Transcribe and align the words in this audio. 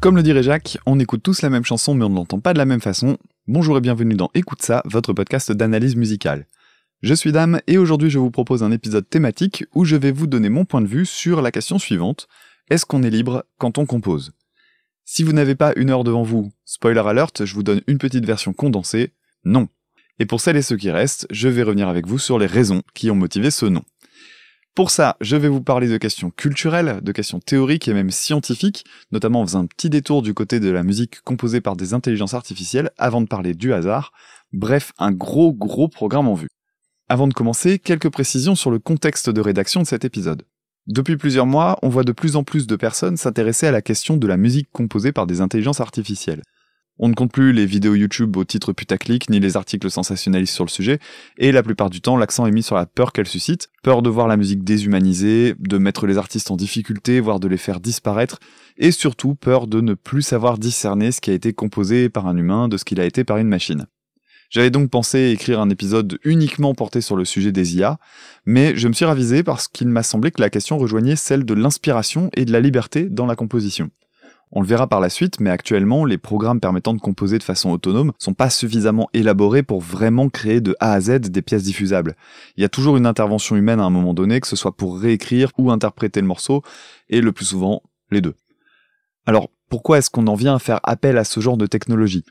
Comme 0.00 0.16
le 0.16 0.22
dirait 0.22 0.42
Jacques, 0.42 0.78
on 0.86 0.98
écoute 0.98 1.22
tous 1.22 1.42
la 1.42 1.50
même 1.50 1.66
chanson 1.66 1.94
mais 1.94 2.06
on 2.06 2.08
ne 2.08 2.14
l'entend 2.14 2.40
pas 2.40 2.54
de 2.54 2.58
la 2.58 2.64
même 2.64 2.80
façon. 2.80 3.18
Bonjour 3.46 3.76
et 3.76 3.82
bienvenue 3.82 4.14
dans 4.14 4.30
Écoute 4.32 4.62
ça, 4.62 4.80
votre 4.86 5.12
podcast 5.12 5.52
d'analyse 5.52 5.94
musicale. 5.94 6.46
Je 7.02 7.12
suis 7.12 7.32
Dame 7.32 7.60
et 7.66 7.76
aujourd'hui 7.76 8.08
je 8.08 8.18
vous 8.18 8.30
propose 8.30 8.62
un 8.62 8.72
épisode 8.72 9.06
thématique 9.06 9.66
où 9.74 9.84
je 9.84 9.96
vais 9.96 10.10
vous 10.10 10.26
donner 10.26 10.48
mon 10.48 10.64
point 10.64 10.80
de 10.80 10.86
vue 10.86 11.04
sur 11.04 11.42
la 11.42 11.50
question 11.52 11.78
suivante. 11.78 12.28
Est-ce 12.70 12.86
qu'on 12.86 13.02
est 13.02 13.10
libre 13.10 13.44
quand 13.58 13.76
on 13.76 13.84
compose? 13.84 14.32
Si 15.04 15.22
vous 15.22 15.34
n'avez 15.34 15.54
pas 15.54 15.74
une 15.76 15.90
heure 15.90 16.04
devant 16.04 16.22
vous, 16.22 16.50
spoiler 16.64 17.06
alert, 17.06 17.44
je 17.44 17.52
vous 17.52 17.62
donne 17.62 17.82
une 17.86 17.98
petite 17.98 18.24
version 18.24 18.54
condensée, 18.54 19.12
non. 19.44 19.68
Et 20.18 20.24
pour 20.24 20.40
celles 20.40 20.56
et 20.56 20.62
ceux 20.62 20.78
qui 20.78 20.90
restent, 20.90 21.26
je 21.30 21.48
vais 21.48 21.62
revenir 21.62 21.88
avec 21.88 22.06
vous 22.06 22.18
sur 22.18 22.38
les 22.38 22.46
raisons 22.46 22.80
qui 22.94 23.10
ont 23.10 23.16
motivé 23.16 23.50
ce 23.50 23.66
non. 23.66 23.82
Pour 24.74 24.90
ça, 24.90 25.16
je 25.20 25.36
vais 25.36 25.48
vous 25.48 25.62
parler 25.62 25.88
de 25.88 25.98
questions 25.98 26.30
culturelles, 26.30 27.00
de 27.02 27.12
questions 27.12 27.40
théoriques 27.40 27.88
et 27.88 27.94
même 27.94 28.10
scientifiques, 28.10 28.84
notamment 29.10 29.40
en 29.40 29.46
faisant 29.46 29.62
un 29.62 29.66
petit 29.66 29.90
détour 29.90 30.22
du 30.22 30.32
côté 30.32 30.60
de 30.60 30.70
la 30.70 30.84
musique 30.84 31.20
composée 31.22 31.60
par 31.60 31.74
des 31.74 31.92
intelligences 31.92 32.34
artificielles 32.34 32.90
avant 32.96 33.20
de 33.20 33.26
parler 33.26 33.54
du 33.54 33.72
hasard. 33.72 34.12
Bref, 34.52 34.92
un 34.98 35.10
gros 35.10 35.52
gros 35.52 35.88
programme 35.88 36.28
en 36.28 36.34
vue. 36.34 36.48
Avant 37.08 37.26
de 37.26 37.34
commencer, 37.34 37.80
quelques 37.80 38.10
précisions 38.10 38.54
sur 38.54 38.70
le 38.70 38.78
contexte 38.78 39.28
de 39.28 39.40
rédaction 39.40 39.82
de 39.82 39.86
cet 39.86 40.04
épisode. 40.04 40.44
Depuis 40.86 41.16
plusieurs 41.16 41.46
mois, 41.46 41.76
on 41.82 41.88
voit 41.88 42.04
de 42.04 42.12
plus 42.12 42.36
en 42.36 42.44
plus 42.44 42.68
de 42.68 42.76
personnes 42.76 43.16
s'intéresser 43.16 43.66
à 43.66 43.72
la 43.72 43.82
question 43.82 44.16
de 44.16 44.26
la 44.26 44.36
musique 44.36 44.70
composée 44.72 45.12
par 45.12 45.26
des 45.26 45.40
intelligences 45.40 45.80
artificielles. 45.80 46.42
On 47.02 47.08
ne 47.08 47.14
compte 47.14 47.32
plus 47.32 47.54
les 47.54 47.64
vidéos 47.64 47.94
YouTube 47.94 48.36
au 48.36 48.44
titre 48.44 48.74
putaclic 48.74 49.30
ni 49.30 49.40
les 49.40 49.56
articles 49.56 49.90
sensationnalistes 49.90 50.52
sur 50.52 50.66
le 50.66 50.70
sujet, 50.70 50.98
et 51.38 51.50
la 51.50 51.62
plupart 51.62 51.88
du 51.88 52.02
temps 52.02 52.18
l'accent 52.18 52.46
est 52.46 52.50
mis 52.50 52.62
sur 52.62 52.76
la 52.76 52.84
peur 52.84 53.14
qu'elle 53.14 53.26
suscite, 53.26 53.70
peur 53.82 54.02
de 54.02 54.10
voir 54.10 54.28
la 54.28 54.36
musique 54.36 54.64
déshumanisée, 54.64 55.54
de 55.58 55.78
mettre 55.78 56.06
les 56.06 56.18
artistes 56.18 56.50
en 56.50 56.56
difficulté, 56.56 57.20
voire 57.20 57.40
de 57.40 57.48
les 57.48 57.56
faire 57.56 57.80
disparaître, 57.80 58.38
et 58.76 58.90
surtout 58.90 59.34
peur 59.34 59.66
de 59.66 59.80
ne 59.80 59.94
plus 59.94 60.20
savoir 60.20 60.58
discerner 60.58 61.10
ce 61.10 61.22
qui 61.22 61.30
a 61.30 61.32
été 61.32 61.54
composé 61.54 62.10
par 62.10 62.26
un 62.26 62.36
humain 62.36 62.68
de 62.68 62.76
ce 62.76 62.84
qu'il 62.84 63.00
a 63.00 63.06
été 63.06 63.24
par 63.24 63.38
une 63.38 63.48
machine. 63.48 63.86
J'avais 64.50 64.70
donc 64.70 64.90
pensé 64.90 65.30
écrire 65.30 65.58
un 65.58 65.70
épisode 65.70 66.18
uniquement 66.22 66.74
porté 66.74 67.00
sur 67.00 67.16
le 67.16 67.24
sujet 67.24 67.50
des 67.50 67.76
IA, 67.76 67.98
mais 68.44 68.76
je 68.76 68.88
me 68.88 68.92
suis 68.92 69.06
ravisé 69.06 69.42
parce 69.42 69.68
qu'il 69.68 69.88
m'a 69.88 70.02
semblé 70.02 70.32
que 70.32 70.42
la 70.42 70.50
question 70.50 70.76
rejoignait 70.76 71.16
celle 71.16 71.46
de 71.46 71.54
l'inspiration 71.54 72.28
et 72.34 72.44
de 72.44 72.52
la 72.52 72.60
liberté 72.60 73.04
dans 73.04 73.24
la 73.24 73.36
composition. 73.36 73.90
On 74.52 74.60
le 74.60 74.66
verra 74.66 74.88
par 74.88 74.98
la 74.98 75.10
suite, 75.10 75.38
mais 75.38 75.50
actuellement, 75.50 76.04
les 76.04 76.18
programmes 76.18 76.58
permettant 76.58 76.92
de 76.92 77.00
composer 77.00 77.38
de 77.38 77.44
façon 77.44 77.70
autonome 77.70 78.12
sont 78.18 78.34
pas 78.34 78.50
suffisamment 78.50 79.08
élaborés 79.14 79.62
pour 79.62 79.80
vraiment 79.80 80.28
créer 80.28 80.60
de 80.60 80.74
A 80.80 80.92
à 80.92 81.00
Z 81.00 81.20
des 81.20 81.42
pièces 81.42 81.62
diffusables. 81.62 82.16
Il 82.56 82.62
y 82.62 82.64
a 82.64 82.68
toujours 82.68 82.96
une 82.96 83.06
intervention 83.06 83.54
humaine 83.54 83.78
à 83.78 83.84
un 83.84 83.90
moment 83.90 84.12
donné, 84.12 84.40
que 84.40 84.48
ce 84.48 84.56
soit 84.56 84.76
pour 84.76 84.98
réécrire 84.98 85.52
ou 85.56 85.70
interpréter 85.70 86.20
le 86.20 86.26
morceau, 86.26 86.62
et 87.08 87.20
le 87.20 87.30
plus 87.30 87.44
souvent, 87.44 87.82
les 88.10 88.20
deux. 88.20 88.34
Alors, 89.24 89.50
pourquoi 89.68 89.98
est-ce 89.98 90.10
qu'on 90.10 90.26
en 90.26 90.34
vient 90.34 90.56
à 90.56 90.58
faire 90.58 90.80
appel 90.82 91.16
à 91.16 91.22
ce 91.22 91.38
genre 91.38 91.56
de 91.56 91.66
technologie? 91.66 92.24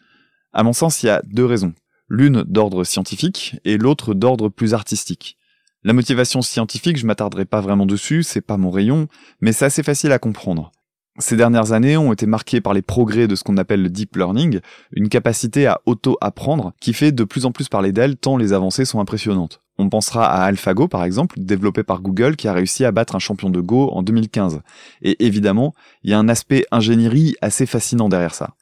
À 0.51 0.63
mon 0.63 0.73
sens, 0.73 1.01
il 1.01 1.05
y 1.05 1.09
a 1.09 1.21
deux 1.25 1.45
raisons. 1.45 1.73
L'une 2.09 2.43
d'ordre 2.43 2.83
scientifique 2.83 3.57
et 3.63 3.77
l'autre 3.77 4.13
d'ordre 4.13 4.49
plus 4.49 4.73
artistique. 4.73 5.37
La 5.83 5.93
motivation 5.93 6.41
scientifique, 6.41 6.97
je 6.97 7.05
m'attarderai 7.05 7.45
pas 7.45 7.61
vraiment 7.61 7.85
dessus, 7.85 8.23
c'est 8.23 8.41
pas 8.41 8.57
mon 8.57 8.71
rayon, 8.71 9.07
mais 9.39 9.53
c'est 9.53 9.63
assez 9.63 9.83
facile 9.83 10.11
à 10.11 10.19
comprendre. 10.19 10.73
Ces 11.19 11.35
dernières 11.35 11.73
années 11.73 11.97
ont 11.97 12.13
été 12.13 12.25
marquées 12.25 12.61
par 12.61 12.73
les 12.73 12.81
progrès 12.81 13.27
de 13.27 13.35
ce 13.35 13.43
qu'on 13.43 13.57
appelle 13.57 13.83
le 13.83 13.89
deep 13.89 14.15
learning, 14.15 14.61
une 14.93 15.09
capacité 15.09 15.67
à 15.67 15.81
auto-apprendre 15.85 16.71
qui 16.79 16.93
fait 16.93 17.11
de 17.11 17.25
plus 17.25 17.45
en 17.45 17.51
plus 17.51 17.67
parler 17.67 17.91
d'elle 17.91 18.15
tant 18.15 18.37
les 18.37 18.53
avancées 18.53 18.85
sont 18.85 19.01
impressionnantes. 19.01 19.61
On 19.77 19.89
pensera 19.89 20.31
à 20.31 20.43
AlphaGo 20.43 20.87
par 20.87 21.03
exemple, 21.03 21.35
développé 21.37 21.83
par 21.83 22.01
Google 22.01 22.37
qui 22.37 22.47
a 22.47 22.53
réussi 22.53 22.85
à 22.85 22.93
battre 22.93 23.15
un 23.15 23.19
champion 23.19 23.49
de 23.49 23.59
Go 23.59 23.89
en 23.91 24.01
2015. 24.01 24.61
Et 25.01 25.25
évidemment, 25.25 25.73
il 26.03 26.11
y 26.11 26.13
a 26.13 26.19
un 26.19 26.29
aspect 26.29 26.65
ingénierie 26.71 27.35
assez 27.41 27.65
fascinant 27.65 28.07
derrière 28.07 28.33
ça. 28.33 28.55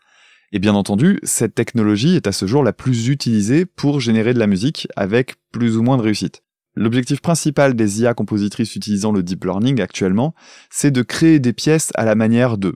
Et 0.52 0.60
bien 0.60 0.74
entendu, 0.74 1.20
cette 1.24 1.54
technologie 1.54 2.16
est 2.16 2.26
à 2.26 2.32
ce 2.32 2.48
jour 2.48 2.64
la 2.64 2.74
plus 2.74 3.10
utilisée 3.10 3.66
pour 3.66 4.00
générer 4.00 4.34
de 4.34 4.40
la 4.40 4.48
musique 4.48 4.88
avec 4.96 5.36
plus 5.52 5.78
ou 5.78 5.84
moins 5.84 5.98
de 5.98 6.04
réussite. 6.04 6.42
L'objectif 6.80 7.22
principal 7.22 7.74
des 7.74 8.02
IA 8.02 8.14
compositrices 8.14 8.76
utilisant 8.76 9.12
le 9.12 9.24
deep 9.24 9.46
learning 9.46 9.82
actuellement, 9.82 10.36
c'est 10.70 10.92
de 10.92 11.02
créer 11.02 11.40
des 11.40 11.52
pièces 11.52 11.92
à 11.96 12.06
la 12.06 12.14
manière 12.14 12.60
de. 12.60 12.76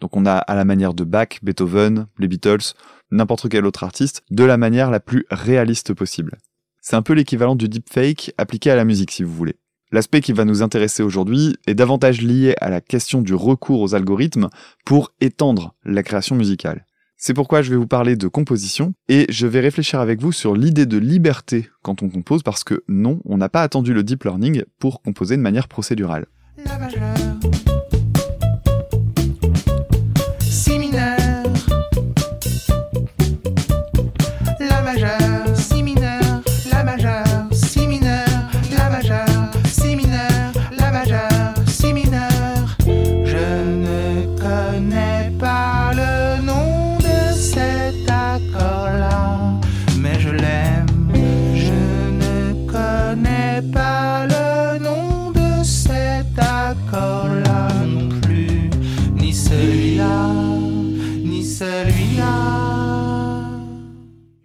Donc 0.00 0.16
on 0.16 0.24
a 0.24 0.36
à 0.36 0.54
la 0.54 0.64
manière 0.64 0.94
de 0.94 1.04
Bach, 1.04 1.38
Beethoven, 1.42 2.06
les 2.18 2.28
Beatles, 2.28 2.72
n'importe 3.10 3.50
quel 3.50 3.66
autre 3.66 3.84
artiste, 3.84 4.22
de 4.30 4.44
la 4.44 4.56
manière 4.56 4.90
la 4.90 5.00
plus 5.00 5.26
réaliste 5.30 5.92
possible. 5.92 6.38
C'est 6.80 6.96
un 6.96 7.02
peu 7.02 7.12
l'équivalent 7.12 7.54
du 7.54 7.68
deepfake 7.68 8.32
appliqué 8.38 8.70
à 8.70 8.74
la 8.74 8.86
musique 8.86 9.10
si 9.10 9.22
vous 9.22 9.34
voulez. 9.34 9.56
L'aspect 9.90 10.22
qui 10.22 10.32
va 10.32 10.46
nous 10.46 10.62
intéresser 10.62 11.02
aujourd'hui 11.02 11.54
est 11.66 11.74
davantage 11.74 12.22
lié 12.22 12.54
à 12.62 12.70
la 12.70 12.80
question 12.80 13.20
du 13.20 13.34
recours 13.34 13.82
aux 13.82 13.94
algorithmes 13.94 14.48
pour 14.86 15.12
étendre 15.20 15.74
la 15.84 16.02
création 16.02 16.36
musicale. 16.36 16.86
C'est 17.24 17.34
pourquoi 17.34 17.62
je 17.62 17.70
vais 17.70 17.76
vous 17.76 17.86
parler 17.86 18.16
de 18.16 18.26
composition 18.26 18.94
et 19.08 19.26
je 19.28 19.46
vais 19.46 19.60
réfléchir 19.60 20.00
avec 20.00 20.20
vous 20.20 20.32
sur 20.32 20.56
l'idée 20.56 20.86
de 20.86 20.98
liberté 20.98 21.70
quand 21.80 22.02
on 22.02 22.08
compose 22.08 22.42
parce 22.42 22.64
que 22.64 22.82
non, 22.88 23.20
on 23.24 23.36
n'a 23.36 23.48
pas 23.48 23.62
attendu 23.62 23.94
le 23.94 24.02
deep 24.02 24.24
learning 24.24 24.64
pour 24.80 25.02
composer 25.02 25.36
de 25.36 25.40
manière 25.40 25.68
procédurale. 25.68 26.26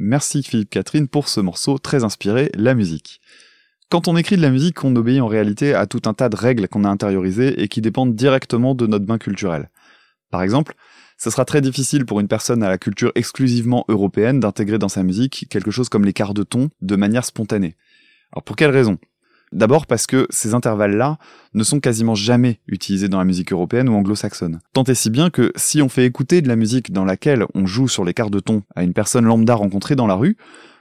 Merci 0.10 0.42
Philippe 0.42 0.70
Catherine 0.70 1.10
pour 1.10 1.28
ce 1.28 1.42
morceau 1.42 1.80
très 1.80 2.06
inspiré, 2.06 2.50
la 2.54 2.76
musique. 2.76 3.20
Quand 3.90 4.08
on 4.08 4.16
écrit 4.16 4.38
de 4.38 4.42
la 4.42 4.52
musique, 4.52 4.82
on 4.86 4.96
obéit 4.96 5.20
en 5.20 5.28
réalité 5.28 5.74
à 5.74 5.86
tout 5.86 6.02
un 6.06 6.14
tas 6.14 6.30
de 6.30 6.36
règles 6.38 6.70
qu'on 6.70 6.86
a 6.86 6.90
intériorisées 6.90 7.62
et 7.62 7.68
qui 7.68 7.82
dépendent 7.82 8.16
directement 8.16 8.74
de 8.74 8.88
notre 8.88 9.04
bain 9.04 9.18
culturel. 9.18 9.70
Par 10.32 10.44
exemple, 10.44 10.76
ce 11.18 11.30
sera 11.30 11.44
très 11.44 11.60
difficile 11.60 12.06
pour 12.06 12.22
une 12.22 12.30
personne 12.30 12.64
à 12.64 12.70
la 12.70 12.78
culture 12.78 13.12
exclusivement 13.16 13.84
européenne 13.90 14.40
d'intégrer 14.40 14.78
dans 14.80 14.88
sa 14.88 15.04
musique 15.04 15.48
quelque 15.50 15.72
chose 15.72 15.90
comme 15.90 16.06
les 16.06 16.14
quarts 16.14 16.34
de 16.34 16.44
ton 16.44 16.70
de 16.82 16.96
manière 16.96 17.26
spontanée. 17.26 17.76
Alors 18.32 18.44
pour 18.44 18.56
quelle 18.56 18.72
raison? 18.72 19.00
D'abord 19.52 19.86
parce 19.86 20.08
que 20.08 20.28
ces 20.30 20.54
intervalles-là 20.54 21.18
ne 21.54 21.64
sont 21.64 21.80
quasiment 21.80 22.16
jamais 22.16 22.60
utilisés 22.68 23.08
dans 23.08 23.18
la 23.18 23.26
musique 23.26 23.54
européenne 23.54 23.88
ou 23.90 23.96
anglo-saxonne. 23.96 24.60
Tant 24.74 24.84
et 24.84 24.96
si 24.96 25.10
bien 25.10 25.30
que 25.30 25.52
si 25.56 25.82
on 25.82 25.90
fait 25.90 26.06
écouter 26.06 26.42
de 26.42 26.48
la 26.48 26.56
musique 26.56 26.92
dans 26.92 27.06
laquelle 27.06 27.46
on 27.56 27.66
joue 27.66 27.88
sur 27.88 28.04
les 28.04 28.14
quarts 28.14 28.30
de 28.30 28.40
ton 28.40 28.64
à 28.76 28.84
une 28.84 28.94
personne 28.94 29.26
lambda 29.26 29.56
rencontrée 29.56 29.96
dans 29.96 30.08
la 30.08 30.16
rue, 30.16 30.38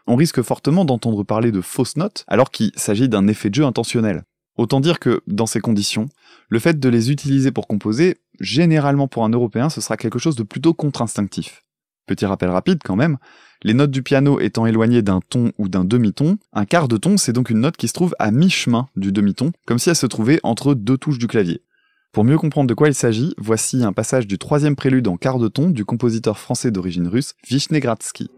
on 0.07 0.17
risque 0.17 0.43
fortement 0.43 0.85
d'entendre 0.85 1.25
parler 1.25 1.53
de 1.53 1.61
fausses 1.61 1.97
notes 1.97 2.25
alors 2.29 2.51
qu'il 2.51 2.73
s'agit 2.77 3.09
d'un 3.09 3.29
effet 3.29 3.51
de 3.51 3.55
jeu 3.55 3.65
intentionnel. 3.65 4.25
Autant 4.57 4.81
dire 4.81 4.99
que, 4.99 5.21
dans 5.27 5.47
ces 5.47 5.61
conditions, 5.61 6.09
le 6.49 6.59
fait 6.59 6.81
de 6.81 6.89
les 6.89 7.11
utiliser 7.11 7.51
pour 7.51 7.67
composer, 7.67 8.17
généralement 8.41 9.07
pour 9.07 9.25
un 9.25 9.29
Européen, 9.29 9.69
ce 9.69 9.81
sera 9.81 9.97
quelque 9.97 10.19
chose 10.19 10.37
de 10.37 10.45
plutôt 10.45 10.73
contre-instinctif. 10.73 11.66
Petit 12.07 12.27
rappel 12.27 12.51
rapide 12.51 12.81
quand 12.85 12.97
même, 12.97 13.19
les 13.63 13.75
notes 13.75 13.91
du 13.91 14.03
piano 14.03 14.39
étant 14.39 14.67
éloignées 14.67 15.03
d'un 15.03 15.21
ton 15.21 15.53
ou 15.59 15.69
d'un 15.69 15.85
demi-ton, 15.85 16.39
un 16.53 16.65
quart 16.65 16.89
de 16.89 16.97
ton 16.97 17.17
c'est 17.17 17.33
donc 17.33 17.51
une 17.51 17.61
note 17.61 17.77
qui 17.77 17.89
se 17.89 17.93
trouve 17.93 18.15
à 18.19 18.31
mi-chemin 18.31 18.89
du 18.97 19.13
demi-ton, 19.13 19.53
comme 19.67 19.79
si 19.79 19.91
elle 19.91 19.97
se 19.97 20.07
trouvait 20.07 20.41
entre 20.43 20.75
deux 20.75 20.99
touches 20.99 21.19
du 21.19 21.27
clavier. 21.27 21.63
Pour 22.13 22.25
mieux 22.25 22.39
comprendre 22.39 22.69
de 22.69 22.75
quoi 22.75 22.89
il 22.89 22.95
s'agit, 22.95 23.35
voici 23.37 23.83
un 23.83 23.93
passage 23.93 24.27
du 24.27 24.39
troisième 24.39 24.77
prélude 24.77 25.09
en 25.09 25.17
quart 25.17 25.39
de 25.39 25.49
ton 25.49 25.69
du 25.69 25.85
compositeur 25.85 26.39
français 26.39 26.71
d'origine 26.71 27.09
russe 27.09 27.35
Vishnegradsky. 27.47 28.31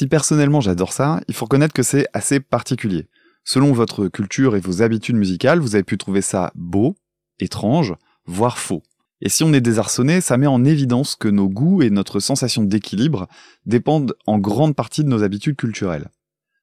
Si 0.00 0.06
personnellement 0.06 0.62
j'adore 0.62 0.94
ça, 0.94 1.20
il 1.28 1.34
faut 1.34 1.44
reconnaître 1.44 1.74
que 1.74 1.82
c'est 1.82 2.06
assez 2.14 2.40
particulier. 2.40 3.10
Selon 3.44 3.74
votre 3.74 4.08
culture 4.08 4.56
et 4.56 4.60
vos 4.60 4.80
habitudes 4.80 5.16
musicales, 5.16 5.58
vous 5.58 5.74
avez 5.74 5.84
pu 5.84 5.98
trouver 5.98 6.22
ça 6.22 6.52
beau, 6.54 6.96
étrange, 7.38 7.92
voire 8.24 8.56
faux. 8.56 8.82
Et 9.20 9.28
si 9.28 9.44
on 9.44 9.52
est 9.52 9.60
désarçonné, 9.60 10.22
ça 10.22 10.38
met 10.38 10.46
en 10.46 10.64
évidence 10.64 11.16
que 11.16 11.28
nos 11.28 11.50
goûts 11.50 11.82
et 11.82 11.90
notre 11.90 12.18
sensation 12.18 12.64
d'équilibre 12.64 13.28
dépendent 13.66 14.14
en 14.26 14.38
grande 14.38 14.74
partie 14.74 15.04
de 15.04 15.10
nos 15.10 15.22
habitudes 15.22 15.56
culturelles. 15.56 16.08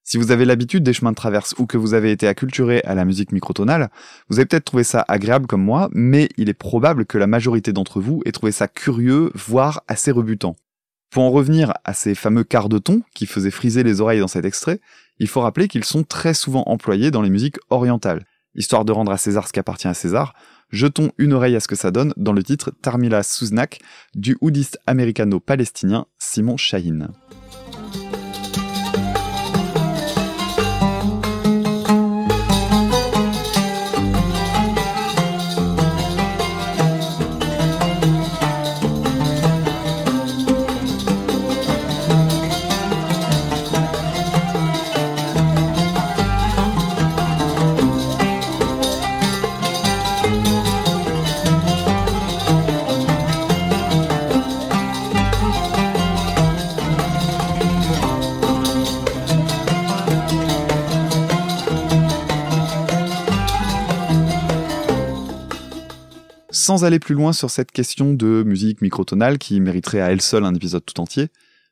Si 0.04 0.18
vous 0.18 0.32
avez 0.32 0.46
l'habitude 0.46 0.82
des 0.82 0.94
chemins 0.94 1.12
de 1.12 1.16
traverse 1.16 1.54
ou 1.60 1.68
que 1.68 1.78
vous 1.78 1.94
avez 1.94 2.12
été 2.12 2.28
acculturé 2.28 2.82
à 2.86 2.96
la 2.96 3.06
musique 3.06 3.32
microtonale, 3.32 3.92
vous 4.30 4.40
avez 4.40 4.48
peut-être 4.48 4.66
trouvé 4.66 4.84
ça 4.84 5.06
agréable 5.08 5.46
comme 5.46 5.64
moi, 5.64 5.90
mais 5.92 6.30
il 6.38 6.50
est 6.50 6.56
probable 6.56 7.06
que 7.06 7.20
la 7.20 7.28
majorité 7.28 7.72
d'entre 7.72 8.02
vous 8.02 8.24
ait 8.26 8.32
trouvé 8.32 8.52
ça 8.52 8.68
curieux, 8.68 9.30
voire 9.36 9.84
assez 9.88 10.10
rebutant. 10.10 10.56
Pour 11.10 11.24
en 11.24 11.32
revenir 11.32 11.74
à 11.84 11.94
ces 11.94 12.16
fameux 12.16 12.44
quarts 12.44 12.70
de 12.70 12.80
ton 12.80 13.02
qui 13.14 13.26
faisaient 13.26 13.52
friser 13.52 13.84
les 13.84 14.02
oreilles 14.02 14.20
dans 14.20 14.28
cet 14.28 14.46
extrait, 14.46 14.82
il 15.20 15.28
faut 15.28 15.42
rappeler 15.42 15.68
qu'ils 15.68 15.86
sont 15.86 16.04
très 16.04 16.34
souvent 16.34 16.64
employés 16.68 17.12
dans 17.12 17.22
les 17.22 17.30
musiques 17.30 17.58
orientales. 17.70 18.26
Histoire 18.56 18.86
de 18.86 18.92
rendre 18.92 19.12
à 19.12 19.18
César 19.18 19.48
ce 19.48 19.54
qui 19.54 19.60
appartient 19.60 19.88
à 19.88 19.94
César, 19.94 20.34
jetons 20.70 21.12
une 21.18 21.34
oreille 21.34 21.56
à 21.56 21.60
ce 21.60 21.68
que 21.68 21.76
ça 21.76 21.92
donne 21.92 22.14
dans 22.18 22.34
le 22.34 22.44
titre 22.44 22.72
Tarmila 22.82 23.24
Suznak 23.24 23.80
du 24.16 24.38
oudiste 24.42 24.80
américano-palestinien 24.86 26.08
Simon 26.18 26.58
Shahin. 26.58 27.10
Sans 66.68 66.84
aller 66.84 67.00
plus 67.00 67.16
loin 67.16 67.32
sur 67.32 67.50
cette 67.50 67.72
question 67.72 68.14
de 68.14 68.44
musique 68.46 68.82
microtonale 68.82 69.38
qui 69.38 69.62
mériterait 69.62 70.02
à 70.02 70.12
elle 70.12 70.20
seule 70.20 70.44
un 70.44 70.54
épisode 70.54 70.84
tout 70.84 71.00
entier, 71.00 71.30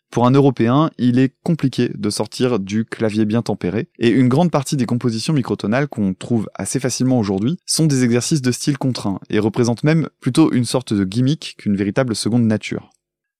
pour 0.09 0.25
un 0.25 0.31
Européen, 0.31 0.89
il 0.97 1.19
est 1.19 1.35
compliqué 1.43 1.91
de 1.93 2.09
sortir 2.09 2.59
du 2.61 2.85
clavier 2.85 3.25
bien 3.25 3.41
tempéré, 3.41 3.89
et 3.99 4.07
une 4.07 4.29
grande 4.29 4.51
partie 4.51 4.77
des 4.77 4.85
compositions 4.85 5.33
microtonales 5.33 5.89
qu'on 5.89 6.13
trouve 6.13 6.47
assez 6.53 6.79
facilement 6.79 7.19
aujourd'hui 7.19 7.57
sont 7.65 7.87
des 7.87 8.05
exercices 8.05 8.41
de 8.41 8.53
style 8.53 8.77
contraint, 8.77 9.19
et 9.29 9.39
représentent 9.39 9.83
même 9.83 10.07
plutôt 10.21 10.53
une 10.53 10.63
sorte 10.63 10.93
de 10.93 11.03
gimmick 11.03 11.55
qu'une 11.57 11.75
véritable 11.75 12.15
seconde 12.15 12.45
nature. 12.45 12.91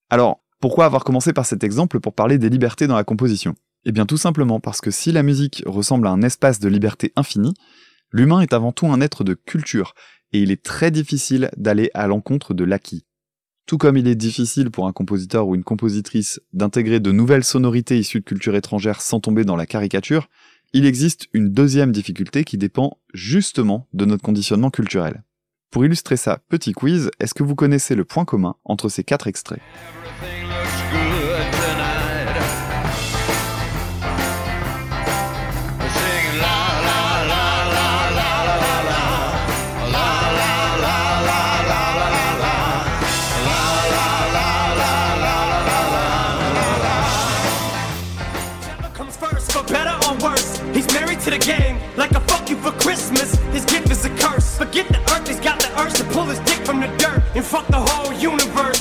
Alors, 0.09 0.43
pourquoi 0.59 0.83
avoir 0.83 1.05
commencé 1.05 1.31
par 1.31 1.45
cet 1.45 1.63
exemple 1.63 2.01
pour 2.01 2.15
parler 2.15 2.37
des 2.37 2.49
libertés 2.49 2.87
dans 2.87 2.97
la 2.97 3.05
composition? 3.05 3.55
Eh 3.85 3.93
bien 3.93 4.05
tout 4.05 4.17
simplement 4.17 4.59
parce 4.59 4.81
que 4.81 4.91
si 4.91 5.13
la 5.13 5.23
musique 5.23 5.63
ressemble 5.65 6.07
à 6.07 6.11
un 6.11 6.21
espace 6.21 6.59
de 6.59 6.67
liberté 6.67 7.13
infinie, 7.15 7.53
l'humain 8.11 8.41
est 8.41 8.51
avant 8.51 8.73
tout 8.73 8.87
un 8.87 8.99
être 8.99 9.23
de 9.23 9.35
culture, 9.35 9.93
et 10.35 10.39
il 10.39 10.51
est 10.51 10.61
très 10.61 10.91
difficile 10.91 11.49
d'aller 11.55 11.89
à 11.93 12.07
l'encontre 12.07 12.53
de 12.53 12.65
l'acquis. 12.65 13.05
Tout 13.65 13.77
comme 13.77 13.95
il 13.95 14.07
est 14.07 14.15
difficile 14.15 14.69
pour 14.69 14.85
un 14.85 14.91
compositeur 14.91 15.47
ou 15.47 15.55
une 15.55 15.63
compositrice 15.63 16.41
d'intégrer 16.51 16.99
de 16.99 17.13
nouvelles 17.13 17.45
sonorités 17.45 17.97
issues 17.97 18.19
de 18.19 18.25
cultures 18.25 18.55
étrangères 18.55 19.01
sans 19.01 19.21
tomber 19.21 19.45
dans 19.45 19.55
la 19.55 19.65
caricature, 19.65 20.27
il 20.73 20.85
existe 20.85 21.27
une 21.31 21.51
deuxième 21.51 21.93
difficulté 21.93 22.43
qui 22.43 22.57
dépend 22.57 22.99
justement 23.13 23.87
de 23.93 24.03
notre 24.03 24.23
conditionnement 24.23 24.71
culturel. 24.71 25.23
Pour 25.71 25.85
illustrer 25.85 26.17
ça, 26.17 26.41
petit 26.49 26.73
quiz, 26.73 27.09
est-ce 27.21 27.33
que 27.33 27.43
vous 27.43 27.55
connaissez 27.55 27.95
le 27.95 28.03
point 28.03 28.25
commun 28.25 28.55
entre 28.65 28.89
ces 28.89 29.05
quatre 29.05 29.27
extraits? 29.27 29.61
Forget 54.75 54.91
the 54.91 55.13
earth, 55.13 55.27
he's 55.29 55.39
got 55.39 55.57
the 55.57 55.81
urge 55.81 55.93
to 55.93 56.03
pull 56.03 56.25
his 56.25 56.37
dick 56.39 56.65
from 56.65 56.81
the 56.81 56.87
dirt 56.97 57.23
and 57.33 57.45
fuck 57.45 57.65
the 57.67 57.79
whole 57.79 58.11
universe. 58.11 58.74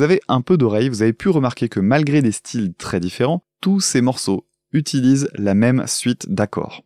Vous 0.00 0.04
avez 0.04 0.22
un 0.28 0.40
peu 0.40 0.56
d'oreille, 0.56 0.88
vous 0.88 1.02
avez 1.02 1.12
pu 1.12 1.28
remarquer 1.28 1.68
que 1.68 1.78
malgré 1.78 2.22
des 2.22 2.32
styles 2.32 2.72
très 2.72 3.00
différents, 3.00 3.44
tous 3.60 3.80
ces 3.80 4.00
morceaux 4.00 4.48
utilisent 4.72 5.28
la 5.34 5.52
même 5.52 5.86
suite 5.86 6.32
d'accords. 6.32 6.84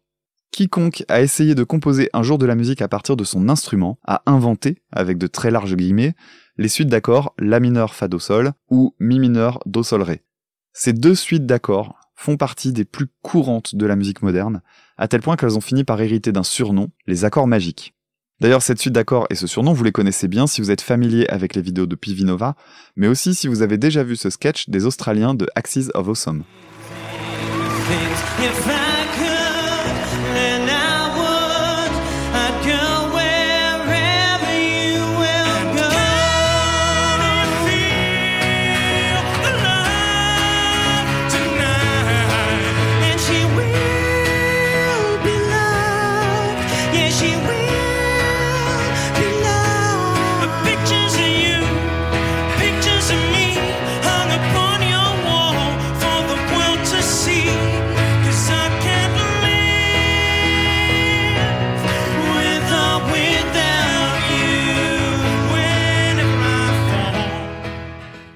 Quiconque 0.50 1.04
a 1.06 1.22
essayé 1.22 1.54
de 1.54 1.62
composer 1.62 2.10
un 2.12 2.24
jour 2.24 2.38
de 2.38 2.46
la 2.46 2.56
musique 2.56 2.82
à 2.82 2.88
partir 2.88 3.14
de 3.14 3.22
son 3.22 3.48
instrument 3.48 4.00
a 4.04 4.24
inventé, 4.26 4.82
avec 4.90 5.16
de 5.16 5.28
très 5.28 5.52
larges 5.52 5.76
guillemets, 5.76 6.16
les 6.56 6.66
suites 6.66 6.88
d'accords 6.88 7.34
La 7.38 7.60
mineur 7.60 7.94
Fa 7.94 8.08
Do 8.08 8.18
Sol 8.18 8.52
ou 8.68 8.96
Mi 8.98 9.20
mineur 9.20 9.60
Do 9.64 9.84
Sol 9.84 10.02
Ré. 10.02 10.24
Ces 10.72 10.92
deux 10.92 11.14
suites 11.14 11.46
d'accords 11.46 11.94
font 12.16 12.36
partie 12.36 12.72
des 12.72 12.84
plus 12.84 13.06
courantes 13.22 13.76
de 13.76 13.86
la 13.86 13.94
musique 13.94 14.22
moderne, 14.22 14.60
à 14.98 15.06
tel 15.06 15.20
point 15.20 15.36
qu'elles 15.36 15.56
ont 15.56 15.60
fini 15.60 15.84
par 15.84 16.00
hériter 16.00 16.32
d'un 16.32 16.42
surnom, 16.42 16.90
les 17.06 17.24
accords 17.24 17.46
magiques. 17.46 17.93
D'ailleurs, 18.40 18.62
cette 18.62 18.80
suite 18.80 18.92
d'accords 18.92 19.26
et 19.30 19.34
ce 19.34 19.46
surnom, 19.46 19.72
vous 19.72 19.84
les 19.84 19.92
connaissez 19.92 20.28
bien 20.28 20.46
si 20.46 20.60
vous 20.60 20.70
êtes 20.70 20.80
familier 20.80 21.26
avec 21.28 21.54
les 21.54 21.62
vidéos 21.62 21.86
de 21.86 21.94
Pivinova, 21.94 22.56
mais 22.96 23.06
aussi 23.06 23.34
si 23.34 23.48
vous 23.48 23.62
avez 23.62 23.78
déjà 23.78 24.02
vu 24.02 24.16
ce 24.16 24.28
sketch 24.28 24.68
des 24.68 24.86
Australiens 24.86 25.34
de 25.34 25.46
Axis 25.54 25.88
of 25.94 26.08
Awesome. 26.08 26.42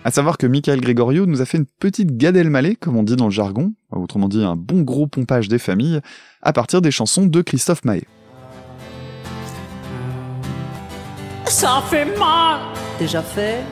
À 0.08 0.10
savoir 0.10 0.38
que 0.38 0.46
Michael 0.46 0.80
Gregorio 0.80 1.26
nous 1.26 1.42
a 1.42 1.44
fait 1.44 1.58
une 1.58 1.66
petite 1.66 2.16
Gad 2.16 2.34
Elmaleh, 2.34 2.76
comme 2.76 2.96
on 2.96 3.02
dit 3.02 3.14
dans 3.14 3.26
le 3.26 3.30
jargon, 3.30 3.74
autrement 3.90 4.30
dit 4.30 4.42
un 4.42 4.56
bon 4.56 4.80
gros 4.80 5.06
pompage 5.06 5.48
des 5.48 5.58
familles, 5.58 6.00
à 6.40 6.54
partir 6.54 6.80
des 6.80 6.90
chansons 6.90 7.26
de 7.26 7.42
Christophe 7.42 7.84
Maé. 7.84 8.04
Ça 11.44 11.82
fait 11.90 12.06
mal. 12.18 12.60
Déjà 12.98 13.20
fait 13.20 13.62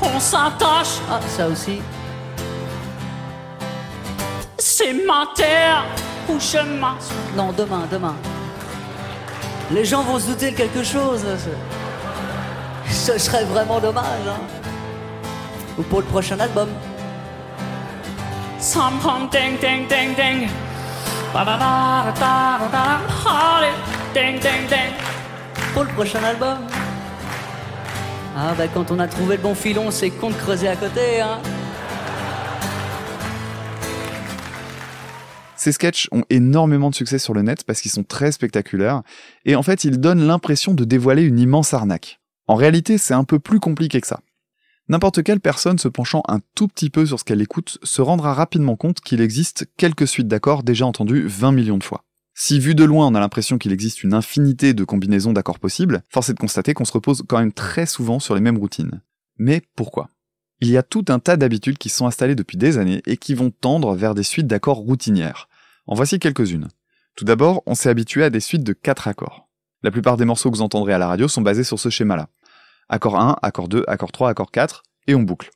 On 0.00 0.18
s'attache, 0.18 1.02
Ah, 1.10 1.20
ça 1.28 1.46
aussi. 1.46 1.82
c'est 4.56 4.94
ma 5.04 5.26
terre 5.36 5.84
où 6.30 6.40
je. 6.40 7.36
Non, 7.36 7.52
demain, 7.52 7.82
demain. 7.92 8.16
Les 9.70 9.84
gens 9.84 10.02
vont 10.04 10.18
se 10.18 10.28
douter 10.28 10.52
de 10.52 10.56
quelque 10.56 10.82
chose. 10.82 11.22
Ce, 13.04 13.18
serait 13.18 13.44
vraiment 13.44 13.80
dommage. 13.80 14.26
hein. 14.26 14.40
Ou 15.76 15.82
pour 15.82 16.00
le 16.00 16.06
prochain 16.06 16.40
album. 16.40 16.70
Ding 19.30 19.58
ding 19.60 19.86
ding 19.88 20.14
ding. 20.16 20.48
Ba 21.34 21.44
ba 21.44 21.58
ba 21.58 22.04
da 22.06 22.12
da 22.18 22.58
da 22.58 22.68
da. 22.72 22.84
Allez, 23.58 23.74
ding 24.14 24.40
ding 24.40 24.66
ding. 24.70 24.94
Pour 25.74 25.84
le 25.84 25.90
prochain 25.90 26.24
album. 26.24 26.56
Ah, 28.34 28.54
bah 28.56 28.68
quand 28.72 28.90
on 28.90 28.98
a 28.98 29.06
trouvé 29.06 29.36
le 29.36 29.42
bon 29.42 29.54
filon, 29.54 29.90
c'est 29.90 30.08
con 30.08 30.30
de 30.30 30.34
creuser 30.36 30.68
à 30.68 30.76
côté, 30.76 31.20
hein. 31.20 31.40
Ces 35.56 35.72
sketchs 35.72 36.08
ont 36.10 36.24
énormément 36.30 36.88
de 36.88 36.94
succès 36.94 37.18
sur 37.18 37.34
le 37.34 37.42
net 37.42 37.64
parce 37.64 37.82
qu'ils 37.82 37.90
sont 37.90 38.02
très 38.02 38.32
spectaculaires, 38.32 39.02
et 39.44 39.56
en 39.56 39.62
fait 39.62 39.84
ils 39.84 40.00
donnent 40.00 40.26
l'impression 40.26 40.72
de 40.72 40.84
dévoiler 40.84 41.22
une 41.22 41.38
immense 41.38 41.74
arnaque. 41.74 42.18
En 42.46 42.54
réalité, 42.54 42.98
c'est 42.98 43.14
un 43.14 43.24
peu 43.24 43.38
plus 43.38 43.60
compliqué 43.60 44.00
que 44.00 44.06
ça. 44.06 44.20
N'importe 44.88 45.22
quelle 45.22 45.40
personne 45.40 45.78
se 45.78 45.88
penchant 45.88 46.22
un 46.28 46.40
tout 46.54 46.68
petit 46.68 46.90
peu 46.90 47.06
sur 47.06 47.18
ce 47.18 47.24
qu'elle 47.24 47.40
écoute 47.40 47.78
se 47.82 48.02
rendra 48.02 48.34
rapidement 48.34 48.76
compte 48.76 49.00
qu'il 49.00 49.22
existe 49.22 49.66
quelques 49.78 50.06
suites 50.06 50.28
d'accords 50.28 50.62
déjà 50.62 50.84
entendues 50.84 51.26
20 51.26 51.52
millions 51.52 51.78
de 51.78 51.84
fois. 51.84 52.04
Si 52.34 52.58
vu 52.58 52.74
de 52.74 52.84
loin 52.84 53.06
on 53.06 53.14
a 53.14 53.20
l'impression 53.20 53.56
qu'il 53.56 53.72
existe 53.72 54.02
une 54.02 54.12
infinité 54.12 54.74
de 54.74 54.84
combinaisons 54.84 55.32
d'accords 55.32 55.58
possibles, 55.58 56.02
force 56.10 56.28
est 56.28 56.34
de 56.34 56.38
constater 56.38 56.74
qu'on 56.74 56.84
se 56.84 56.92
repose 56.92 57.22
quand 57.26 57.38
même 57.38 57.52
très 57.52 57.86
souvent 57.86 58.18
sur 58.18 58.34
les 58.34 58.42
mêmes 58.42 58.58
routines. 58.58 59.00
Mais 59.38 59.62
pourquoi? 59.74 60.10
Il 60.60 60.68
y 60.68 60.76
a 60.76 60.82
tout 60.82 61.04
un 61.08 61.18
tas 61.18 61.36
d'habitudes 61.36 61.78
qui 61.78 61.88
sont 61.88 62.06
installées 62.06 62.34
depuis 62.34 62.58
des 62.58 62.76
années 62.76 63.02
et 63.06 63.16
qui 63.16 63.34
vont 63.34 63.50
tendre 63.50 63.94
vers 63.94 64.14
des 64.14 64.22
suites 64.22 64.46
d'accords 64.46 64.78
routinières. 64.78 65.48
En 65.86 65.94
voici 65.94 66.18
quelques-unes. 66.18 66.68
Tout 67.16 67.24
d'abord, 67.24 67.62
on 67.66 67.74
s'est 67.74 67.88
habitué 67.88 68.22
à 68.24 68.30
des 68.30 68.40
suites 68.40 68.64
de 68.64 68.72
4 68.72 69.08
accords. 69.08 69.43
La 69.84 69.90
plupart 69.90 70.16
des 70.16 70.24
morceaux 70.24 70.50
que 70.50 70.56
vous 70.56 70.62
entendrez 70.62 70.94
à 70.94 70.98
la 70.98 71.08
radio 71.08 71.28
sont 71.28 71.42
basés 71.42 71.62
sur 71.62 71.78
ce 71.78 71.90
schéma-là. 71.90 72.28
Accord 72.88 73.20
1, 73.20 73.36
accord 73.42 73.68
2, 73.68 73.84
accord 73.86 74.12
3, 74.12 74.30
accord 74.30 74.50
4, 74.50 74.82
et 75.08 75.14
on 75.14 75.20
boucle. 75.20 75.50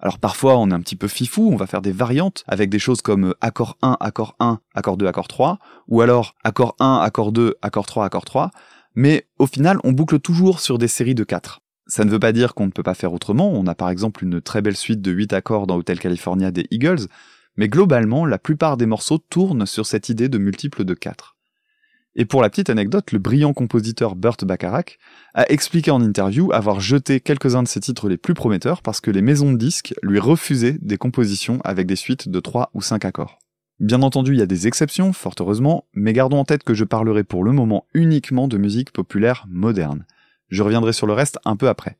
Alors 0.00 0.18
parfois 0.18 0.58
on 0.58 0.72
est 0.72 0.74
un 0.74 0.80
petit 0.80 0.96
peu 0.96 1.06
fifou, 1.06 1.48
on 1.52 1.54
va 1.54 1.68
faire 1.68 1.80
des 1.80 1.92
variantes 1.92 2.42
avec 2.48 2.70
des 2.70 2.80
choses 2.80 3.02
comme 3.02 3.26
euh, 3.26 3.34
accord 3.40 3.78
1, 3.82 3.96
accord 4.00 4.34
1, 4.40 4.58
accord 4.74 4.96
2, 4.96 5.06
accord 5.06 5.28
3, 5.28 5.60
ou 5.86 6.00
alors 6.00 6.34
accord 6.42 6.74
1, 6.80 6.96
accord 6.96 7.30
2, 7.30 7.54
accord 7.62 7.86
3, 7.86 8.04
accord 8.04 8.24
3, 8.24 8.50
mais 8.96 9.28
au 9.38 9.46
final 9.46 9.78
on 9.84 9.92
boucle 9.92 10.18
toujours 10.18 10.58
sur 10.58 10.76
des 10.78 10.88
séries 10.88 11.14
de 11.14 11.22
4. 11.22 11.60
Ça 11.86 12.04
ne 12.04 12.10
veut 12.10 12.18
pas 12.18 12.32
dire 12.32 12.54
qu'on 12.54 12.66
ne 12.66 12.72
peut 12.72 12.82
pas 12.82 12.94
faire 12.94 13.12
autrement, 13.12 13.48
on 13.52 13.68
a 13.68 13.76
par 13.76 13.90
exemple 13.90 14.24
une 14.24 14.40
très 14.40 14.60
belle 14.60 14.76
suite 14.76 15.02
de 15.02 15.12
8 15.12 15.32
accords 15.34 15.68
dans 15.68 15.76
Hotel 15.76 16.00
California 16.00 16.50
des 16.50 16.66
Eagles, 16.72 17.06
mais 17.56 17.68
globalement 17.68 18.26
la 18.26 18.38
plupart 18.38 18.76
des 18.76 18.86
morceaux 18.86 19.18
tournent 19.18 19.66
sur 19.66 19.86
cette 19.86 20.08
idée 20.08 20.28
de 20.28 20.38
multiples 20.38 20.84
de 20.84 20.94
4. 20.94 21.37
Et 22.20 22.24
pour 22.24 22.42
la 22.42 22.50
petite 22.50 22.68
anecdote, 22.68 23.12
le 23.12 23.20
brillant 23.20 23.52
compositeur 23.52 24.16
Burt 24.16 24.44
Bacharach 24.44 24.98
a 25.34 25.48
expliqué 25.52 25.92
en 25.92 26.02
interview 26.02 26.52
avoir 26.52 26.80
jeté 26.80 27.20
quelques-uns 27.20 27.62
de 27.62 27.68
ses 27.68 27.78
titres 27.78 28.08
les 28.08 28.16
plus 28.16 28.34
prometteurs 28.34 28.82
parce 28.82 29.00
que 29.00 29.12
les 29.12 29.22
maisons 29.22 29.52
de 29.52 29.56
disques 29.56 29.94
lui 30.02 30.18
refusaient 30.18 30.78
des 30.82 30.98
compositions 30.98 31.60
avec 31.62 31.86
des 31.86 31.94
suites 31.94 32.28
de 32.28 32.40
3 32.40 32.72
ou 32.74 32.82
5 32.82 33.04
accords. 33.04 33.38
Bien 33.78 34.02
entendu, 34.02 34.32
il 34.32 34.40
y 34.40 34.42
a 34.42 34.46
des 34.46 34.66
exceptions, 34.66 35.12
fort 35.12 35.36
heureusement, 35.38 35.84
mais 35.94 36.12
gardons 36.12 36.40
en 36.40 36.44
tête 36.44 36.64
que 36.64 36.74
je 36.74 36.82
parlerai 36.82 37.22
pour 37.22 37.44
le 37.44 37.52
moment 37.52 37.86
uniquement 37.94 38.48
de 38.48 38.58
musique 38.58 38.90
populaire 38.90 39.46
moderne. 39.48 40.04
Je 40.48 40.64
reviendrai 40.64 40.92
sur 40.92 41.06
le 41.06 41.12
reste 41.12 41.38
un 41.44 41.54
peu 41.54 41.68
après. 41.68 41.98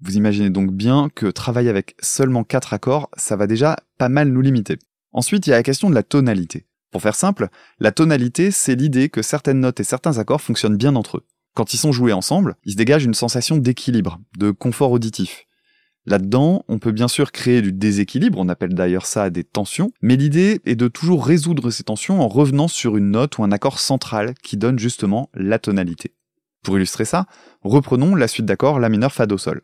Vous 0.00 0.16
imaginez 0.16 0.48
donc 0.48 0.72
bien 0.72 1.10
que 1.14 1.26
travailler 1.26 1.68
avec 1.68 1.96
seulement 2.00 2.44
4 2.44 2.72
accords, 2.72 3.10
ça 3.18 3.36
va 3.36 3.46
déjà 3.46 3.76
pas 3.98 4.08
mal 4.08 4.30
nous 4.30 4.40
limiter. 4.40 4.78
Ensuite, 5.12 5.46
il 5.46 5.50
y 5.50 5.52
a 5.52 5.56
la 5.56 5.62
question 5.62 5.90
de 5.90 5.94
la 5.94 6.02
tonalité. 6.02 6.64
Pour 6.90 7.02
faire 7.02 7.14
simple, 7.14 7.48
la 7.78 7.92
tonalité, 7.92 8.50
c'est 8.50 8.74
l'idée 8.74 9.08
que 9.08 9.22
certaines 9.22 9.60
notes 9.60 9.80
et 9.80 9.84
certains 9.84 10.18
accords 10.18 10.40
fonctionnent 10.40 10.76
bien 10.76 10.96
entre 10.96 11.18
eux. 11.18 11.26
Quand 11.54 11.74
ils 11.74 11.78
sont 11.78 11.92
joués 11.92 12.12
ensemble, 12.12 12.56
il 12.64 12.72
se 12.72 12.76
dégage 12.76 13.04
une 13.04 13.14
sensation 13.14 13.56
d'équilibre, 13.56 14.20
de 14.38 14.50
confort 14.50 14.92
auditif. 14.92 15.46
Là-dedans, 16.06 16.64
on 16.68 16.78
peut 16.78 16.92
bien 16.92 17.08
sûr 17.08 17.30
créer 17.30 17.60
du 17.60 17.72
déséquilibre, 17.72 18.38
on 18.38 18.48
appelle 18.48 18.74
d'ailleurs 18.74 19.06
ça 19.06 19.30
des 19.30 19.44
tensions, 19.44 19.92
mais 20.00 20.16
l'idée 20.16 20.60
est 20.64 20.76
de 20.76 20.88
toujours 20.88 21.26
résoudre 21.26 21.70
ces 21.70 21.84
tensions 21.84 22.20
en 22.22 22.28
revenant 22.28 22.68
sur 22.68 22.96
une 22.96 23.10
note 23.10 23.38
ou 23.38 23.44
un 23.44 23.52
accord 23.52 23.78
central 23.78 24.34
qui 24.42 24.56
donne 24.56 24.78
justement 24.78 25.28
la 25.34 25.58
tonalité. 25.58 26.14
Pour 26.62 26.76
illustrer 26.76 27.04
ça, 27.04 27.26
reprenons 27.62 28.14
la 28.14 28.28
suite 28.28 28.46
d'accords 28.46 28.80
La 28.80 28.88
mineur 28.88 29.12
Fa 29.12 29.26
Do 29.26 29.38
Sol. 29.38 29.62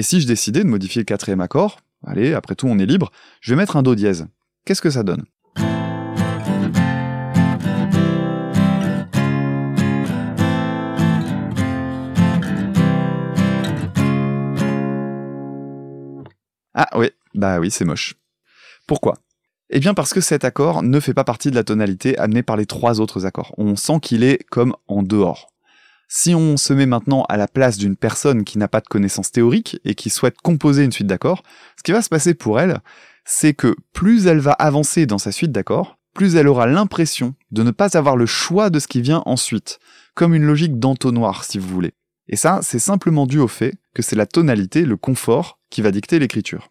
Et 0.00 0.02
si 0.02 0.22
je 0.22 0.26
décidais 0.26 0.64
de 0.64 0.66
modifier 0.66 1.02
le 1.02 1.04
quatrième 1.04 1.42
accord, 1.42 1.80
allez, 2.06 2.32
après 2.32 2.54
tout 2.54 2.66
on 2.66 2.78
est 2.78 2.86
libre, 2.86 3.10
je 3.42 3.52
vais 3.52 3.58
mettre 3.58 3.76
un 3.76 3.82
Do 3.82 3.94
dièse. 3.94 4.28
Qu'est-ce 4.64 4.80
que 4.80 4.88
ça 4.88 5.02
donne? 5.02 5.26
Ah 16.72 16.88
oui, 16.96 17.10
bah 17.34 17.60
oui, 17.60 17.70
c'est 17.70 17.84
moche. 17.84 18.14
Pourquoi? 18.86 19.18
Eh 19.68 19.80
bien 19.80 19.92
parce 19.92 20.14
que 20.14 20.22
cet 20.22 20.46
accord 20.46 20.82
ne 20.82 20.98
fait 20.98 21.12
pas 21.12 21.24
partie 21.24 21.50
de 21.50 21.56
la 21.56 21.62
tonalité 21.62 22.16
amenée 22.16 22.42
par 22.42 22.56
les 22.56 22.64
trois 22.64 23.02
autres 23.02 23.26
accords. 23.26 23.54
On 23.58 23.76
sent 23.76 24.00
qu'il 24.00 24.24
est 24.24 24.42
comme 24.44 24.74
en 24.88 25.02
dehors. 25.02 25.52
Si 26.12 26.34
on 26.34 26.56
se 26.56 26.72
met 26.72 26.86
maintenant 26.86 27.22
à 27.28 27.36
la 27.36 27.46
place 27.46 27.78
d'une 27.78 27.94
personne 27.94 28.42
qui 28.42 28.58
n'a 28.58 28.66
pas 28.66 28.80
de 28.80 28.88
connaissances 28.88 29.30
théoriques 29.30 29.78
et 29.84 29.94
qui 29.94 30.10
souhaite 30.10 30.38
composer 30.42 30.82
une 30.82 30.90
suite 30.90 31.06
d'accords, 31.06 31.44
ce 31.76 31.84
qui 31.84 31.92
va 31.92 32.02
se 32.02 32.08
passer 32.08 32.34
pour 32.34 32.58
elle, 32.58 32.80
c'est 33.24 33.54
que 33.54 33.76
plus 33.92 34.26
elle 34.26 34.40
va 34.40 34.50
avancer 34.50 35.06
dans 35.06 35.18
sa 35.18 35.30
suite 35.30 35.52
d'accords, 35.52 35.98
plus 36.12 36.34
elle 36.34 36.48
aura 36.48 36.66
l'impression 36.66 37.36
de 37.52 37.62
ne 37.62 37.70
pas 37.70 37.96
avoir 37.96 38.16
le 38.16 38.26
choix 38.26 38.70
de 38.70 38.80
ce 38.80 38.88
qui 38.88 39.00
vient 39.00 39.22
ensuite, 39.24 39.78
comme 40.14 40.34
une 40.34 40.42
logique 40.42 40.80
d'entonnoir 40.80 41.44
si 41.44 41.60
vous 41.60 41.68
voulez. 41.68 41.92
Et 42.26 42.34
ça, 42.34 42.58
c'est 42.60 42.80
simplement 42.80 43.28
dû 43.28 43.38
au 43.38 43.46
fait 43.46 43.76
que 43.94 44.02
c'est 44.02 44.16
la 44.16 44.26
tonalité, 44.26 44.82
le 44.82 44.96
confort, 44.96 45.60
qui 45.70 45.80
va 45.80 45.92
dicter 45.92 46.18
l'écriture. 46.18 46.69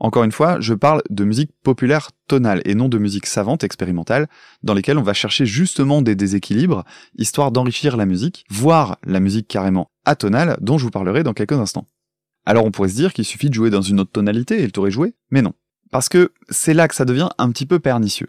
Encore 0.00 0.24
une 0.24 0.32
fois, 0.32 0.58
je 0.60 0.74
parle 0.74 1.02
de 1.08 1.24
musique 1.24 1.52
populaire 1.62 2.10
tonale 2.26 2.60
et 2.64 2.74
non 2.74 2.88
de 2.88 2.98
musique 2.98 3.26
savante 3.26 3.62
expérimentale, 3.62 4.28
dans 4.62 4.74
lesquelles 4.74 4.98
on 4.98 5.02
va 5.02 5.14
chercher 5.14 5.46
justement 5.46 6.02
des 6.02 6.16
déséquilibres, 6.16 6.84
histoire 7.16 7.52
d'enrichir 7.52 7.96
la 7.96 8.04
musique, 8.04 8.44
voire 8.50 8.98
la 9.04 9.20
musique 9.20 9.46
carrément 9.46 9.90
atonale, 10.04 10.56
dont 10.60 10.78
je 10.78 10.84
vous 10.84 10.90
parlerai 10.90 11.22
dans 11.22 11.32
quelques 11.32 11.52
instants. 11.52 11.86
Alors 12.44 12.64
on 12.64 12.70
pourrait 12.70 12.88
se 12.88 12.96
dire 12.96 13.12
qu'il 13.12 13.24
suffit 13.24 13.48
de 13.48 13.54
jouer 13.54 13.70
dans 13.70 13.82
une 13.82 14.00
autre 14.00 14.10
tonalité 14.10 14.58
et 14.58 14.64
elle 14.64 14.72
t'aurait 14.72 14.90
joué, 14.90 15.14
mais 15.30 15.42
non. 15.42 15.52
Parce 15.90 16.08
que 16.08 16.32
c'est 16.50 16.74
là 16.74 16.88
que 16.88 16.94
ça 16.94 17.04
devient 17.04 17.28
un 17.38 17.50
petit 17.50 17.66
peu 17.66 17.78
pernicieux. 17.78 18.28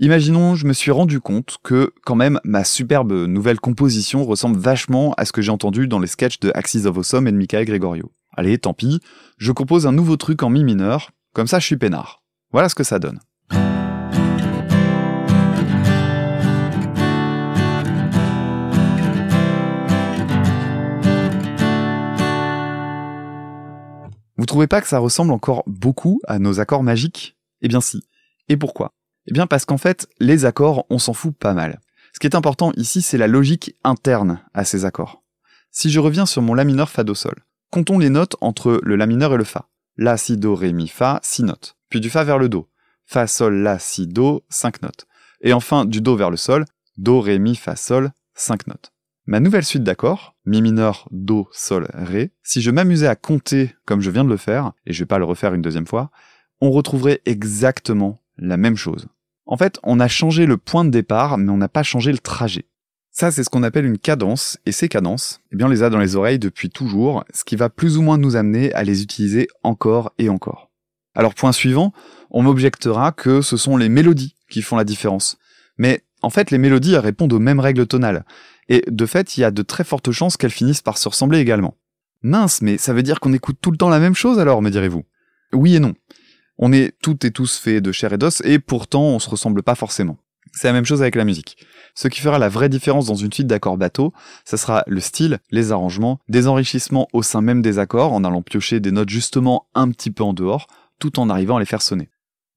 Imaginons, 0.00 0.56
je 0.56 0.66
me 0.66 0.72
suis 0.72 0.90
rendu 0.90 1.20
compte 1.20 1.58
que, 1.62 1.92
quand 2.04 2.16
même, 2.16 2.40
ma 2.42 2.64
superbe 2.64 3.12
nouvelle 3.12 3.60
composition 3.60 4.24
ressemble 4.24 4.58
vachement 4.58 5.14
à 5.14 5.24
ce 5.24 5.30
que 5.30 5.40
j'ai 5.40 5.52
entendu 5.52 5.86
dans 5.86 6.00
les 6.00 6.08
sketchs 6.08 6.40
de 6.40 6.50
Axis 6.52 6.84
of 6.86 6.98
Awesome 6.98 7.28
et 7.28 7.32
de 7.32 7.36
Michael 7.36 7.64
Gregorio. 7.64 8.10
Allez, 8.36 8.58
tant 8.58 8.74
pis, 8.74 9.00
je 9.38 9.52
compose 9.52 9.86
un 9.86 9.92
nouveau 9.92 10.16
truc 10.16 10.42
en 10.42 10.50
mi 10.50 10.64
mineur, 10.64 11.12
comme 11.34 11.46
ça 11.46 11.60
je 11.60 11.66
suis 11.66 11.76
peinard. 11.76 12.22
Voilà 12.50 12.68
ce 12.68 12.74
que 12.74 12.82
ça 12.82 12.98
donne. 12.98 13.20
Vous 24.36 24.46
trouvez 24.46 24.66
pas 24.66 24.80
que 24.80 24.88
ça 24.88 24.98
ressemble 24.98 25.32
encore 25.32 25.62
beaucoup 25.66 26.20
à 26.26 26.40
nos 26.40 26.58
accords 26.58 26.82
magiques? 26.82 27.36
Eh 27.62 27.68
bien 27.68 27.80
si. 27.80 28.02
Et 28.48 28.56
pourquoi? 28.56 28.92
Eh 29.26 29.32
bien 29.32 29.46
parce 29.46 29.64
qu'en 29.64 29.78
fait, 29.78 30.08
les 30.18 30.44
accords, 30.44 30.86
on 30.90 30.98
s'en 30.98 31.12
fout 31.14 31.34
pas 31.36 31.54
mal. 31.54 31.80
Ce 32.12 32.18
qui 32.18 32.26
est 32.26 32.34
important 32.34 32.72
ici, 32.76 33.00
c'est 33.00 33.16
la 33.16 33.28
logique 33.28 33.76
interne 33.84 34.40
à 34.52 34.64
ces 34.64 34.84
accords. 34.84 35.22
Si 35.70 35.88
je 35.88 36.00
reviens 36.00 36.26
sur 36.26 36.42
mon 36.42 36.54
La 36.54 36.64
mineur 36.64 36.90
Fa 36.90 37.04
Do 37.04 37.14
Sol, 37.14 37.44
comptons 37.74 37.98
les 37.98 38.08
notes 38.08 38.36
entre 38.40 38.78
le 38.84 38.94
La 38.94 39.06
mineur 39.06 39.34
et 39.34 39.36
le 39.36 39.42
Fa. 39.42 39.68
La, 39.96 40.16
Si, 40.16 40.36
Do, 40.36 40.54
Ré, 40.54 40.72
Mi, 40.72 40.86
Fa, 40.86 41.18
6 41.24 41.42
notes. 41.42 41.76
Puis 41.88 42.00
du 42.00 42.08
Fa 42.08 42.22
vers 42.22 42.38
le 42.38 42.48
Do. 42.48 42.68
Fa, 43.04 43.26
Sol, 43.26 43.56
La, 43.56 43.80
Si, 43.80 44.06
Do, 44.06 44.44
5 44.48 44.82
notes. 44.82 45.08
Et 45.40 45.52
enfin 45.52 45.84
du 45.84 46.00
Do 46.00 46.14
vers 46.14 46.30
le 46.30 46.36
Sol. 46.36 46.66
Do, 46.98 47.20
Ré, 47.20 47.40
Mi, 47.40 47.56
Fa, 47.56 47.74
Sol, 47.74 48.12
5 48.34 48.68
notes. 48.68 48.92
Ma 49.26 49.40
nouvelle 49.40 49.64
suite 49.64 49.82
d'accords, 49.82 50.36
Mi 50.46 50.62
mineur, 50.62 51.08
Do, 51.10 51.48
Sol, 51.50 51.88
Ré, 51.94 52.30
si 52.44 52.62
je 52.62 52.70
m'amusais 52.70 53.08
à 53.08 53.16
compter 53.16 53.74
comme 53.86 54.02
je 54.02 54.10
viens 54.10 54.24
de 54.24 54.30
le 54.30 54.36
faire, 54.36 54.70
et 54.86 54.92
je 54.92 55.00
vais 55.00 55.08
pas 55.08 55.18
le 55.18 55.24
refaire 55.24 55.52
une 55.52 55.62
deuxième 55.62 55.88
fois, 55.88 56.12
on 56.60 56.70
retrouverait 56.70 57.22
exactement 57.24 58.22
la 58.38 58.56
même 58.56 58.76
chose. 58.76 59.08
En 59.46 59.56
fait, 59.56 59.80
on 59.82 59.98
a 59.98 60.06
changé 60.06 60.46
le 60.46 60.58
point 60.58 60.84
de 60.84 60.90
départ, 60.90 61.38
mais 61.38 61.50
on 61.50 61.56
n'a 61.56 61.68
pas 61.68 61.82
changé 61.82 62.12
le 62.12 62.18
trajet. 62.18 62.66
Ça, 63.16 63.30
c'est 63.30 63.44
ce 63.44 63.48
qu'on 63.48 63.62
appelle 63.62 63.84
une 63.84 63.96
cadence, 63.96 64.58
et 64.66 64.72
ces 64.72 64.88
cadences, 64.88 65.40
eh 65.52 65.56
bien, 65.56 65.68
on 65.68 65.70
les 65.70 65.84
a 65.84 65.88
dans 65.88 66.00
les 66.00 66.16
oreilles 66.16 66.40
depuis 66.40 66.68
toujours, 66.68 67.22
ce 67.32 67.44
qui 67.44 67.54
va 67.54 67.70
plus 67.70 67.96
ou 67.96 68.02
moins 68.02 68.18
nous 68.18 68.34
amener 68.34 68.72
à 68.72 68.82
les 68.82 69.02
utiliser 69.02 69.46
encore 69.62 70.12
et 70.18 70.28
encore. 70.28 70.72
Alors 71.14 71.36
point 71.36 71.52
suivant, 71.52 71.92
on 72.32 72.42
m'objectera 72.42 73.12
que 73.12 73.40
ce 73.40 73.56
sont 73.56 73.76
les 73.76 73.88
mélodies 73.88 74.34
qui 74.50 74.62
font 74.62 74.74
la 74.74 74.82
différence. 74.82 75.38
Mais 75.78 76.02
en 76.22 76.30
fait, 76.30 76.50
les 76.50 76.58
mélodies 76.58 76.96
répondent 76.96 77.32
aux 77.32 77.38
mêmes 77.38 77.60
règles 77.60 77.86
tonales. 77.86 78.24
Et 78.68 78.82
de 78.88 79.06
fait, 79.06 79.36
il 79.36 79.42
y 79.42 79.44
a 79.44 79.52
de 79.52 79.62
très 79.62 79.84
fortes 79.84 80.10
chances 80.10 80.36
qu'elles 80.36 80.50
finissent 80.50 80.82
par 80.82 80.98
se 80.98 81.08
ressembler 81.08 81.38
également. 81.38 81.76
Mince, 82.22 82.62
mais 82.62 82.78
ça 82.78 82.94
veut 82.94 83.04
dire 83.04 83.20
qu'on 83.20 83.32
écoute 83.32 83.58
tout 83.60 83.70
le 83.70 83.76
temps 83.76 83.90
la 83.90 84.00
même 84.00 84.16
chose 84.16 84.40
alors, 84.40 84.60
me 84.60 84.70
direz-vous? 84.70 85.04
Oui 85.52 85.76
et 85.76 85.80
non. 85.80 85.94
On 86.58 86.72
est 86.72 86.98
toutes 87.00 87.24
et 87.24 87.30
tous 87.30 87.58
faits 87.58 87.80
de 87.80 87.92
chair 87.92 88.12
et 88.12 88.18
d'os, 88.18 88.40
et 88.44 88.58
pourtant 88.58 89.04
on 89.04 89.20
se 89.20 89.30
ressemble 89.30 89.62
pas 89.62 89.76
forcément. 89.76 90.18
C'est 90.52 90.68
la 90.68 90.72
même 90.72 90.84
chose 90.84 91.02
avec 91.02 91.14
la 91.14 91.24
musique. 91.24 91.64
Ce 91.94 92.08
qui 92.08 92.20
fera 92.20 92.38
la 92.38 92.48
vraie 92.48 92.68
différence 92.68 93.06
dans 93.06 93.14
une 93.14 93.32
suite 93.32 93.46
d'accords 93.46 93.76
bateaux, 93.76 94.12
ça 94.44 94.56
sera 94.56 94.82
le 94.86 95.00
style, 95.00 95.38
les 95.50 95.70
arrangements, 95.70 96.18
des 96.28 96.48
enrichissements 96.48 97.08
au 97.12 97.22
sein 97.22 97.40
même 97.40 97.62
des 97.62 97.78
accords, 97.78 98.12
en 98.12 98.24
allant 98.24 98.42
piocher 98.42 98.80
des 98.80 98.90
notes 98.90 99.10
justement 99.10 99.66
un 99.74 99.90
petit 99.90 100.10
peu 100.10 100.24
en 100.24 100.32
dehors, 100.32 100.66
tout 100.98 101.20
en 101.20 101.30
arrivant 101.30 101.56
à 101.56 101.60
les 101.60 101.66
faire 101.66 101.82
sonner. 101.82 102.10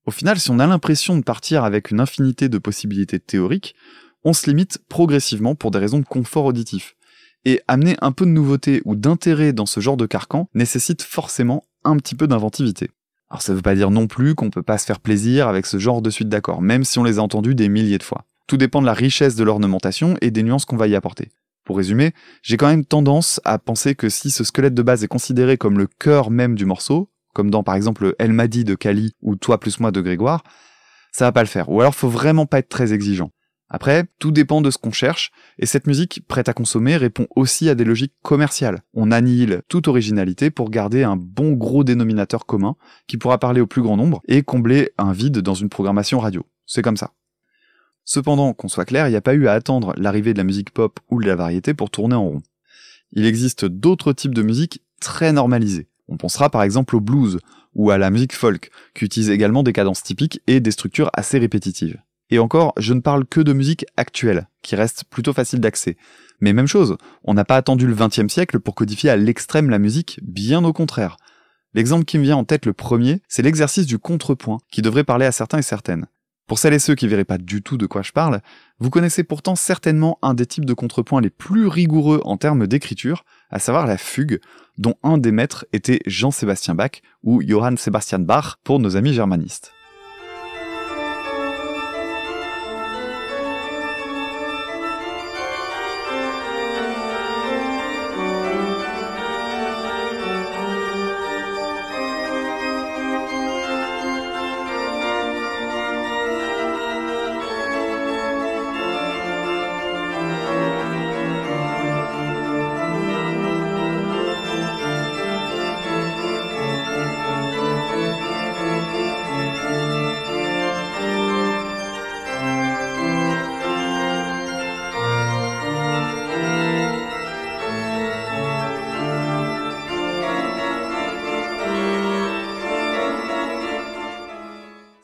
Au 0.05 0.11
final, 0.11 0.39
si 0.39 0.49
on 0.49 0.59
a 0.59 0.65
l'impression 0.67 1.17
de 1.17 1.23
partir 1.23 1.63
avec 1.63 1.91
une 1.91 1.99
infinité 1.99 2.49
de 2.49 2.57
possibilités 2.57 3.19
théoriques, 3.19 3.75
on 4.23 4.33
se 4.33 4.49
limite 4.49 4.79
progressivement 4.89 5.53
pour 5.53 5.69
des 5.69 5.79
raisons 5.79 5.99
de 5.99 6.05
confort 6.05 6.45
auditif. 6.45 6.95
Et 7.45 7.61
amener 7.67 7.95
un 8.01 8.11
peu 8.11 8.25
de 8.25 8.31
nouveauté 8.31 8.81
ou 8.85 8.95
d'intérêt 8.95 9.53
dans 9.53 9.65
ce 9.65 9.79
genre 9.79 9.97
de 9.97 10.05
carcan 10.05 10.49
nécessite 10.53 11.03
forcément 11.03 11.63
un 11.83 11.97
petit 11.97 12.15
peu 12.15 12.27
d'inventivité. 12.27 12.89
Alors 13.29 13.41
ça 13.41 13.53
veut 13.53 13.61
pas 13.61 13.75
dire 13.75 13.91
non 13.91 14.07
plus 14.07 14.33
qu'on 14.35 14.49
peut 14.49 14.63
pas 14.63 14.77
se 14.77 14.85
faire 14.85 14.99
plaisir 14.99 15.47
avec 15.47 15.65
ce 15.65 15.77
genre 15.77 16.01
de 16.01 16.09
suite 16.09 16.29
d'accords, 16.29 16.61
même 16.61 16.83
si 16.83 16.99
on 16.99 17.03
les 17.03 17.19
a 17.19 17.21
entendus 17.21 17.55
des 17.55 17.69
milliers 17.69 17.97
de 17.97 18.03
fois. 18.03 18.25
Tout 18.47 18.57
dépend 18.57 18.81
de 18.81 18.85
la 18.85 18.93
richesse 18.93 19.35
de 19.35 19.43
l'ornementation 19.43 20.15
et 20.21 20.31
des 20.31 20.41
nuances 20.41 20.65
qu'on 20.65 20.77
va 20.77 20.87
y 20.87 20.95
apporter. 20.95 21.31
Pour 21.65 21.75
résumer, 21.75 22.13
j'ai 22.41 22.55
quand 22.55 22.67
même 22.67 22.85
tendance 22.85 23.41
à 23.43 23.59
penser 23.59 23.93
que 23.93 24.07
si 24.07 24.31
ce 24.31 24.45
squelette 24.45 24.73
de 24.73 24.81
base 24.81 25.03
est 25.03 25.09
considéré 25.09 25.57
comme 25.57 25.77
le 25.77 25.87
cœur 25.87 26.31
même 26.31 26.55
du 26.55 26.65
morceau, 26.65 27.11
comme 27.33 27.51
dans 27.51 27.63
par 27.63 27.75
exemple 27.75 28.15
Elle 28.19 28.31
m'a 28.31 28.47
dit 28.47 28.63
de 28.63 28.73
Kali 28.73 29.15
ou 29.21 29.35
Toi 29.35 29.59
plus 29.59 29.81
moi 29.81 29.91
de 29.91 29.99
Grégoire, 29.99 30.43
ça 31.11 31.25
va 31.25 31.33
pas 31.33 31.41
le 31.41 31.47
faire. 31.47 31.69
Ou 31.69 31.81
alors 31.81 31.93
faut 31.93 32.07
vraiment 32.07 32.45
pas 32.45 32.59
être 32.59 32.69
très 32.69 32.93
exigeant. 32.93 33.31
Après, 33.69 34.05
tout 34.17 34.31
dépend 34.31 34.61
de 34.61 34.71
ce 34.71 34.77
qu'on 34.77 34.93
cherche, 34.93 35.31
et 35.59 35.65
cette 35.65 35.87
musique 35.87 36.25
prête 36.25 36.47
à 36.47 36.53
consommer 36.53 36.95
répond 36.95 37.27
aussi 37.35 37.67
à 37.67 37.75
des 37.75 37.83
logiques 37.83 38.15
commerciales. 38.23 38.81
On 38.93 39.11
annihile 39.11 39.61
toute 39.67 39.89
originalité 39.89 40.51
pour 40.51 40.69
garder 40.69 41.03
un 41.03 41.17
bon 41.17 41.51
gros 41.51 41.83
dénominateur 41.83 42.45
commun 42.45 42.77
qui 43.07 43.17
pourra 43.17 43.39
parler 43.39 43.59
au 43.59 43.67
plus 43.67 43.81
grand 43.81 43.97
nombre 43.97 44.21
et 44.29 44.41
combler 44.41 44.91
un 44.97 45.11
vide 45.11 45.39
dans 45.39 45.53
une 45.53 45.67
programmation 45.67 46.19
radio. 46.19 46.45
C'est 46.65 46.81
comme 46.81 46.95
ça. 46.95 47.11
Cependant, 48.07 48.53
qu'on 48.53 48.69
soit 48.69 48.85
clair, 48.85 49.09
il 49.09 49.11
n'y 49.11 49.17
a 49.17 49.21
pas 49.21 49.33
eu 49.33 49.47
à 49.47 49.51
attendre 49.51 49.93
l'arrivée 49.97 50.31
de 50.31 50.37
la 50.37 50.45
musique 50.45 50.71
pop 50.71 50.97
ou 51.09 51.21
de 51.21 51.27
la 51.27 51.35
variété 51.35 51.73
pour 51.73 51.89
tourner 51.89 52.15
en 52.15 52.23
rond. 52.23 52.41
Il 53.11 53.25
existe 53.25 53.65
d'autres 53.65 54.13
types 54.13 54.33
de 54.33 54.41
musique 54.41 54.81
très 55.01 55.33
normalisées. 55.33 55.89
On 56.07 56.15
pensera 56.15 56.49
par 56.49 56.63
exemple 56.63 56.95
au 56.95 57.01
blues 57.01 57.39
ou 57.75 57.91
à 57.91 57.97
la 57.97 58.09
musique 58.09 58.33
folk, 58.33 58.71
qui 58.95 59.03
utilise 59.03 59.29
également 59.29 59.61
des 59.61 59.73
cadences 59.73 60.03
typiques 60.03 60.41
et 60.47 60.61
des 60.61 60.71
structures 60.71 61.09
assez 61.11 61.37
répétitives. 61.37 62.01
Et 62.29 62.39
encore, 62.39 62.73
je 62.77 62.93
ne 62.93 63.01
parle 63.01 63.25
que 63.25 63.41
de 63.41 63.51
musique 63.51 63.85
actuelle, 63.97 64.47
qui 64.61 64.77
reste 64.77 65.03
plutôt 65.09 65.33
facile 65.33 65.59
d'accès. 65.59 65.97
Mais 66.39 66.53
même 66.53 66.65
chose, 66.65 66.95
on 67.25 67.33
n'a 67.33 67.43
pas 67.43 67.57
attendu 67.57 67.87
le 67.87 67.93
XXe 67.93 68.31
siècle 68.31 68.61
pour 68.61 68.73
codifier 68.73 69.09
à 69.09 69.17
l'extrême 69.17 69.69
la 69.69 69.79
musique, 69.79 70.21
bien 70.23 70.63
au 70.63 70.71
contraire. 70.71 71.17
L'exemple 71.73 72.05
qui 72.05 72.19
me 72.19 72.23
vient 72.23 72.37
en 72.37 72.45
tête 72.45 72.65
le 72.65 72.73
premier, 72.73 73.21
c'est 73.27 73.43
l'exercice 73.43 73.85
du 73.85 73.99
contrepoint, 73.99 74.59
qui 74.71 74.81
devrait 74.81 75.03
parler 75.03 75.25
à 75.25 75.33
certains 75.33 75.57
et 75.57 75.61
certaines. 75.61 76.07
Pour 76.47 76.59
celles 76.59 76.73
et 76.73 76.79
ceux 76.79 76.95
qui 76.95 77.09
verraient 77.09 77.25
pas 77.25 77.37
du 77.37 77.61
tout 77.61 77.77
de 77.77 77.85
quoi 77.85 78.01
je 78.01 78.13
parle, 78.13 78.39
vous 78.79 78.89
connaissez 78.89 79.23
pourtant 79.23 79.57
certainement 79.57 80.17
un 80.21 80.33
des 80.33 80.45
types 80.45 80.63
de 80.63 80.73
contrepoints 80.73 81.19
les 81.19 81.29
plus 81.29 81.67
rigoureux 81.67 82.21
en 82.23 82.37
termes 82.37 82.67
d'écriture, 82.67 83.25
à 83.49 83.59
savoir 83.59 83.85
la 83.85 83.97
fugue, 83.97 84.39
dont 84.77 84.95
un 85.03 85.17
des 85.17 85.33
maîtres 85.33 85.65
était 85.73 85.99
Jean-Sébastien 86.05 86.73
Bach 86.73 87.01
ou 87.21 87.41
Johann 87.45 87.77
Sebastian 87.77 88.19
Bach 88.19 88.55
pour 88.63 88.79
nos 88.79 88.95
amis 88.95 89.13
germanistes. 89.13 89.73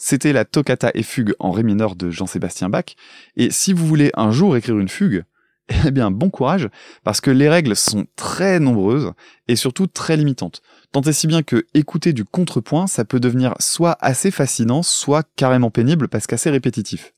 C'était 0.05 0.33
la 0.33 0.43
toccata 0.43 0.91
et 0.95 1.01
fugue 1.01 1.33
en 1.39 1.51
ré 1.51 1.63
mineur 1.63 1.95
de 1.95 2.11
Jean-Sébastien 2.11 2.67
Bach, 2.67 2.97
et 3.37 3.51
si 3.51 3.71
vous 3.71 3.87
voulez 3.87 4.11
un 4.15 4.31
jour 4.31 4.57
écrire 4.57 4.77
une 4.77 4.89
fugue, 4.89 5.23
eh 5.85 5.91
bien 5.91 6.11
bon 6.11 6.29
courage, 6.29 6.67
parce 7.05 7.21
que 7.21 7.31
les 7.31 7.47
règles 7.47 7.73
sont 7.77 8.05
très 8.17 8.59
nombreuses 8.59 9.13
et 9.47 9.55
surtout 9.55 9.87
très 9.87 10.17
limitantes. 10.17 10.61
Tant 10.91 10.99
et 10.99 11.13
si 11.13 11.25
bien 11.25 11.41
que 11.41 11.67
écouter 11.73 12.11
du 12.11 12.25
contrepoint, 12.25 12.85
ça 12.85 13.05
peut 13.05 13.21
devenir 13.21 13.55
soit 13.59 13.95
assez 14.01 14.29
fascinant, 14.29 14.83
soit 14.83 15.25
carrément 15.37 15.71
pénible 15.71 16.09
parce 16.09 16.27
qu'assez 16.27 16.49
répétitif. 16.49 17.13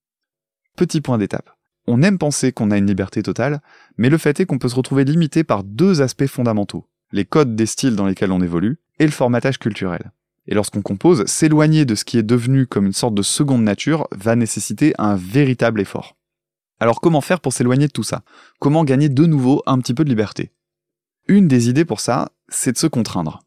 Petit 0.75 1.01
point 1.01 1.17
d'étape. 1.17 1.49
On 1.87 2.03
aime 2.03 2.19
penser 2.19 2.51
qu'on 2.51 2.69
a 2.69 2.77
une 2.77 2.85
liberté 2.85 3.23
totale, 3.23 3.61
mais 3.97 4.11
le 4.11 4.19
fait 4.19 4.39
est 4.39 4.45
qu'on 4.45 4.59
peut 4.59 4.69
se 4.69 4.75
retrouver 4.75 5.05
limité 5.05 5.43
par 5.43 5.63
deux 5.63 6.03
aspects 6.03 6.27
fondamentaux. 6.27 6.87
Les 7.11 7.25
codes 7.25 7.55
des 7.55 7.65
styles 7.65 7.95
dans 7.95 8.05
lesquels 8.05 8.31
on 8.31 8.43
évolue 8.43 8.77
et 8.99 9.05
le 9.05 9.11
formatage 9.11 9.57
culturel. 9.57 10.11
Et 10.47 10.53
lorsqu'on 10.53 10.81
compose, 10.81 11.25
s'éloigner 11.25 11.85
de 11.85 11.95
ce 11.95 12.05
qui 12.05 12.17
est 12.17 12.23
devenu 12.23 12.67
comme 12.67 12.85
une 12.85 12.93
sorte 12.93 13.15
de 13.15 13.21
seconde 13.21 13.63
nature 13.63 14.07
va 14.11 14.35
nécessiter 14.35 14.93
un 14.97 15.15
véritable 15.15 15.81
effort. 15.81 16.15
Alors 16.79 17.01
comment 17.01 17.21
faire 17.21 17.39
pour 17.39 17.53
s'éloigner 17.53 17.87
de 17.87 17.91
tout 17.91 18.03
ça? 18.03 18.23
Comment 18.59 18.83
gagner 18.83 19.09
de 19.09 19.25
nouveau 19.25 19.63
un 19.65 19.79
petit 19.79 19.93
peu 19.93 20.03
de 20.03 20.09
liberté? 20.09 20.51
Une 21.27 21.47
des 21.47 21.69
idées 21.69 21.85
pour 21.85 21.99
ça, 21.99 22.29
c'est 22.49 22.73
de 22.73 22.77
se 22.77 22.87
contraindre. 22.87 23.41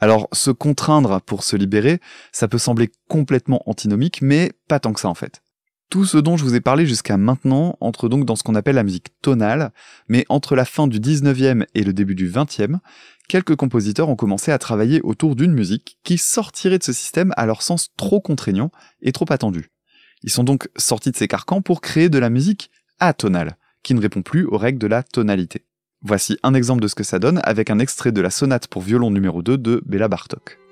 Alors 0.00 0.28
se 0.32 0.50
contraindre 0.50 1.20
pour 1.22 1.44
se 1.44 1.56
libérer, 1.56 2.00
ça 2.30 2.46
peut 2.46 2.58
sembler 2.58 2.90
complètement 3.08 3.62
antinomique, 3.66 4.20
mais 4.22 4.52
pas 4.68 4.80
tant 4.80 4.92
que 4.92 5.00
ça 5.00 5.08
en 5.08 5.14
fait. 5.14 5.40
Tout 5.90 6.04
ce 6.04 6.18
dont 6.18 6.36
je 6.36 6.44
vous 6.44 6.54
ai 6.54 6.60
parlé 6.60 6.86
jusqu'à 6.86 7.16
maintenant 7.16 7.76
entre 7.80 8.08
donc 8.08 8.24
dans 8.24 8.36
ce 8.36 8.42
qu'on 8.42 8.54
appelle 8.54 8.74
la 8.74 8.82
musique 8.82 9.08
tonale, 9.22 9.72
mais 10.08 10.24
entre 10.28 10.56
la 10.56 10.64
fin 10.64 10.86
du 10.86 10.98
19e 10.98 11.66
et 11.74 11.84
le 11.84 11.92
début 11.92 12.14
du 12.14 12.28
20e, 12.28 12.78
quelques 13.28 13.56
compositeurs 13.56 14.08
ont 14.08 14.16
commencé 14.16 14.52
à 14.52 14.58
travailler 14.58 15.00
autour 15.02 15.36
d'une 15.36 15.52
musique 15.52 15.98
qui 16.04 16.18
sortirait 16.18 16.78
de 16.78 16.84
ce 16.84 16.92
système 16.92 17.32
à 17.36 17.46
leur 17.46 17.62
sens 17.62 17.90
trop 17.96 18.20
contraignant 18.20 18.70
et 19.02 19.12
trop 19.12 19.26
attendu. 19.30 19.70
Ils 20.22 20.30
sont 20.30 20.44
donc 20.44 20.68
sortis 20.76 21.10
de 21.10 21.16
ces 21.16 21.28
carcans 21.28 21.62
pour 21.62 21.80
créer 21.80 22.08
de 22.08 22.18
la 22.18 22.30
musique 22.30 22.70
atonale, 22.98 23.56
qui 23.82 23.94
ne 23.94 24.00
répond 24.00 24.22
plus 24.22 24.46
aux 24.46 24.56
règles 24.58 24.78
de 24.78 24.86
la 24.86 25.02
tonalité. 25.02 25.64
Voici 26.02 26.38
un 26.42 26.54
exemple 26.54 26.82
de 26.82 26.88
ce 26.88 26.94
que 26.94 27.04
ça 27.04 27.18
donne 27.18 27.40
avec 27.44 27.70
un 27.70 27.78
extrait 27.78 28.12
de 28.12 28.20
la 28.20 28.30
sonate 28.30 28.66
pour 28.68 28.82
violon 28.82 29.10
numéro 29.10 29.42
2 29.42 29.58
de 29.58 29.82
Béla 29.86 30.08
Bartok. 30.08 30.63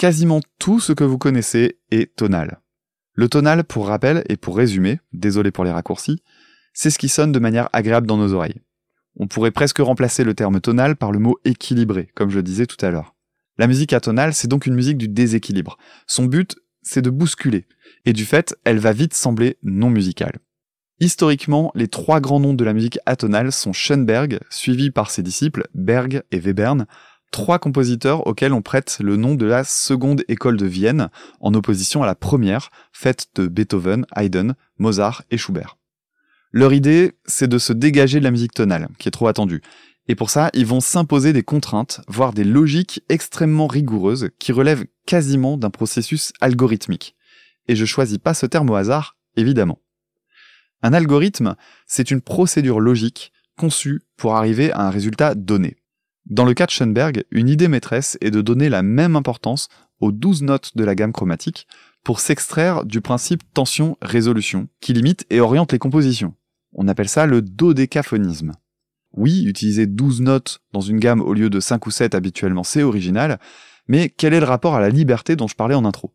Quasiment 0.00 0.40
tout 0.58 0.80
ce 0.80 0.94
que 0.94 1.04
vous 1.04 1.18
connaissez 1.18 1.78
est 1.90 2.16
tonal. 2.16 2.62
Le 3.12 3.28
tonal, 3.28 3.64
pour 3.64 3.88
rappel 3.88 4.24
et 4.30 4.38
pour 4.38 4.56
résumer, 4.56 4.98
désolé 5.12 5.50
pour 5.50 5.62
les 5.62 5.70
raccourcis, 5.70 6.22
c'est 6.72 6.88
ce 6.88 6.98
qui 6.98 7.10
sonne 7.10 7.32
de 7.32 7.38
manière 7.38 7.68
agréable 7.74 8.06
dans 8.06 8.16
nos 8.16 8.32
oreilles. 8.32 8.62
On 9.16 9.28
pourrait 9.28 9.50
presque 9.50 9.76
remplacer 9.76 10.24
le 10.24 10.32
terme 10.32 10.58
tonal 10.62 10.96
par 10.96 11.12
le 11.12 11.18
mot 11.18 11.38
équilibré, 11.44 12.08
comme 12.14 12.30
je 12.30 12.40
disais 12.40 12.64
tout 12.64 12.82
à 12.82 12.90
l'heure. 12.90 13.14
La 13.58 13.66
musique 13.66 13.92
atonale, 13.92 14.32
c'est 14.32 14.48
donc 14.48 14.64
une 14.64 14.74
musique 14.74 14.96
du 14.96 15.06
déséquilibre. 15.06 15.76
Son 16.06 16.24
but, 16.24 16.56
c'est 16.80 17.02
de 17.02 17.10
bousculer. 17.10 17.66
Et 18.06 18.14
du 18.14 18.24
fait, 18.24 18.56
elle 18.64 18.78
va 18.78 18.94
vite 18.94 19.12
sembler 19.12 19.58
non 19.62 19.90
musicale. 19.90 20.38
Historiquement, 20.98 21.72
les 21.74 21.88
trois 21.88 22.20
grands 22.20 22.40
noms 22.40 22.54
de 22.54 22.64
la 22.64 22.72
musique 22.72 22.98
atonale 23.04 23.52
sont 23.52 23.74
Schoenberg, 23.74 24.40
suivi 24.48 24.90
par 24.90 25.10
ses 25.10 25.22
disciples 25.22 25.68
Berg 25.74 26.22
et 26.30 26.40
Webern, 26.40 26.86
trois 27.30 27.58
compositeurs 27.58 28.26
auxquels 28.26 28.52
on 28.52 28.62
prête 28.62 28.98
le 29.00 29.16
nom 29.16 29.34
de 29.34 29.46
la 29.46 29.64
seconde 29.64 30.22
école 30.28 30.56
de 30.56 30.66
Vienne, 30.66 31.08
en 31.40 31.54
opposition 31.54 32.02
à 32.02 32.06
la 32.06 32.14
première, 32.14 32.70
faite 32.92 33.28
de 33.34 33.46
Beethoven, 33.46 34.06
Haydn, 34.16 34.54
Mozart 34.78 35.22
et 35.30 35.38
Schubert. 35.38 35.76
Leur 36.52 36.72
idée, 36.72 37.12
c'est 37.26 37.48
de 37.48 37.58
se 37.58 37.72
dégager 37.72 38.18
de 38.18 38.24
la 38.24 38.32
musique 38.32 38.54
tonale, 38.54 38.88
qui 38.98 39.08
est 39.08 39.12
trop 39.12 39.28
attendue. 39.28 39.62
Et 40.08 40.16
pour 40.16 40.30
ça, 40.30 40.50
ils 40.54 40.66
vont 40.66 40.80
s'imposer 40.80 41.32
des 41.32 41.44
contraintes, 41.44 42.00
voire 42.08 42.32
des 42.32 42.42
logiques 42.42 43.02
extrêmement 43.08 43.68
rigoureuses, 43.68 44.30
qui 44.40 44.50
relèvent 44.50 44.86
quasiment 45.06 45.56
d'un 45.56 45.70
processus 45.70 46.32
algorithmique. 46.40 47.14
Et 47.68 47.76
je 47.76 47.84
choisis 47.84 48.18
pas 48.18 48.34
ce 48.34 48.46
terme 48.46 48.70
au 48.70 48.74
hasard, 48.74 49.16
évidemment. 49.36 49.78
Un 50.82 50.92
algorithme, 50.92 51.54
c'est 51.86 52.10
une 52.10 52.22
procédure 52.22 52.80
logique 52.80 53.32
conçue 53.56 54.00
pour 54.16 54.34
arriver 54.34 54.72
à 54.72 54.80
un 54.80 54.90
résultat 54.90 55.34
donné. 55.34 55.76
Dans 56.26 56.44
le 56.44 56.54
cas 56.54 56.66
de 56.66 56.70
Schoenberg, 56.70 57.24
une 57.30 57.48
idée 57.48 57.68
maîtresse 57.68 58.18
est 58.20 58.30
de 58.30 58.42
donner 58.42 58.68
la 58.68 58.82
même 58.82 59.16
importance 59.16 59.68
aux 60.00 60.12
12 60.12 60.42
notes 60.42 60.76
de 60.76 60.84
la 60.84 60.94
gamme 60.94 61.12
chromatique 61.12 61.66
pour 62.04 62.20
s'extraire 62.20 62.84
du 62.84 63.00
principe 63.00 63.42
tension-résolution, 63.52 64.68
qui 64.80 64.92
limite 64.92 65.26
et 65.30 65.40
oriente 65.40 65.72
les 65.72 65.78
compositions. 65.78 66.34
On 66.72 66.88
appelle 66.88 67.08
ça 67.08 67.26
le 67.26 67.42
dodécaphonisme. 67.42 68.52
Oui, 69.12 69.44
utiliser 69.44 69.86
12 69.86 70.20
notes 70.20 70.62
dans 70.72 70.80
une 70.80 71.00
gamme 71.00 71.20
au 71.20 71.34
lieu 71.34 71.50
de 71.50 71.60
5 71.60 71.86
ou 71.86 71.90
7 71.90 72.14
habituellement, 72.14 72.62
c'est 72.62 72.82
original, 72.82 73.40
mais 73.88 74.08
quel 74.08 74.34
est 74.34 74.40
le 74.40 74.46
rapport 74.46 74.76
à 74.76 74.80
la 74.80 74.88
liberté 74.88 75.34
dont 75.34 75.48
je 75.48 75.56
parlais 75.56 75.74
en 75.74 75.84
intro? 75.84 76.14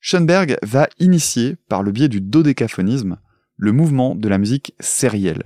Schoenberg 0.00 0.56
va 0.62 0.88
initier, 0.98 1.56
par 1.68 1.84
le 1.84 1.92
biais 1.92 2.08
du 2.08 2.20
dodécaphonisme, 2.20 3.18
le 3.56 3.70
mouvement 3.70 4.16
de 4.16 4.28
la 4.28 4.38
musique 4.38 4.74
sérielle, 4.80 5.44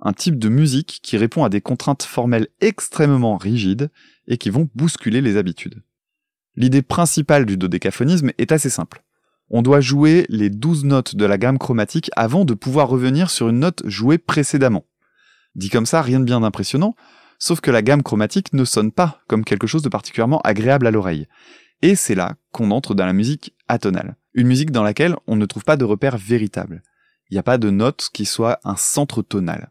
un 0.00 0.12
type 0.12 0.38
de 0.38 0.48
musique 0.48 1.00
qui 1.02 1.16
répond 1.16 1.44
à 1.44 1.48
des 1.48 1.60
contraintes 1.60 2.02
formelles 2.02 2.48
extrêmement 2.60 3.36
rigides 3.36 3.90
et 4.28 4.38
qui 4.38 4.50
vont 4.50 4.68
bousculer 4.74 5.20
les 5.20 5.36
habitudes. 5.36 5.82
L'idée 6.54 6.82
principale 6.82 7.46
du 7.46 7.56
dodécaphonisme 7.56 8.32
est 8.38 8.52
assez 8.52 8.70
simple. 8.70 9.02
On 9.50 9.62
doit 9.62 9.80
jouer 9.80 10.26
les 10.28 10.50
12 10.50 10.84
notes 10.84 11.14
de 11.14 11.24
la 11.24 11.38
gamme 11.38 11.58
chromatique 11.58 12.10
avant 12.16 12.44
de 12.44 12.54
pouvoir 12.54 12.88
revenir 12.88 13.30
sur 13.30 13.48
une 13.48 13.60
note 13.60 13.82
jouée 13.84 14.18
précédemment. 14.18 14.86
Dit 15.54 15.70
comme 15.70 15.86
ça, 15.86 16.02
rien 16.02 16.18
de 16.18 16.24
bien 16.24 16.42
impressionnant, 16.42 16.96
sauf 17.38 17.60
que 17.60 17.70
la 17.70 17.82
gamme 17.82 18.02
chromatique 18.02 18.52
ne 18.52 18.64
sonne 18.64 18.90
pas 18.90 19.20
comme 19.28 19.44
quelque 19.44 19.66
chose 19.66 19.82
de 19.82 19.88
particulièrement 19.88 20.40
agréable 20.40 20.86
à 20.86 20.90
l'oreille. 20.90 21.28
Et 21.82 21.94
c'est 21.94 22.14
là 22.14 22.36
qu'on 22.52 22.70
entre 22.70 22.94
dans 22.94 23.06
la 23.06 23.12
musique 23.12 23.54
atonale, 23.68 24.16
une 24.34 24.46
musique 24.46 24.70
dans 24.70 24.82
laquelle 24.82 25.14
on 25.26 25.36
ne 25.36 25.46
trouve 25.46 25.64
pas 25.64 25.76
de 25.76 25.84
repère 25.84 26.16
véritable. 26.16 26.82
Il 27.30 27.34
n'y 27.34 27.38
a 27.38 27.44
pas 27.44 27.58
de 27.58 27.70
note 27.70 28.08
qui 28.12 28.24
soit 28.24 28.60
un 28.64 28.76
centre 28.76 29.22
tonal. 29.22 29.70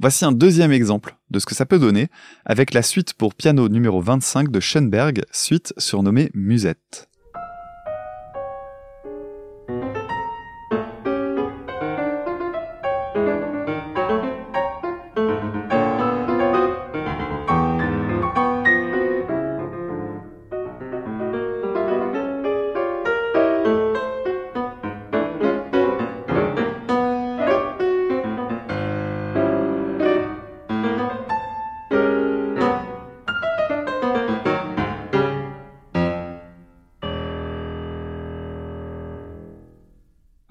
Voici 0.00 0.24
un 0.24 0.32
deuxième 0.32 0.72
exemple 0.72 1.16
de 1.30 1.38
ce 1.38 1.46
que 1.46 1.54
ça 1.54 1.66
peut 1.66 1.78
donner 1.78 2.08
avec 2.44 2.74
la 2.74 2.82
suite 2.82 3.14
pour 3.14 3.34
piano 3.34 3.68
numéro 3.68 4.00
25 4.00 4.50
de 4.50 4.58
Schoenberg, 4.58 5.22
suite 5.30 5.72
surnommée 5.78 6.30
Musette. 6.34 7.08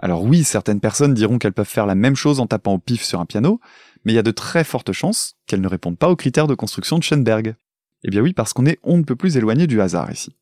Alors 0.04 0.26
oui, 0.26 0.44
certaines 0.44 0.82
personnes 0.82 1.14
diront 1.14 1.40
qu'elles 1.40 1.54
peuvent 1.54 1.66
faire 1.66 1.86
la 1.86 1.96
même 1.96 2.18
chose 2.18 2.42
en 2.42 2.46
tapant 2.46 2.74
au 2.74 2.78
pif 2.78 3.06
sur 3.06 3.22
un 3.22 3.26
piano, 3.26 3.62
mais 4.04 4.12
il 4.12 4.16
y 4.16 4.20
a 4.20 4.24
de 4.24 4.32
très 4.32 4.66
fortes 4.66 4.92
chances 4.92 5.38
qu'elles 5.48 5.62
ne 5.62 5.68
répondent 5.70 5.98
pas 5.98 6.10
aux 6.10 6.18
critères 6.18 6.48
de 6.48 6.56
construction 6.56 6.98
de 6.98 7.04
Schoenberg. 7.04 7.56
Eh 8.04 8.10
bien 8.10 8.20
oui, 8.20 8.34
parce 8.34 8.52
qu'on 8.52 8.66
est 8.66 8.80
on 8.84 8.98
ne 8.98 9.04
peut 9.04 9.16
plus 9.16 9.38
éloigné 9.38 9.66
du 9.66 9.80
hasard 9.80 10.12
ici. 10.12 10.36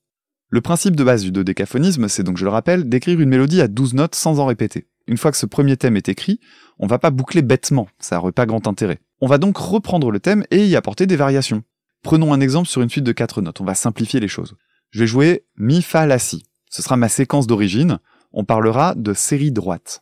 Le 0.49 0.61
principe 0.61 0.95
de 0.95 1.03
base 1.03 1.21
du 1.21 1.31
dodécaphonisme, 1.31 2.07
c'est 2.07 2.23
donc, 2.23 2.37
je 2.37 2.43
le 2.43 2.49
rappelle, 2.49 2.89
d'écrire 2.89 3.21
une 3.21 3.29
mélodie 3.29 3.61
à 3.61 3.67
12 3.67 3.93
notes 3.93 4.15
sans 4.15 4.39
en 4.39 4.47
répéter. 4.47 4.87
Une 5.05 5.17
fois 5.17 5.29
que 5.29 5.37
ce 5.37 5.45
premier 5.45 5.77
thème 5.77 5.95
est 5.95 6.09
écrit, 6.09 6.39
on 6.79 6.87
va 6.87 6.97
pas 6.97 7.11
boucler 7.11 7.43
bêtement, 7.43 7.87
ça 7.99 8.15
n'aurait 8.15 8.31
pas 8.31 8.47
grand 8.47 8.67
intérêt. 8.67 8.97
On 9.19 9.27
va 9.27 9.37
donc 9.37 9.57
reprendre 9.57 10.09
le 10.09 10.19
thème 10.19 10.43
et 10.49 10.65
y 10.65 10.75
apporter 10.75 11.05
des 11.05 11.17
variations. 11.17 11.61
Prenons 12.01 12.33
un 12.33 12.41
exemple 12.41 12.67
sur 12.67 12.81
une 12.81 12.89
suite 12.89 13.03
de 13.03 13.11
4 13.11 13.43
notes, 13.43 13.61
on 13.61 13.65
va 13.65 13.75
simplifier 13.75 14.19
les 14.19 14.27
choses. 14.27 14.55
Je 14.89 15.01
vais 15.01 15.07
jouer 15.07 15.45
Mi, 15.55 15.83
Fa, 15.83 16.07
La, 16.07 16.17
Si. 16.17 16.47
Ce 16.71 16.81
sera 16.81 16.97
ma 16.97 17.09
séquence 17.09 17.45
d'origine, 17.45 17.99
on 18.33 18.45
parlera 18.45 18.95
de 18.95 19.13
série 19.13 19.51
droite. 19.51 20.01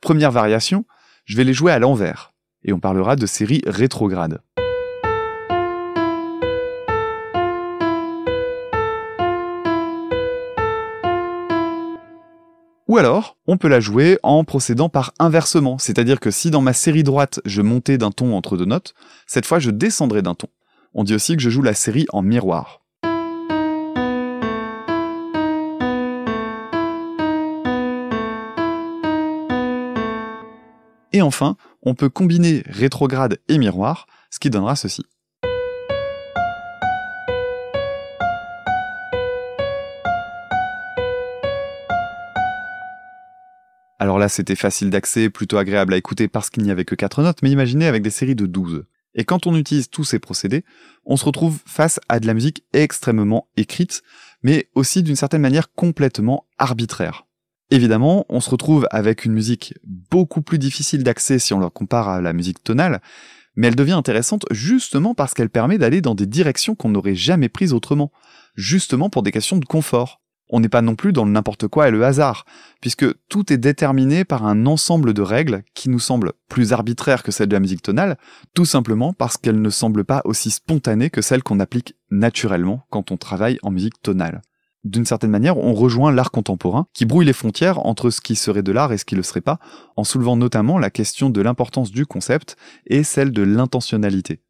Première 0.00 0.30
variation, 0.30 0.84
je 1.24 1.36
vais 1.36 1.44
les 1.44 1.54
jouer 1.54 1.72
à 1.72 1.78
l'envers, 1.78 2.32
et 2.62 2.72
on 2.72 2.80
parlera 2.80 3.16
de 3.16 3.26
série 3.26 3.62
rétrograde. 3.66 4.42
Ou 12.86 12.98
alors, 12.98 13.38
on 13.46 13.56
peut 13.56 13.68
la 13.68 13.80
jouer 13.80 14.18
en 14.22 14.44
procédant 14.44 14.90
par 14.90 15.14
inversement, 15.18 15.78
c'est-à-dire 15.78 16.20
que 16.20 16.30
si 16.30 16.50
dans 16.50 16.60
ma 16.60 16.74
série 16.74 17.02
droite 17.02 17.40
je 17.46 17.62
montais 17.62 17.96
d'un 17.96 18.10
ton 18.10 18.36
entre 18.36 18.58
deux 18.58 18.66
notes, 18.66 18.94
cette 19.26 19.46
fois 19.46 19.58
je 19.58 19.70
descendrai 19.70 20.20
d'un 20.20 20.34
ton. 20.34 20.48
On 20.92 21.02
dit 21.02 21.14
aussi 21.14 21.34
que 21.34 21.42
je 21.42 21.48
joue 21.48 21.62
la 21.62 21.72
série 21.72 22.04
en 22.12 22.20
miroir. 22.20 22.82
Et 31.14 31.22
enfin, 31.22 31.56
on 31.82 31.94
peut 31.94 32.10
combiner 32.10 32.64
rétrograde 32.66 33.38
et 33.48 33.56
miroir, 33.56 34.06
ce 34.30 34.38
qui 34.38 34.50
donnera 34.50 34.76
ceci. 34.76 35.06
Alors 43.98 44.18
là, 44.18 44.28
c'était 44.28 44.56
facile 44.56 44.90
d'accès, 44.90 45.30
plutôt 45.30 45.56
agréable 45.56 45.94
à 45.94 45.96
écouter 45.96 46.28
parce 46.28 46.50
qu'il 46.50 46.64
n'y 46.64 46.70
avait 46.70 46.84
que 46.84 46.94
4 46.94 47.22
notes, 47.22 47.42
mais 47.42 47.50
imaginez 47.50 47.86
avec 47.86 48.02
des 48.02 48.10
séries 48.10 48.34
de 48.34 48.46
12. 48.46 48.84
Et 49.14 49.24
quand 49.24 49.46
on 49.46 49.56
utilise 49.56 49.88
tous 49.88 50.04
ces 50.04 50.18
procédés, 50.18 50.64
on 51.04 51.16
se 51.16 51.24
retrouve 51.24 51.60
face 51.66 52.00
à 52.08 52.18
de 52.18 52.26
la 52.26 52.34
musique 52.34 52.64
extrêmement 52.72 53.48
écrite, 53.56 54.02
mais 54.42 54.68
aussi 54.74 55.02
d'une 55.02 55.16
certaine 55.16 55.42
manière 55.42 55.72
complètement 55.72 56.46
arbitraire. 56.58 57.26
Évidemment, 57.70 58.26
on 58.28 58.40
se 58.40 58.50
retrouve 58.50 58.86
avec 58.90 59.24
une 59.24 59.32
musique 59.32 59.74
beaucoup 59.84 60.42
plus 60.42 60.58
difficile 60.58 61.04
d'accès 61.04 61.38
si 61.38 61.54
on 61.54 61.60
la 61.60 61.70
compare 61.70 62.08
à 62.08 62.20
la 62.20 62.32
musique 62.32 62.62
tonale, 62.62 63.00
mais 63.56 63.68
elle 63.68 63.76
devient 63.76 63.92
intéressante 63.92 64.44
justement 64.50 65.14
parce 65.14 65.32
qu'elle 65.32 65.48
permet 65.48 65.78
d'aller 65.78 66.00
dans 66.00 66.16
des 66.16 66.26
directions 66.26 66.74
qu'on 66.74 66.90
n'aurait 66.90 67.14
jamais 67.14 67.48
prises 67.48 67.72
autrement, 67.72 68.12
justement 68.56 69.08
pour 69.08 69.22
des 69.22 69.32
questions 69.32 69.56
de 69.56 69.64
confort. 69.64 70.20
On 70.50 70.60
n'est 70.60 70.68
pas 70.68 70.82
non 70.82 70.94
plus 70.94 71.12
dans 71.12 71.24
le 71.24 71.30
n'importe 71.30 71.68
quoi 71.68 71.88
et 71.88 71.90
le 71.90 72.04
hasard, 72.04 72.44
puisque 72.80 73.06
tout 73.28 73.52
est 73.52 73.58
déterminé 73.58 74.24
par 74.24 74.44
un 74.46 74.66
ensemble 74.66 75.14
de 75.14 75.22
règles 75.22 75.62
qui 75.74 75.88
nous 75.88 75.98
semblent 75.98 76.32
plus 76.48 76.72
arbitraires 76.72 77.22
que 77.22 77.32
celles 77.32 77.48
de 77.48 77.56
la 77.56 77.60
musique 77.60 77.82
tonale, 77.82 78.18
tout 78.54 78.66
simplement 78.66 79.12
parce 79.12 79.36
qu'elles 79.36 79.60
ne 79.60 79.70
semblent 79.70 80.04
pas 80.04 80.22
aussi 80.24 80.50
spontanées 80.50 81.10
que 81.10 81.22
celles 81.22 81.42
qu'on 81.42 81.60
applique 81.60 81.94
naturellement 82.10 82.84
quand 82.90 83.10
on 83.10 83.16
travaille 83.16 83.58
en 83.62 83.70
musique 83.70 84.00
tonale. 84.02 84.42
D'une 84.84 85.06
certaine 85.06 85.30
manière, 85.30 85.56
on 85.56 85.72
rejoint 85.72 86.12
l'art 86.12 86.30
contemporain, 86.30 86.86
qui 86.92 87.06
brouille 87.06 87.24
les 87.24 87.32
frontières 87.32 87.86
entre 87.86 88.10
ce 88.10 88.20
qui 88.20 88.36
serait 88.36 88.62
de 88.62 88.70
l'art 88.70 88.92
et 88.92 88.98
ce 88.98 89.06
qui 89.06 89.16
le 89.16 89.22
serait 89.22 89.40
pas, 89.40 89.58
en 89.96 90.04
soulevant 90.04 90.36
notamment 90.36 90.78
la 90.78 90.90
question 90.90 91.30
de 91.30 91.40
l'importance 91.40 91.90
du 91.90 92.04
concept 92.04 92.56
et 92.86 93.02
celle 93.02 93.32
de 93.32 93.42
l'intentionnalité. 93.42 94.42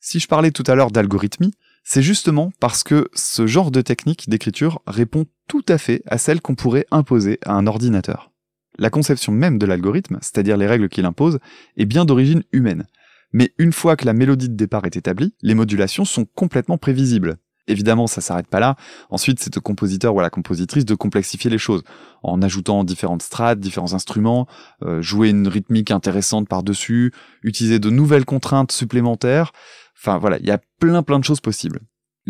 Si 0.00 0.20
je 0.20 0.28
parlais 0.28 0.50
tout 0.50 0.64
à 0.66 0.74
l'heure 0.74 0.90
d'algorithmie, 0.90 1.54
c'est 1.90 2.02
justement 2.02 2.52
parce 2.60 2.84
que 2.84 3.08
ce 3.14 3.46
genre 3.46 3.70
de 3.70 3.80
technique 3.80 4.28
d'écriture 4.28 4.82
répond 4.86 5.24
tout 5.46 5.64
à 5.70 5.78
fait 5.78 6.02
à 6.04 6.18
celle 6.18 6.42
qu'on 6.42 6.54
pourrait 6.54 6.84
imposer 6.90 7.38
à 7.46 7.54
un 7.54 7.66
ordinateur. 7.66 8.30
La 8.76 8.90
conception 8.90 9.32
même 9.32 9.56
de 9.56 9.64
l'algorithme, 9.64 10.18
c'est-à-dire 10.20 10.58
les 10.58 10.66
règles 10.66 10.90
qu'il 10.90 11.06
impose, 11.06 11.38
est 11.78 11.86
bien 11.86 12.04
d'origine 12.04 12.42
humaine. 12.52 12.84
Mais 13.32 13.54
une 13.56 13.72
fois 13.72 13.96
que 13.96 14.04
la 14.04 14.12
mélodie 14.12 14.50
de 14.50 14.54
départ 14.54 14.84
est 14.84 14.98
établie, 14.98 15.32
les 15.40 15.54
modulations 15.54 16.04
sont 16.04 16.26
complètement 16.26 16.76
prévisibles. 16.76 17.38
Évidemment, 17.68 18.06
ça 18.06 18.20
s'arrête 18.20 18.48
pas 18.48 18.60
là. 18.60 18.76
Ensuite, 19.08 19.40
c'est 19.40 19.56
au 19.56 19.62
compositeur 19.62 20.14
ou 20.14 20.20
à 20.20 20.22
la 20.22 20.30
compositrice 20.30 20.84
de 20.84 20.94
complexifier 20.94 21.50
les 21.50 21.58
choses 21.58 21.84
en 22.22 22.42
ajoutant 22.42 22.84
différentes 22.84 23.22
strates, 23.22 23.60
différents 23.60 23.94
instruments, 23.94 24.46
euh, 24.82 25.00
jouer 25.00 25.30
une 25.30 25.48
rythmique 25.48 25.90
intéressante 25.90 26.48
par-dessus, 26.48 27.12
utiliser 27.42 27.78
de 27.78 27.88
nouvelles 27.88 28.26
contraintes 28.26 28.72
supplémentaires. 28.72 29.52
Enfin 29.98 30.18
voilà, 30.18 30.38
il 30.38 30.46
y 30.46 30.50
a 30.50 30.60
plein 30.78 31.02
plein 31.02 31.18
de 31.18 31.24
choses 31.24 31.40
possibles. 31.40 31.80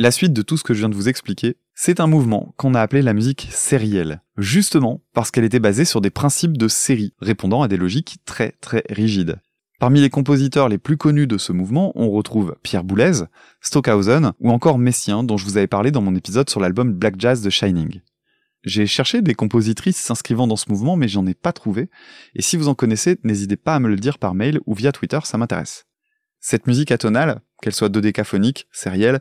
La 0.01 0.13
suite 0.13 0.33
de 0.33 0.43
tout 0.43 0.57
ce 0.57 0.63
que 0.63 0.75
je 0.75 0.79
viens 0.79 0.89
de 0.89 0.95
vous 0.95 1.09
expliquer, 1.09 1.57
c'est 1.75 1.99
un 1.99 2.07
mouvement 2.07 2.55
qu'on 2.57 2.75
a 2.75 2.81
appelé 2.81 3.03
la 3.03 3.15
musique 3.15 3.49
sérielle, 3.51 4.23
justement 4.37 5.03
parce 5.13 5.33
qu'elle 5.33 5.45
était 5.45 5.59
basée 5.59 5.85
sur 5.85 6.01
des 6.01 6.11
principes 6.11 6.57
de 6.57 6.69
série, 6.69 7.15
répondant 7.21 7.63
à 7.63 7.69
des 7.69 7.77
logiques 7.77 8.19
très 8.25 8.53
très 8.61 8.85
rigides. 8.91 9.41
Parmi 9.81 10.01
les 10.01 10.11
compositeurs 10.11 10.69
les 10.69 10.79
plus 10.79 10.97
connus 10.97 11.27
de 11.27 11.37
ce 11.37 11.53
mouvement, 11.53 11.93
on 11.95 12.11
retrouve 12.11 12.57
Pierre 12.63 12.85
Boulez, 12.85 13.25
Stockhausen 13.61 14.33
ou 14.39 14.51
encore 14.51 14.79
Messien 14.79 15.25
dont 15.25 15.37
je 15.37 15.45
vous 15.45 15.57
avais 15.57 15.67
parlé 15.67 15.91
dans 15.91 16.03
mon 16.03 16.15
épisode 16.15 16.49
sur 16.49 16.61
l'album 16.61 16.93
Black 16.93 17.15
Jazz 17.19 17.43
de 17.43 17.51
Shining. 17.51 18.01
J'ai 18.65 18.87
cherché 18.87 19.21
des 19.21 19.35
compositrices 19.35 19.97
s'inscrivant 19.97 20.47
dans 20.47 20.57
ce 20.57 20.69
mouvement 20.69 20.97
mais 20.97 21.09
j'en 21.09 21.27
ai 21.27 21.35
pas 21.35 21.53
trouvé, 21.53 21.91
et 22.35 22.43
si 22.43 22.57
vous 22.57 22.69
en 22.69 22.75
connaissez, 22.75 23.19
n'hésitez 23.25 23.57
pas 23.57 23.75
à 23.75 23.81
me 23.81 23.89
le 23.89 23.97
dire 23.97 24.19
par 24.19 24.35
mail 24.35 24.61
ou 24.67 24.75
via 24.75 24.93
Twitter, 24.93 25.19
ça 25.25 25.39
m'intéresse. 25.39 25.87
Cette 26.41 26.67
musique 26.67 26.93
atonale, 26.93 27.41
qu'elle 27.63 27.75
soit 27.75 27.89
dodécaphonique, 27.89 28.67
sérielle, 28.73 29.21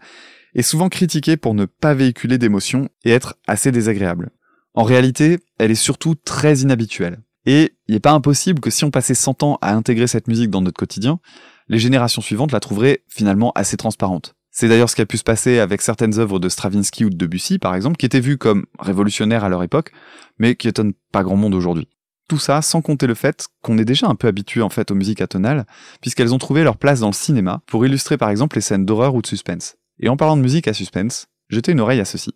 est 0.56 0.62
souvent 0.62 0.90
critiquée 0.90 1.38
pour 1.38 1.54
ne 1.54 1.66
pas 1.66 1.94
véhiculer 1.94 2.38
d'émotions 2.38 2.90
et 3.06 3.12
être 3.12 3.36
assez 3.48 3.72
désagréable. 3.72 4.32
En 4.74 4.84
réalité, 4.84 5.40
elle 5.58 5.72
est 5.72 5.76
surtout 5.76 6.16
très 6.16 6.60
inhabituelle. 6.60 7.20
Et 7.46 7.74
il 7.88 7.94
n'est 7.94 8.00
pas 8.00 8.12
impossible 8.12 8.60
que 8.60 8.70
si 8.70 8.84
on 8.84 8.92
passait 8.92 9.16
100 9.16 9.44
ans 9.44 9.58
à 9.62 9.74
intégrer 9.74 10.08
cette 10.08 10.28
musique 10.28 10.50
dans 10.50 10.62
notre 10.62 10.78
quotidien, 10.78 11.20
les 11.70 11.80
générations 11.80 12.22
suivantes 12.22 12.52
la 12.52 12.60
trouveraient 12.60 13.04
finalement 13.08 13.52
assez 13.56 13.78
transparente. 13.78 14.36
C'est 14.52 14.68
d'ailleurs 14.68 14.90
ce 14.90 14.96
qui 14.96 15.02
a 15.02 15.06
pu 15.06 15.18
se 15.18 15.24
passer 15.24 15.60
avec 15.60 15.82
certaines 15.82 16.20
œuvres 16.20 16.40
de 16.40 16.50
Stravinsky 16.50 17.06
ou 17.06 17.10
de 17.10 17.16
Debussy, 17.16 17.60
par 17.60 17.76
exemple, 17.76 17.96
qui 17.98 18.06
étaient 18.06 18.20
vues 18.20 18.38
comme 18.38 18.66
révolutionnaires 18.80 19.44
à 19.44 19.50
leur 19.50 19.64
époque, 19.64 19.92
mais 20.40 20.56
qui 20.56 20.68
étonnent 20.68 20.94
pas 21.12 21.24
grand 21.24 21.36
monde 21.36 21.54
aujourd'hui. 21.54 21.88
Tout 22.28 22.40
ça 22.40 22.62
sans 22.62 22.82
compter 22.82 23.08
le 23.08 23.16
fait 23.16 23.48
qu'on 23.62 23.78
est 23.78 23.86
déjà 23.86 24.08
un 24.08 24.16
peu 24.16 24.28
habitué 24.28 24.62
en 24.62 24.70
fait 24.70 24.92
aux 24.92 24.96
musiques 24.96 25.22
atonales, 25.22 25.66
puisqu'elles 26.02 26.34
ont 26.34 26.38
trouvé 26.38 26.64
leur 26.64 26.78
place 26.78 27.00
dans 27.00 27.08
le 27.08 27.14
cinéma 27.14 27.62
pour 27.68 27.86
illustrer 27.86 28.18
par 28.18 28.30
exemple 28.30 28.58
les 28.58 28.62
scènes 28.62 28.86
d'horreur 28.86 29.16
ou 29.16 29.22
de 29.22 29.28
suspense. 29.28 29.78
Et 30.00 30.10
en 30.10 30.18
parlant 30.18 30.36
de 30.36 30.42
musique 30.42 30.68
à 30.68 30.74
suspense, 30.74 31.28
jetez 31.50 31.72
une 31.72 31.80
oreille 31.80 32.02
à 32.02 32.06
ceci. 32.06 32.36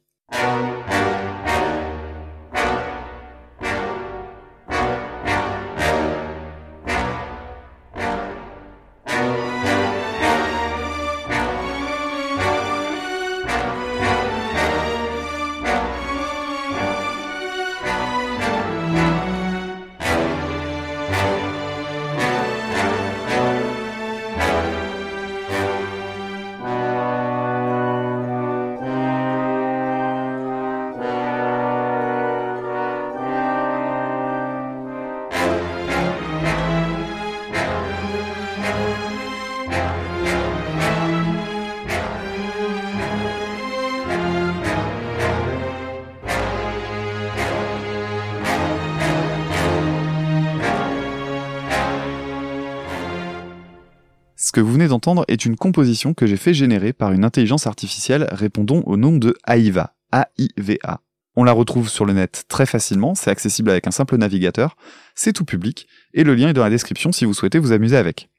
Est 55.28 55.45
une 55.45 55.56
composition 55.56 56.13
que 56.13 56.26
j'ai 56.26 56.38
fait 56.38 56.54
générer 56.54 56.93
par 56.93 57.12
une 57.12 57.26
intelligence 57.26 57.67
artificielle 57.67 58.28
répondant 58.32 58.82
au 58.86 58.97
nom 58.97 59.17
de 59.17 59.36
AIVA. 59.47 59.95
A-I-V-A. 60.12 61.02
On 61.36 61.43
la 61.43 61.54
retrouve 61.54 61.88
sur 61.88 62.06
le 62.06 62.13
net 62.13 62.43
très 62.50 62.65
facilement, 62.65 63.15
c'est 63.15 63.30
accessible 63.30 63.69
avec 63.69 63.88
un 63.88 63.91
simple 63.91 64.17
navigateur, 64.17 64.76
c'est 65.15 65.32
tout 65.32 65.45
public, 65.45 65.88
et 66.13 66.26
le 66.26 66.36
lien 66.36 66.50
est 66.50 66.54
dans 66.54 66.63
la 66.63 66.69
description 66.69 67.12
si 67.12 67.24
vous 67.24 67.34
souhaitez 67.34 67.60
vous 67.60 67.71
amuser 67.71 67.95
avec. 67.95 68.30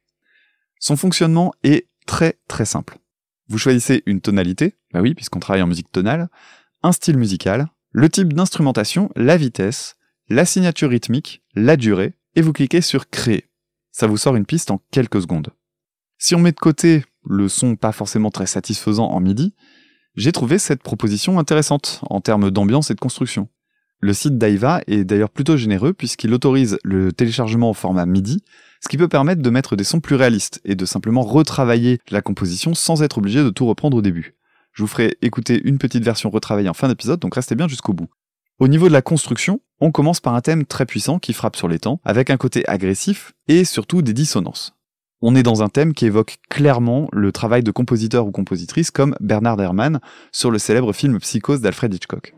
Son 0.78 0.96
fonctionnement 0.96 1.52
est 1.62 1.86
très 2.06 2.38
très 2.48 2.66
simple. 2.66 2.98
Vous 3.48 3.58
choisissez 3.58 4.02
une 4.04 4.20
tonalité, 4.20 4.74
bah 4.92 5.00
oui, 5.00 5.14
puisqu'on 5.14 5.40
travaille 5.40 5.62
en 5.62 5.66
musique 5.66 5.90
tonale, 5.90 6.28
un 6.82 6.92
style 6.92 7.16
musical, 7.16 7.68
le 7.92 8.08
type 8.10 8.32
d'instrumentation, 8.32 9.10
la 9.16 9.36
vitesse, 9.36 9.96
la 10.28 10.44
signature 10.44 10.90
rythmique, 10.90 11.42
la 11.54 11.76
durée, 11.76 12.14
et 12.34 12.42
vous 12.42 12.52
cliquez 12.52 12.80
sur 12.80 13.08
Créer. 13.08 13.48
Ça 13.90 14.06
vous 14.06 14.16
sort 14.16 14.36
une 14.36 14.46
piste 14.46 14.70
en 14.70 14.80
quelques 14.90 15.22
secondes. 15.22 15.52
Si 16.24 16.36
on 16.36 16.38
met 16.38 16.52
de 16.52 16.56
côté 16.56 17.04
le 17.28 17.48
son 17.48 17.74
pas 17.74 17.90
forcément 17.90 18.30
très 18.30 18.46
satisfaisant 18.46 19.10
en 19.10 19.18
MIDI, 19.18 19.56
j'ai 20.14 20.30
trouvé 20.30 20.60
cette 20.60 20.80
proposition 20.80 21.40
intéressante 21.40 22.00
en 22.02 22.20
termes 22.20 22.52
d'ambiance 22.52 22.92
et 22.92 22.94
de 22.94 23.00
construction. 23.00 23.48
Le 23.98 24.14
site 24.14 24.38
d'Aiva 24.38 24.82
est 24.86 25.02
d'ailleurs 25.02 25.30
plutôt 25.30 25.56
généreux 25.56 25.92
puisqu'il 25.92 26.32
autorise 26.32 26.78
le 26.84 27.10
téléchargement 27.10 27.70
au 27.70 27.74
format 27.74 28.06
MIDI, 28.06 28.44
ce 28.80 28.88
qui 28.88 28.98
peut 28.98 29.08
permettre 29.08 29.42
de 29.42 29.50
mettre 29.50 29.74
des 29.74 29.82
sons 29.82 29.98
plus 29.98 30.14
réalistes 30.14 30.60
et 30.64 30.76
de 30.76 30.86
simplement 30.86 31.22
retravailler 31.22 31.98
la 32.12 32.22
composition 32.22 32.72
sans 32.72 33.02
être 33.02 33.18
obligé 33.18 33.42
de 33.42 33.50
tout 33.50 33.66
reprendre 33.66 33.96
au 33.96 34.00
début. 34.00 34.36
Je 34.74 34.84
vous 34.84 34.88
ferai 34.88 35.16
écouter 35.22 35.60
une 35.64 35.78
petite 35.78 36.04
version 36.04 36.30
retravaillée 36.30 36.68
en 36.68 36.74
fin 36.74 36.86
d'épisode, 36.86 37.18
donc 37.18 37.34
restez 37.34 37.56
bien 37.56 37.66
jusqu'au 37.66 37.94
bout. 37.94 38.08
Au 38.60 38.68
niveau 38.68 38.86
de 38.86 38.92
la 38.92 39.02
construction, 39.02 39.60
on 39.80 39.90
commence 39.90 40.20
par 40.20 40.36
un 40.36 40.40
thème 40.40 40.66
très 40.66 40.86
puissant 40.86 41.18
qui 41.18 41.32
frappe 41.32 41.56
sur 41.56 41.66
les 41.66 41.80
temps, 41.80 42.00
avec 42.04 42.30
un 42.30 42.36
côté 42.36 42.62
agressif 42.68 43.32
et 43.48 43.64
surtout 43.64 44.02
des 44.02 44.12
dissonances. 44.12 44.76
On 45.24 45.36
est 45.36 45.44
dans 45.44 45.62
un 45.62 45.68
thème 45.68 45.94
qui 45.94 46.06
évoque 46.06 46.38
clairement 46.50 47.08
le 47.12 47.30
travail 47.30 47.62
de 47.62 47.70
compositeur 47.70 48.26
ou 48.26 48.32
compositrice 48.32 48.90
comme 48.90 49.14
Bernard 49.20 49.60
Herrmann 49.60 50.00
sur 50.32 50.50
le 50.50 50.58
célèbre 50.58 50.92
film 50.92 51.20
Psychose 51.20 51.60
d'Alfred 51.60 51.94
Hitchcock. 51.94 52.34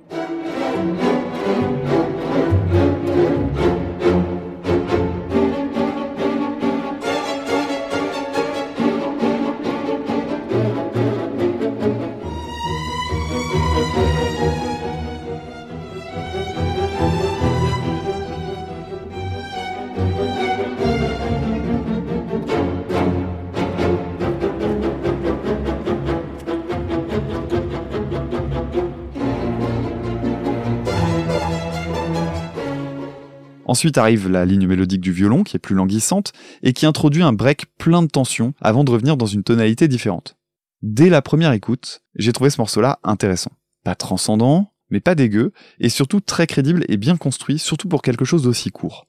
Ensuite 33.66 33.96
arrive 33.96 34.28
la 34.28 34.44
ligne 34.44 34.66
mélodique 34.66 35.00
du 35.00 35.12
violon, 35.12 35.42
qui 35.42 35.56
est 35.56 35.60
plus 35.60 35.74
languissante, 35.74 36.32
et 36.62 36.72
qui 36.72 36.84
introduit 36.86 37.22
un 37.22 37.32
break 37.32 37.66
plein 37.78 38.02
de 38.02 38.08
tension 38.08 38.52
avant 38.60 38.84
de 38.84 38.90
revenir 38.90 39.16
dans 39.16 39.26
une 39.26 39.42
tonalité 39.42 39.88
différente. 39.88 40.36
Dès 40.82 41.08
la 41.08 41.22
première 41.22 41.52
écoute, 41.52 42.02
j'ai 42.14 42.32
trouvé 42.32 42.50
ce 42.50 42.60
morceau-là 42.60 42.98
intéressant. 43.04 43.52
Pas 43.84 43.94
transcendant, 43.94 44.72
mais 44.90 45.00
pas 45.00 45.14
dégueu, 45.14 45.52
et 45.80 45.88
surtout 45.88 46.20
très 46.20 46.46
crédible 46.46 46.84
et 46.88 46.98
bien 46.98 47.16
construit, 47.16 47.58
surtout 47.58 47.88
pour 47.88 48.02
quelque 48.02 48.26
chose 48.26 48.42
d'aussi 48.42 48.70
court. 48.70 49.06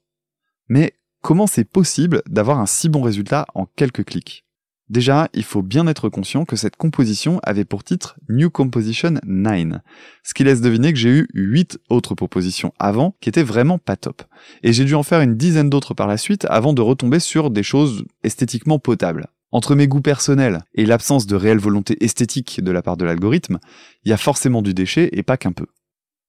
Mais 0.68 0.94
comment 1.20 1.46
c'est 1.46 1.64
possible 1.64 2.22
d'avoir 2.26 2.58
un 2.58 2.66
si 2.66 2.88
bon 2.88 3.02
résultat 3.02 3.46
en 3.54 3.66
quelques 3.66 4.04
clics? 4.04 4.45
Déjà, 4.88 5.28
il 5.34 5.42
faut 5.42 5.62
bien 5.62 5.88
être 5.88 6.08
conscient 6.08 6.44
que 6.44 6.54
cette 6.54 6.76
composition 6.76 7.40
avait 7.42 7.64
pour 7.64 7.82
titre 7.82 8.16
New 8.28 8.50
Composition 8.50 9.14
9, 9.24 9.80
ce 10.22 10.32
qui 10.32 10.44
laisse 10.44 10.60
deviner 10.60 10.92
que 10.92 10.98
j'ai 10.98 11.10
eu 11.10 11.28
8 11.34 11.78
autres 11.90 12.14
propositions 12.14 12.72
avant 12.78 13.16
qui 13.20 13.28
étaient 13.28 13.42
vraiment 13.42 13.78
pas 13.78 13.96
top. 13.96 14.22
Et 14.62 14.72
j'ai 14.72 14.84
dû 14.84 14.94
en 14.94 15.02
faire 15.02 15.20
une 15.20 15.36
dizaine 15.36 15.70
d'autres 15.70 15.92
par 15.94 16.06
la 16.06 16.16
suite 16.16 16.46
avant 16.48 16.72
de 16.72 16.82
retomber 16.82 17.18
sur 17.18 17.50
des 17.50 17.64
choses 17.64 18.04
esthétiquement 18.22 18.78
potables. 18.78 19.26
Entre 19.50 19.74
mes 19.74 19.88
goûts 19.88 20.00
personnels 20.00 20.62
et 20.74 20.86
l'absence 20.86 21.26
de 21.26 21.34
réelle 21.34 21.58
volonté 21.58 21.96
esthétique 22.04 22.62
de 22.62 22.70
la 22.70 22.82
part 22.82 22.96
de 22.96 23.04
l'algorithme, 23.04 23.58
il 24.04 24.10
y 24.10 24.12
a 24.12 24.16
forcément 24.18 24.62
du 24.62 24.72
déchet 24.72 25.08
et 25.12 25.24
pas 25.24 25.36
qu'un 25.36 25.52
peu. 25.52 25.66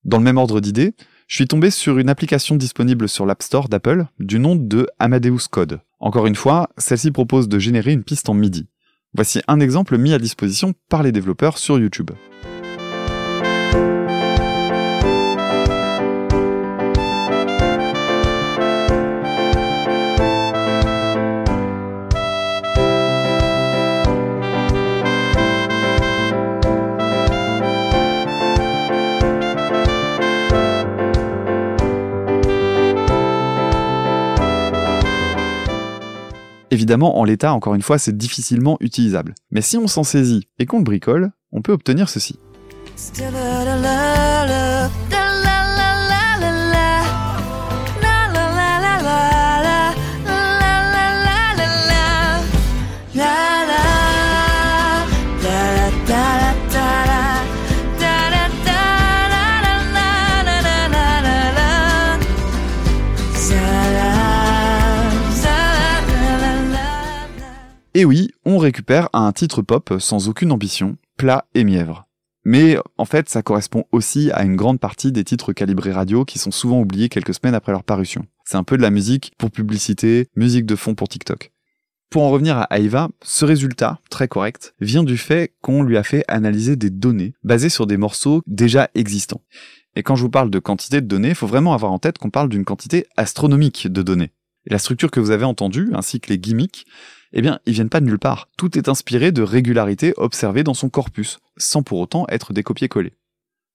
Dans 0.03 0.17
le 0.17 0.23
même 0.23 0.37
ordre 0.37 0.61
d'idées, 0.61 0.95
je 1.27 1.35
suis 1.35 1.47
tombé 1.47 1.71
sur 1.71 1.97
une 1.97 2.09
application 2.09 2.55
disponible 2.55 3.09
sur 3.09 3.25
l'App 3.25 3.43
Store 3.43 3.67
d'Apple 3.67 4.05
du 4.17 4.39
nom 4.39 4.55
de 4.55 4.87
Amadeus 4.97 5.49
Code. 5.51 5.81
Encore 5.99 6.25
une 6.25 6.35
fois, 6.35 6.69
celle-ci 6.77 7.11
propose 7.11 7.49
de 7.49 7.59
générer 7.59 7.91
une 7.91 8.05
piste 8.05 8.29
en 8.29 8.33
MIDI. 8.33 8.67
Voici 9.13 9.41
un 9.47 9.59
exemple 9.59 9.97
mis 9.97 10.13
à 10.13 10.19
disposition 10.19 10.73
par 10.89 11.03
les 11.03 11.11
développeurs 11.11 11.57
sur 11.57 11.79
YouTube. 11.79 12.11
Évidemment, 36.69 37.17
en 37.19 37.23
l'état, 37.23 37.53
encore 37.53 37.75
une 37.75 37.81
fois, 37.81 37.97
c'est 37.97 38.17
difficilement 38.17 38.77
utilisable. 38.81 39.35
Mais 39.51 39.61
si 39.61 39.77
on 39.77 39.87
s'en 39.87 40.03
saisit 40.03 40.47
et 40.59 40.65
qu'on 40.65 40.79
le 40.79 40.83
bricole, 40.83 41.31
on 41.51 41.61
peut 41.61 41.71
obtenir 41.71 42.09
ceci. 42.09 42.39
Et 67.97 68.05
oui, 68.05 68.29
on 68.45 68.59
récupère 68.59 69.09
un 69.11 69.31
titre 69.31 69.63
pop 69.63 69.95
sans 69.97 70.29
aucune 70.29 70.51
ambition, 70.51 70.97
plat 71.17 71.47
et 71.55 71.63
mièvre. 71.63 72.05
Mais 72.45 72.77
en 72.99 73.05
fait, 73.05 73.27
ça 73.27 73.41
correspond 73.41 73.85
aussi 73.91 74.29
à 74.33 74.43
une 74.43 74.55
grande 74.55 74.79
partie 74.79 75.11
des 75.11 75.23
titres 75.23 75.51
calibrés 75.51 75.93
radio 75.93 76.23
qui 76.23 76.37
sont 76.37 76.51
souvent 76.51 76.79
oubliés 76.79 77.09
quelques 77.09 77.33
semaines 77.33 77.55
après 77.55 77.71
leur 77.71 77.83
parution. 77.83 78.27
C'est 78.45 78.57
un 78.57 78.63
peu 78.63 78.77
de 78.77 78.83
la 78.83 78.91
musique 78.91 79.31
pour 79.39 79.49
publicité, 79.49 80.27
musique 80.35 80.67
de 80.67 80.75
fond 80.75 80.93
pour 80.93 81.09
TikTok. 81.09 81.51
Pour 82.11 82.21
en 82.21 82.29
revenir 82.29 82.59
à 82.59 82.79
Aiva, 82.79 83.09
ce 83.23 83.45
résultat, 83.45 83.99
très 84.11 84.27
correct, 84.27 84.75
vient 84.79 85.03
du 85.03 85.17
fait 85.17 85.55
qu'on 85.63 85.81
lui 85.81 85.97
a 85.97 86.03
fait 86.03 86.23
analyser 86.27 86.75
des 86.75 86.91
données 86.91 87.33
basées 87.43 87.69
sur 87.69 87.87
des 87.87 87.97
morceaux 87.97 88.43
déjà 88.45 88.91
existants. 88.93 89.41
Et 89.95 90.03
quand 90.03 90.15
je 90.15 90.21
vous 90.21 90.29
parle 90.29 90.51
de 90.51 90.59
quantité 90.59 91.01
de 91.01 91.07
données, 91.07 91.29
il 91.29 91.35
faut 91.35 91.47
vraiment 91.47 91.73
avoir 91.73 91.91
en 91.91 91.97
tête 91.97 92.19
qu'on 92.19 92.29
parle 92.29 92.49
d'une 92.49 92.63
quantité 92.63 93.07
astronomique 93.17 93.87
de 93.87 94.03
données. 94.03 94.33
Et 94.67 94.69
la 94.69 94.79
structure 94.79 95.09
que 95.09 95.19
vous 95.19 95.31
avez 95.31 95.45
entendue, 95.45 95.89
ainsi 95.93 96.19
que 96.19 96.29
les 96.29 96.37
gimmicks, 96.37 96.85
eh 97.37 97.41
bien, 97.41 97.59
ils 97.67 97.73
viennent 97.73 97.89
pas 97.89 97.99
de 97.99 98.05
nulle 98.05 98.17
part. 98.17 98.49
Tout 98.57 98.79
est 98.79 98.89
inspiré 98.89 99.31
de 99.31 99.43
régularités 99.43 100.13
observées 100.17 100.63
dans 100.63 100.73
son 100.73 100.89
corpus, 100.89 101.37
sans 101.55 101.83
pour 101.83 101.99
autant 101.99 102.25
être 102.29 102.51
des 102.51 102.63
copier-coller. 102.63 103.13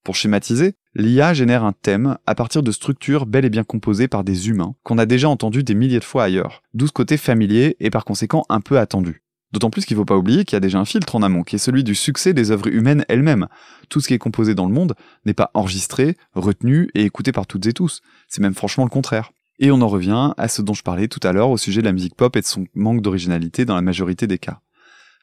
Pour 0.03 0.17
schématiser, 0.17 0.75
l'IA 0.97 1.33
génère 1.33 1.63
un 1.63 1.73
thème 1.73 2.19
à 2.27 2.35
partir 2.35 2.65
de 2.65 2.73
structures 2.73 3.25
bel 3.25 3.45
et 3.45 3.51
bien 3.51 3.63
composées 3.63 4.09
par 4.09 4.25
des 4.25 4.49
humains, 4.49 4.75
qu'on 4.83 4.99
a 4.99 5.07
déjà 5.07 5.29
entendu 5.29 5.63
des 5.63 5.77
milliers 5.77 6.01
de 6.01 6.05
fois 6.05 6.25
ailleurs, 6.25 6.65
d'où 6.75 6.89
ce 6.89 6.93
côté 6.93 7.17
familier 7.17 7.77
et 7.79 7.91
par 7.91 8.05
conséquent 8.05 8.45
un 8.49 8.61
peu 8.61 8.81
attendu. 8.81 9.23
D'autant 9.53 9.71
plus 9.71 9.85
qu'il 9.85 9.97
ne 9.97 10.01
faut 10.01 10.07
pas 10.07 10.17
oublier 10.17 10.45
qu'il 10.45 10.57
y 10.57 10.59
a 10.59 10.61
déjà 10.61 10.81
un 10.81 10.85
filtre 10.85 11.15
en 11.15 11.23
amont, 11.23 11.45
qui 11.45 11.55
est 11.55 11.61
celui 11.61 11.85
du 11.85 11.95
succès 11.95 12.33
des 12.33 12.51
œuvres 12.51 12.67
humaines 12.67 13.05
elles-mêmes. 13.09 13.47
Tout 13.91 14.01
ce 14.01 14.09
qui 14.09 14.15
est 14.15 14.19
composé 14.19 14.57
dans 14.57 14.67
le 14.67 14.73
monde 14.73 14.95
n'est 15.25 15.35
pas 15.35 15.53
enregistré, 15.55 16.17
retenu 16.35 16.91
et 16.95 17.05
écouté 17.05 17.31
par 17.31 17.47
toutes 17.47 17.67
et 17.67 17.73
tous. 17.73 18.01
C'est 18.27 18.41
même 18.41 18.55
franchement 18.55 18.85
le 18.85 18.91
contraire. 18.91 19.31
Et 19.59 19.71
on 19.71 19.81
en 19.81 19.89
revient 19.89 20.33
à 20.37 20.49
ce 20.49 20.63
dont 20.63 20.75
je 20.75 20.83
parlais 20.83 21.09
tout 21.09 21.21
à 21.23 21.33
l'heure 21.33 21.51
au 21.51 21.59
sujet 21.59 21.81
de 21.81 21.87
la 21.87 21.93
musique 21.93 22.17
pop 22.17 22.37
et 22.37 22.41
de 22.41 22.47
son 22.47 22.67
manque 22.75 23.03
d'originalité 23.03 23.65
dans 23.65 23.75
la 23.75 23.83
majorité 23.83 24.27
des 24.27 24.39
cas. 24.39 24.61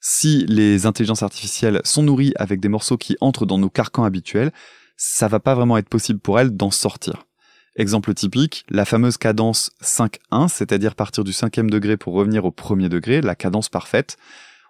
Si 0.02 0.46
les 0.48 0.86
intelligences 0.86 1.24
artificielles 1.24 1.82
sont 1.84 2.04
nourries 2.04 2.34
avec 2.38 2.60
des 2.60 2.70
morceaux 2.70 2.98
qui 2.98 3.18
entrent 3.20 3.46
dans 3.46 3.58
nos 3.58 3.70
carcans 3.70 4.06
habituels, 4.06 4.52
ça 4.96 5.28
va 5.28 5.40
pas 5.40 5.56
vraiment 5.56 5.78
être 5.78 5.90
possible 5.90 6.20
pour 6.20 6.40
elles 6.40 6.56
d'en 6.56 6.72
sortir. 6.72 7.26
Exemple 7.76 8.14
typique, 8.14 8.66
la 8.70 8.86
fameuse 8.86 9.18
cadence 9.18 9.72
5-1, 9.84 10.48
c'est-à-dire 10.50 10.96
partir 10.96 11.24
du 11.24 11.34
cinquième 11.34 11.70
degré 11.70 11.98
pour 11.98 12.14
revenir 12.14 12.46
au 12.46 12.52
premier 12.52 12.90
degré, 12.90 13.22
la 13.22 13.36
cadence 13.36 13.70
parfaite, 13.70 14.18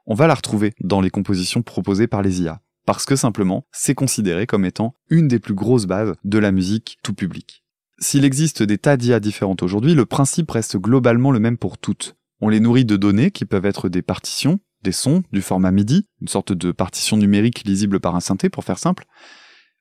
on 0.06 0.16
va 0.16 0.28
la 0.28 0.36
retrouver 0.36 0.74
dans 0.82 1.02
les 1.02 1.10
compositions 1.10 1.62
proposées 1.62 2.08
par 2.08 2.22
les 2.22 2.42
IA. 2.42 2.62
Parce 2.86 3.06
que 3.06 3.16
simplement, 3.16 3.66
c'est 3.72 3.96
considéré 3.96 4.48
comme 4.48 4.66
étant 4.66 4.96
une 5.10 5.28
des 5.28 5.40
plus 5.40 5.54
grosses 5.54 5.86
bases 5.86 6.16
de 6.24 6.40
la 6.40 6.52
musique 6.52 6.98
tout 7.04 7.14
public. 7.14 7.64
S'il 8.02 8.24
existe 8.24 8.64
des 8.64 8.78
tas 8.78 8.96
d'IA 8.96 9.20
différentes 9.20 9.62
aujourd'hui, 9.62 9.94
le 9.94 10.06
principe 10.06 10.52
reste 10.52 10.78
globalement 10.78 11.32
le 11.32 11.40
même 11.40 11.58
pour 11.58 11.78
toutes. 11.78 12.16
On 12.40 12.48
les 12.48 12.62
nourrit 12.62 12.86
de 12.86 12.96
données 12.96 13.32
qui 13.32 13.44
peuvent 13.44 13.66
être 13.66 13.90
des 13.90 14.02
partitions, 14.02 14.60
des 14.84 14.94
sons, 14.94 15.24
du 15.34 15.42
format 15.42 15.72
MIDI, 15.72 16.06
une 16.22 16.30
sorte 16.30 16.54
de 16.54 16.72
partition 16.72 17.18
numérique 17.18 17.64
lisible 17.66 18.00
par 18.00 18.16
un 18.16 18.22
synthé 18.22 18.50
pour 18.50 18.64
faire 18.64 18.80
simple. 18.80 19.06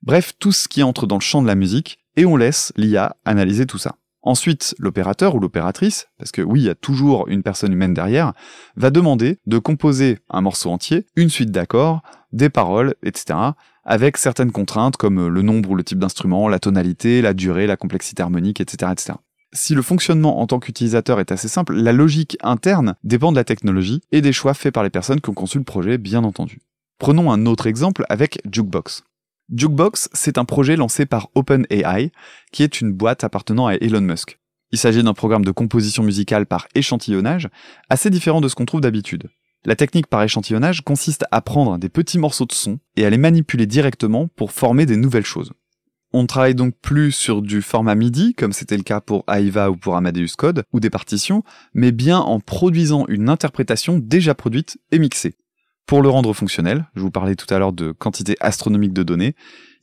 Bref, 0.03 0.33
tout 0.39 0.51
ce 0.51 0.67
qui 0.67 0.83
entre 0.83 1.07
dans 1.07 1.17
le 1.17 1.21
champ 1.21 1.43
de 1.43 1.47
la 1.47 1.55
musique, 1.55 2.01
et 2.17 2.27
on 2.27 2.37
laisse 2.37 2.73
l'IA 2.77 3.17
analyser 3.25 3.67
tout 3.67 3.79
ça. 3.79 3.97
Ensuite, 4.29 4.75
l'opérateur 4.79 5.35
ou 5.37 5.41
l'opératrice, 5.41 6.09
parce 6.19 6.33
que 6.33 6.43
oui, 6.43 6.61
il 6.61 6.67
y 6.67 6.69
a 6.69 6.75
toujours 6.75 7.29
une 7.29 7.43
personne 7.43 7.73
humaine 7.73 7.95
derrière, 7.95 8.35
va 8.77 8.91
demander 8.91 9.39
de 9.47 9.57
composer 9.57 10.19
un 10.29 10.43
morceau 10.43 10.69
entier, 10.69 11.07
une 11.17 11.31
suite 11.31 11.51
d'accords, 11.51 12.03
des 12.33 12.51
paroles, 12.51 12.95
etc., 13.03 13.39
avec 13.87 14.19
certaines 14.19 14.53
contraintes 14.53 14.99
comme 14.99 15.29
le 15.29 15.41
nombre 15.41 15.71
ou 15.71 15.75
le 15.75 15.83
type 15.83 15.99
d'instrument, 15.99 16.47
la 16.47 16.59
tonalité, 16.59 17.23
la 17.23 17.33
durée, 17.33 17.67
la 17.67 17.79
complexité 17.79 18.23
harmonique, 18.23 18.61
etc., 18.61 18.93
etc. 18.93 19.15
Si 19.55 19.75
le 19.75 19.81
fonctionnement 19.81 20.43
en 20.43 20.47
tant 20.47 20.59
qu'utilisateur 20.59 21.21
est 21.21 21.33
assez 21.33 21.49
simple, 21.49 21.75
la 21.75 21.95
logique 21.95 22.37
interne 22.43 22.97
dépend 23.05 23.33
de 23.33 23.37
la 23.37 23.45
technologie 23.45 24.03
et 24.13 24.21
des 24.21 24.35
choix 24.35 24.53
faits 24.53 24.75
par 24.75 24.83
les 24.83 24.91
personnes 24.91 25.23
qui 25.23 25.31
ont 25.31 25.35
conçu 25.35 25.57
le 25.57 25.65
projet, 25.65 25.97
bien 25.97 26.23
entendu. 26.23 26.59
Prenons 26.99 27.33
un 27.33 27.47
autre 27.47 27.67
exemple 27.67 28.05
avec 28.11 28.43
Jukebox. 28.45 29.05
Jukebox, 29.55 30.11
c'est 30.13 30.37
un 30.37 30.45
projet 30.45 30.77
lancé 30.77 31.07
par 31.07 31.29
OpenAI, 31.35 32.13
qui 32.53 32.63
est 32.63 32.81
une 32.81 32.93
boîte 32.93 33.25
appartenant 33.25 33.67
à 33.67 33.75
Elon 33.75 34.03
Musk. 34.03 34.39
Il 34.73 34.79
s'agit 34.79 35.03
d'un 35.03 35.15
programme 35.15 35.45
de 35.45 35.51
composition 35.51 36.03
musicale 36.03 36.45
par 36.45 36.69
échantillonnage, 36.75 37.49
assez 37.89 38.11
différent 38.11 38.43
de 38.43 38.49
ce 38.49 38.55
qu'on 38.55 38.67
trouve 38.67 38.83
d'habitude. 38.83 39.31
La 39.65 39.75
technique 39.75 40.07
par 40.07 40.23
échantillonnage 40.23 40.83
consiste 40.83 41.25
à 41.31 41.41
prendre 41.41 41.79
des 41.79 41.89
petits 41.89 42.19
morceaux 42.19 42.45
de 42.45 42.53
son 42.53 42.79
et 42.97 43.07
à 43.07 43.11
les 43.11 43.17
manipuler 43.17 43.67
directement 43.67 44.29
pour 44.29 44.53
former 44.53 44.85
des 44.85 44.97
nouvelles 44.97 45.25
choses. 45.25 45.53
On 46.13 46.23
ne 46.23 46.27
travaille 46.27 46.55
donc 46.55 46.75
plus 46.81 47.13
sur 47.13 47.43
du 47.43 47.61
format 47.61 47.95
MIDI, 47.95 48.35
comme 48.35 48.53
c'était 48.53 48.77
le 48.77 48.83
cas 48.83 49.01
pour 49.01 49.25
Aiva 49.29 49.71
ou 49.71 49.77
pour 49.77 49.97
Amadeus 49.97 50.37
Code, 50.37 50.65
ou 50.73 50.81
des 50.81 50.91
partitions, 50.91 51.43
mais 51.75 51.93
bien 51.93 52.19
en 52.19 52.41
produisant 52.41 53.07
une 53.09 53.29
interprétation 53.29 53.99
déjà 53.99 54.35
produite 54.35 54.79
et 54.91 54.99
mixée. 54.99 55.35
Pour 55.89 56.03
le 56.03 56.11
rendre 56.11 56.35
fonctionnel, 56.35 56.85
je 56.95 57.01
vous 57.01 57.11
parlais 57.11 57.35
tout 57.35 57.47
à 57.49 57.59
l'heure 57.59 57.73
de 57.73 57.93
quantité 57.93 58.37
astronomique 58.41 58.93
de 58.93 59.03
données, 59.03 59.35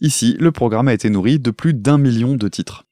ici 0.02 0.38
le 0.40 0.52
programme 0.52 0.88
a 0.88 0.94
été 0.94 1.10
nourri 1.10 1.40
de 1.40 1.50
plus 1.50 1.74
d'un 1.74 1.98
million 1.98 2.36
de 2.36 2.48
titres. 2.48 2.86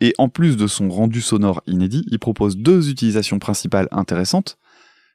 Et 0.00 0.14
en 0.18 0.28
plus 0.28 0.56
de 0.56 0.66
son 0.66 0.88
rendu 0.88 1.20
sonore 1.20 1.62
inédit, 1.68 2.04
il 2.10 2.18
propose 2.18 2.56
deux 2.56 2.90
utilisations 2.90 3.38
principales 3.38 3.86
intéressantes. 3.92 4.58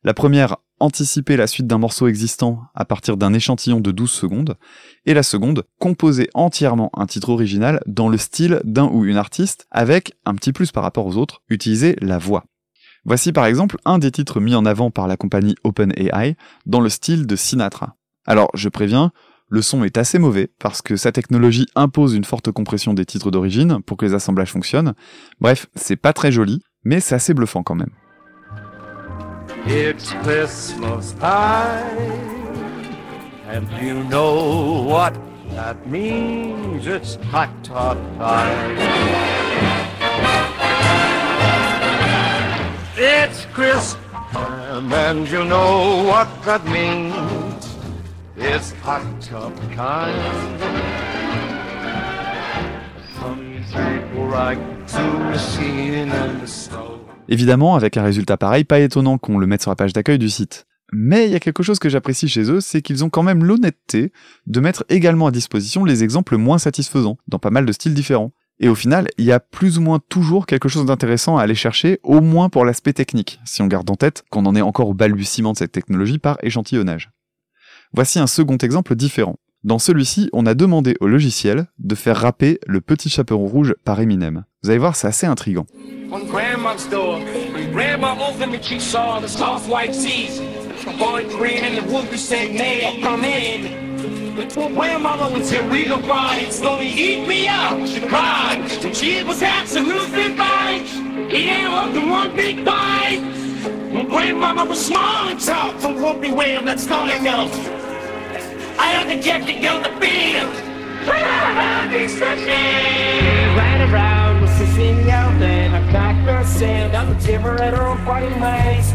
La 0.06 0.14
première, 0.14 0.56
anticiper 0.80 1.36
la 1.36 1.46
suite 1.46 1.68
d'un 1.68 1.78
morceau 1.78 2.08
existant 2.08 2.62
à 2.74 2.86
partir 2.86 3.18
d'un 3.18 3.34
échantillon 3.34 3.82
de 3.82 3.92
12 3.92 4.10
secondes, 4.10 4.56
et 5.06 5.14
la 5.14 5.22
seconde, 5.22 5.66
composer 5.78 6.30
entièrement 6.34 6.90
un 6.94 7.06
titre 7.06 7.32
original 7.32 7.82
dans 7.86 8.08
le 8.08 8.18
style 8.18 8.62
d'un 8.64 8.86
ou 8.86 9.04
une 9.04 9.18
artiste, 9.18 9.68
avec, 9.72 10.14
un 10.26 10.36
petit 10.36 10.54
plus 10.54 10.72
par 10.72 10.84
rapport 10.84 11.06
aux 11.06 11.18
autres, 11.18 11.42
utiliser 11.50 11.98
la 12.00 12.18
voix. 12.18 12.46
Voici 13.04 13.32
par 13.32 13.46
exemple 13.46 13.78
un 13.86 13.98
des 13.98 14.12
titres 14.12 14.40
mis 14.40 14.56
en 14.56 14.66
avant 14.66 14.92
par 14.92 15.08
la 15.08 15.18
compagnie 15.18 15.56
OpenAI 15.64 16.36
dans 16.66 16.82
le 16.82 16.90
style 16.90 17.26
de 17.26 17.36
Sinatra. 17.36 17.96
Alors 18.26 18.50
je 18.54 18.70
préviens, 18.70 19.12
le 19.50 19.62
son 19.62 19.84
est 19.84 19.98
assez 19.98 20.20
mauvais 20.20 20.50
parce 20.60 20.82
que 20.82 20.96
sa 20.96 21.12
technologie 21.12 21.68
impose 21.76 22.14
une 22.14 22.24
forte 22.24 22.52
compression 22.52 22.94
des 22.94 23.06
titres 23.06 23.32
d'origine 23.32 23.82
pour 23.82 23.98
que 23.98 24.06
les 24.06 24.14
assemblages 24.14 24.52
fonctionnent. 24.52 24.94
Bref, 25.40 25.68
c'est 25.76 25.96
pas 25.96 26.14
très 26.14 26.32
joli, 26.32 26.62
mais 26.84 27.00
c'est 27.00 27.16
assez 27.16 27.34
bluffant 27.34 27.64
quand 27.64 27.76
même. 27.76 27.92
And 33.54 33.68
you 33.84 34.02
know 34.06 34.84
what 34.88 35.12
that 35.56 35.86
means. 35.86 36.88
It's 36.88 37.18
time. 37.18 37.98
It's 43.04 43.48
Christmas 43.52 43.98
and 44.36 45.28
you 45.28 45.44
know 45.44 46.04
what 46.06 46.28
that 46.46 46.64
means. 46.66 47.16
It's 48.38 48.74
hot 48.84 49.02
tub 49.20 49.54
time. 49.76 50.14
Some 53.20 53.64
people 53.74 54.30
like 54.30 54.60
to 54.90 55.40
see 55.40 56.00
in 56.00 56.10
the 56.42 56.46
snow. 56.46 57.00
Évidemment, 57.28 57.76
avec 57.76 57.98
un 57.98 58.04
résultat 58.04 58.38
pareil, 58.38 58.66
pas 58.66 58.80
étonnant 58.80 59.18
qu'on 59.18 59.40
le 59.40 59.48
mette 59.48 59.64
sur 59.64 59.72
la 59.72 59.76
page 59.76 59.94
d'accueil 59.94 60.20
du 60.20 60.30
site. 60.30 60.68
Mais 60.94 61.26
il 61.26 61.32
y 61.32 61.36
a 61.36 61.40
quelque 61.40 61.64
chose 61.64 61.80
que 61.80 61.90
j'apprécie 61.90 62.30
chez 62.30 62.52
eux, 62.52 62.62
c'est 62.62 62.84
qu'ils 62.84 63.04
ont 63.04 63.10
quand 63.10 63.24
même 63.24 63.44
l'honnêteté 63.44 64.12
de 64.46 64.60
mettre 64.60 64.86
également 64.90 65.26
à 65.26 65.32
disposition 65.32 65.86
les 65.86 66.04
exemples 66.04 66.38
moins 66.38 66.60
satisfaisants, 66.60 67.18
dans 67.28 67.40
pas 67.40 67.50
mal 67.50 67.66
de 67.66 67.72
styles 67.72 67.96
différents. 67.96 68.32
Et 68.64 68.70
au 68.70 68.76
final, 68.76 69.08
il 69.18 69.26
y 69.26 69.32
a 69.32 69.40
plus 69.40 69.80
ou 69.80 69.82
moins 69.82 70.00
toujours 70.08 70.46
quelque 70.46 70.70
chose 70.70 70.86
d'intéressant 70.86 71.36
à 71.36 71.42
aller 71.42 71.56
chercher, 71.56 72.00
au 72.04 72.22
moins 72.22 72.48
pour 72.48 72.64
l'aspect 72.64 72.94
technique, 72.94 73.40
si 73.44 73.64
on 73.64 73.68
garde 73.68 73.90
en 73.90 73.96
tête 73.96 74.24
qu'on 74.30 74.46
en 74.46 74.56
est 74.56 74.62
encore 74.62 74.88
au 74.88 74.94
balbutiement 74.94 75.54
de 75.54 75.58
cette 75.58 75.72
technologie 75.72 76.20
par 76.20 76.38
échantillonnage. 76.44 77.10
Voici 77.92 78.20
un 78.20 78.28
second 78.28 78.58
exemple 78.58 78.96
différent. 78.96 79.38
Dans 79.64 79.80
celui-ci, 79.80 80.30
on 80.32 80.46
a 80.46 80.54
demandé 80.54 80.96
au 81.02 81.08
logiciel 81.08 81.66
de 81.80 81.96
faire 81.96 82.18
rapper 82.18 82.60
Le 82.68 82.82
Petit 82.82 83.10
Chaperon 83.10 83.48
Rouge 83.48 83.74
par 83.84 84.00
Eminem. 84.00 84.46
Vous 84.62 84.70
allez 84.70 84.80
voir, 84.80 84.96
c'est 84.96 85.08
assez 85.08 85.26
intrigant. 85.26 85.66
with 94.42 94.54
two 94.54 94.70
grandmother 94.74 95.36
until 95.36 95.70
we 95.70 95.88
arrive. 95.88 96.44
It's 96.44 96.62
gonna 96.62 96.84
eat 96.84 97.28
me 97.28 97.48
up, 97.48 97.86
she 97.88 98.00
cried. 98.02 98.68
The 98.82 98.94
she 98.94 99.24
was 99.24 99.42
absolutely 99.42 100.36
fine. 100.36 100.86
He 101.30 101.50
ain't 101.50 101.74
up 101.74 101.94
the 101.94 102.02
one 102.02 102.36
big 102.36 102.66
bite. 102.66 103.22
My 103.92 104.64
was 104.64 104.86
small 104.86 105.30
and 105.30 105.40
tall 105.40 105.72
from 105.80 105.96
Whoopi 105.96 106.36
Whale, 106.36 106.64
that's 106.64 106.88
not 106.88 107.10
enough. 107.16 107.54
I 108.80 108.88
had 108.96 109.08
to 109.10 109.22
get 109.22 109.46
the 109.46 109.54
younger 109.54 109.92
beat. 110.00 110.42
Right 113.58 113.82
around 113.92 114.42
was 114.42 114.62
out 115.10 115.40
then 115.40 115.74
I 115.74 115.92
packed 115.92 116.26
my 116.26 116.44
sand, 116.44 116.96
I'm 116.96 117.16
a 117.16 117.20
timber 117.20 117.62
at 117.62 117.74
her 117.74 117.86
own 117.88 117.98
funny 118.06 118.28
ways. 118.42 118.94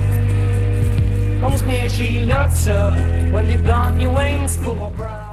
Comes 1.41 1.63
near, 1.63 1.89
she 1.89 2.21
looks 2.25 2.67
up, 2.67 2.95
when 3.33 3.49
you 3.51 3.59
got 3.59 4.01
your 4.01 4.15
wings 4.15 4.57
full 4.57 4.83
of 4.83 4.95
pride. 4.97 5.26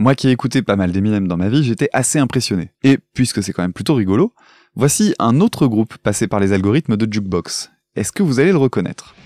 Moi 0.00 0.14
qui 0.14 0.28
ai 0.28 0.30
écouté 0.30 0.62
pas 0.62 0.76
mal 0.76 0.92
d'Eminem 0.92 1.26
dans 1.26 1.36
ma 1.36 1.48
vie, 1.48 1.64
j'étais 1.64 1.88
assez 1.92 2.20
impressionné. 2.20 2.70
Et 2.84 2.98
puisque 3.14 3.42
c'est 3.42 3.52
quand 3.52 3.62
même 3.62 3.72
plutôt 3.72 3.94
rigolo, 3.94 4.32
voici 4.76 5.12
un 5.18 5.40
autre 5.40 5.66
groupe 5.66 5.98
passé 5.98 6.28
par 6.28 6.38
les 6.38 6.52
algorithmes 6.52 6.96
de 6.96 7.12
Jukebox. 7.12 7.72
Est-ce 7.96 8.12
que 8.12 8.22
vous 8.22 8.38
allez 8.38 8.52
le 8.52 8.58
reconnaître? 8.58 9.16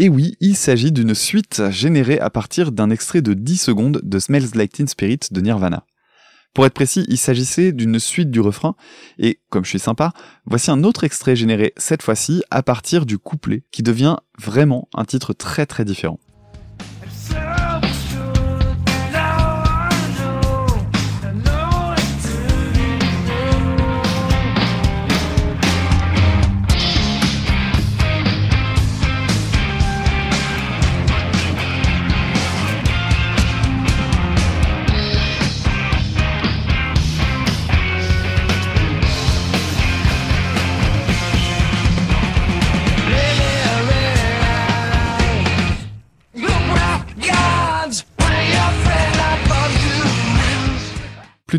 Et 0.00 0.08
oui, 0.08 0.36
il 0.38 0.54
s'agit 0.54 0.92
d'une 0.92 1.12
suite 1.12 1.70
générée 1.70 2.20
à 2.20 2.30
partir 2.30 2.70
d'un 2.70 2.88
extrait 2.88 3.20
de 3.20 3.34
10 3.34 3.56
secondes 3.56 4.00
de 4.04 4.18
Smells 4.20 4.54
Like 4.54 4.72
Teen 4.72 4.86
Spirit 4.86 5.18
de 5.32 5.40
Nirvana. 5.40 5.84
Pour 6.54 6.64
être 6.66 6.72
précis, 6.72 7.04
il 7.08 7.18
s'agissait 7.18 7.72
d'une 7.72 7.98
suite 7.98 8.30
du 8.30 8.38
refrain, 8.38 8.76
et 9.18 9.40
comme 9.50 9.64
je 9.64 9.70
suis 9.70 9.80
sympa, 9.80 10.12
voici 10.46 10.70
un 10.70 10.84
autre 10.84 11.02
extrait 11.02 11.34
généré 11.34 11.72
cette 11.76 12.02
fois-ci 12.02 12.44
à 12.52 12.62
partir 12.62 13.06
du 13.06 13.18
couplet, 13.18 13.64
qui 13.72 13.82
devient 13.82 14.18
vraiment 14.38 14.88
un 14.94 15.04
titre 15.04 15.32
très 15.32 15.66
très 15.66 15.84
différent. 15.84 16.20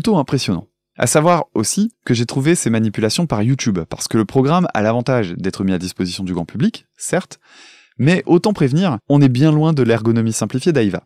Impressionnant. 0.08 0.66
À 0.96 1.06
savoir 1.06 1.46
aussi 1.54 1.92
que 2.04 2.14
j'ai 2.14 2.26
trouvé 2.26 2.54
ces 2.54 2.68
manipulations 2.68 3.26
par 3.26 3.42
YouTube, 3.42 3.78
parce 3.88 4.08
que 4.08 4.18
le 4.18 4.24
programme 4.24 4.66
a 4.74 4.82
l'avantage 4.82 5.32
d'être 5.32 5.64
mis 5.64 5.72
à 5.72 5.78
disposition 5.78 6.24
du 6.24 6.34
grand 6.34 6.44
public, 6.44 6.86
certes, 6.96 7.40
mais 7.98 8.22
autant 8.26 8.52
prévenir, 8.52 8.98
on 9.08 9.20
est 9.20 9.28
bien 9.28 9.52
loin 9.52 9.72
de 9.72 9.82
l'ergonomie 9.82 10.32
simplifiée 10.32 10.72
d'Aiva. 10.72 11.04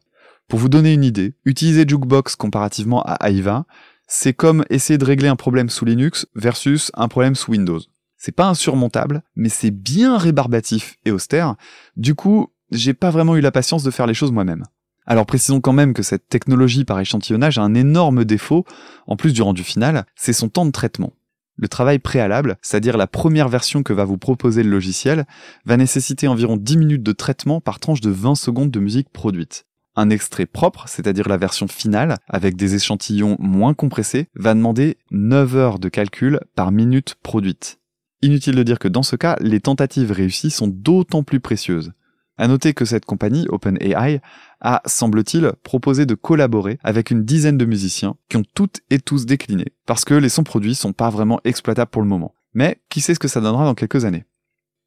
Pour 0.48 0.58
vous 0.58 0.68
donner 0.68 0.92
une 0.92 1.04
idée, 1.04 1.34
utiliser 1.44 1.84
Jukebox 1.86 2.36
comparativement 2.36 3.02
à 3.02 3.28
Aiva, 3.28 3.66
c'est 4.06 4.34
comme 4.34 4.64
essayer 4.68 4.98
de 4.98 5.04
régler 5.04 5.28
un 5.28 5.36
problème 5.36 5.70
sous 5.70 5.84
Linux 5.84 6.26
versus 6.34 6.90
un 6.94 7.08
problème 7.08 7.34
sous 7.34 7.52
Windows. 7.52 7.80
C'est 8.16 8.32
pas 8.32 8.48
insurmontable, 8.48 9.22
mais 9.36 9.48
c'est 9.48 9.70
bien 9.70 10.18
rébarbatif 10.18 10.96
et 11.04 11.10
austère. 11.10 11.56
Du 11.96 12.14
coup, 12.14 12.48
j'ai 12.70 12.94
pas 12.94 13.10
vraiment 13.10 13.36
eu 13.36 13.40
la 13.40 13.52
patience 13.52 13.82
de 13.82 13.90
faire 13.90 14.06
les 14.06 14.14
choses 14.14 14.32
moi-même. 14.32 14.64
Alors 15.06 15.26
précisons 15.26 15.60
quand 15.60 15.72
même 15.72 15.94
que 15.94 16.02
cette 16.02 16.28
technologie 16.28 16.84
par 16.84 17.00
échantillonnage 17.00 17.58
a 17.58 17.62
un 17.62 17.74
énorme 17.74 18.24
défaut, 18.24 18.64
en 19.06 19.16
plus 19.16 19.32
du 19.32 19.42
rendu 19.42 19.62
final, 19.62 20.06
c'est 20.16 20.32
son 20.32 20.48
temps 20.48 20.66
de 20.66 20.70
traitement. 20.70 21.12
Le 21.56 21.68
travail 21.68 22.00
préalable, 22.00 22.56
c'est-à-dire 22.62 22.96
la 22.96 23.06
première 23.06 23.48
version 23.48 23.82
que 23.82 23.92
va 23.92 24.04
vous 24.04 24.18
proposer 24.18 24.62
le 24.62 24.70
logiciel, 24.70 25.24
va 25.64 25.76
nécessiter 25.76 26.26
environ 26.26 26.56
10 26.56 26.76
minutes 26.78 27.02
de 27.02 27.12
traitement 27.12 27.60
par 27.60 27.78
tranche 27.78 28.00
de 28.00 28.10
20 28.10 28.34
secondes 28.34 28.70
de 28.70 28.80
musique 28.80 29.10
produite. 29.10 29.66
Un 29.94 30.10
extrait 30.10 30.46
propre, 30.46 30.88
c'est-à-dire 30.88 31.28
la 31.28 31.36
version 31.36 31.68
finale, 31.68 32.16
avec 32.28 32.56
des 32.56 32.74
échantillons 32.74 33.36
moins 33.38 33.74
compressés, 33.74 34.26
va 34.34 34.54
demander 34.54 34.96
9 35.12 35.54
heures 35.54 35.78
de 35.78 35.88
calcul 35.88 36.40
par 36.56 36.72
minute 36.72 37.14
produite. 37.22 37.78
Inutile 38.20 38.56
de 38.56 38.62
dire 38.64 38.80
que 38.80 38.88
dans 38.88 39.04
ce 39.04 39.14
cas, 39.14 39.36
les 39.40 39.60
tentatives 39.60 40.10
réussies 40.10 40.50
sont 40.50 40.66
d'autant 40.66 41.22
plus 41.22 41.38
précieuses. 41.38 41.92
À 42.36 42.48
noter 42.48 42.74
que 42.74 42.84
cette 42.84 43.04
compagnie, 43.04 43.46
OpenAI, 43.48 44.20
a, 44.64 44.82
semble-t-il, 44.86 45.52
proposé 45.62 46.06
de 46.06 46.14
collaborer 46.14 46.78
avec 46.82 47.12
une 47.12 47.24
dizaine 47.24 47.58
de 47.58 47.64
musiciens 47.64 48.16
qui 48.28 48.36
ont 48.36 48.44
toutes 48.54 48.80
et 48.90 48.98
tous 48.98 49.26
décliné, 49.26 49.66
parce 49.86 50.04
que 50.04 50.14
les 50.14 50.28
sons 50.28 50.42
produits 50.42 50.74
sont 50.74 50.92
pas 50.92 51.10
vraiment 51.10 51.40
exploitables 51.44 51.90
pour 51.90 52.02
le 52.02 52.08
moment. 52.08 52.34
Mais 52.54 52.80
qui 52.88 53.00
sait 53.00 53.14
ce 53.14 53.20
que 53.20 53.28
ça 53.28 53.40
donnera 53.40 53.64
dans 53.64 53.74
quelques 53.74 54.04
années? 54.04 54.24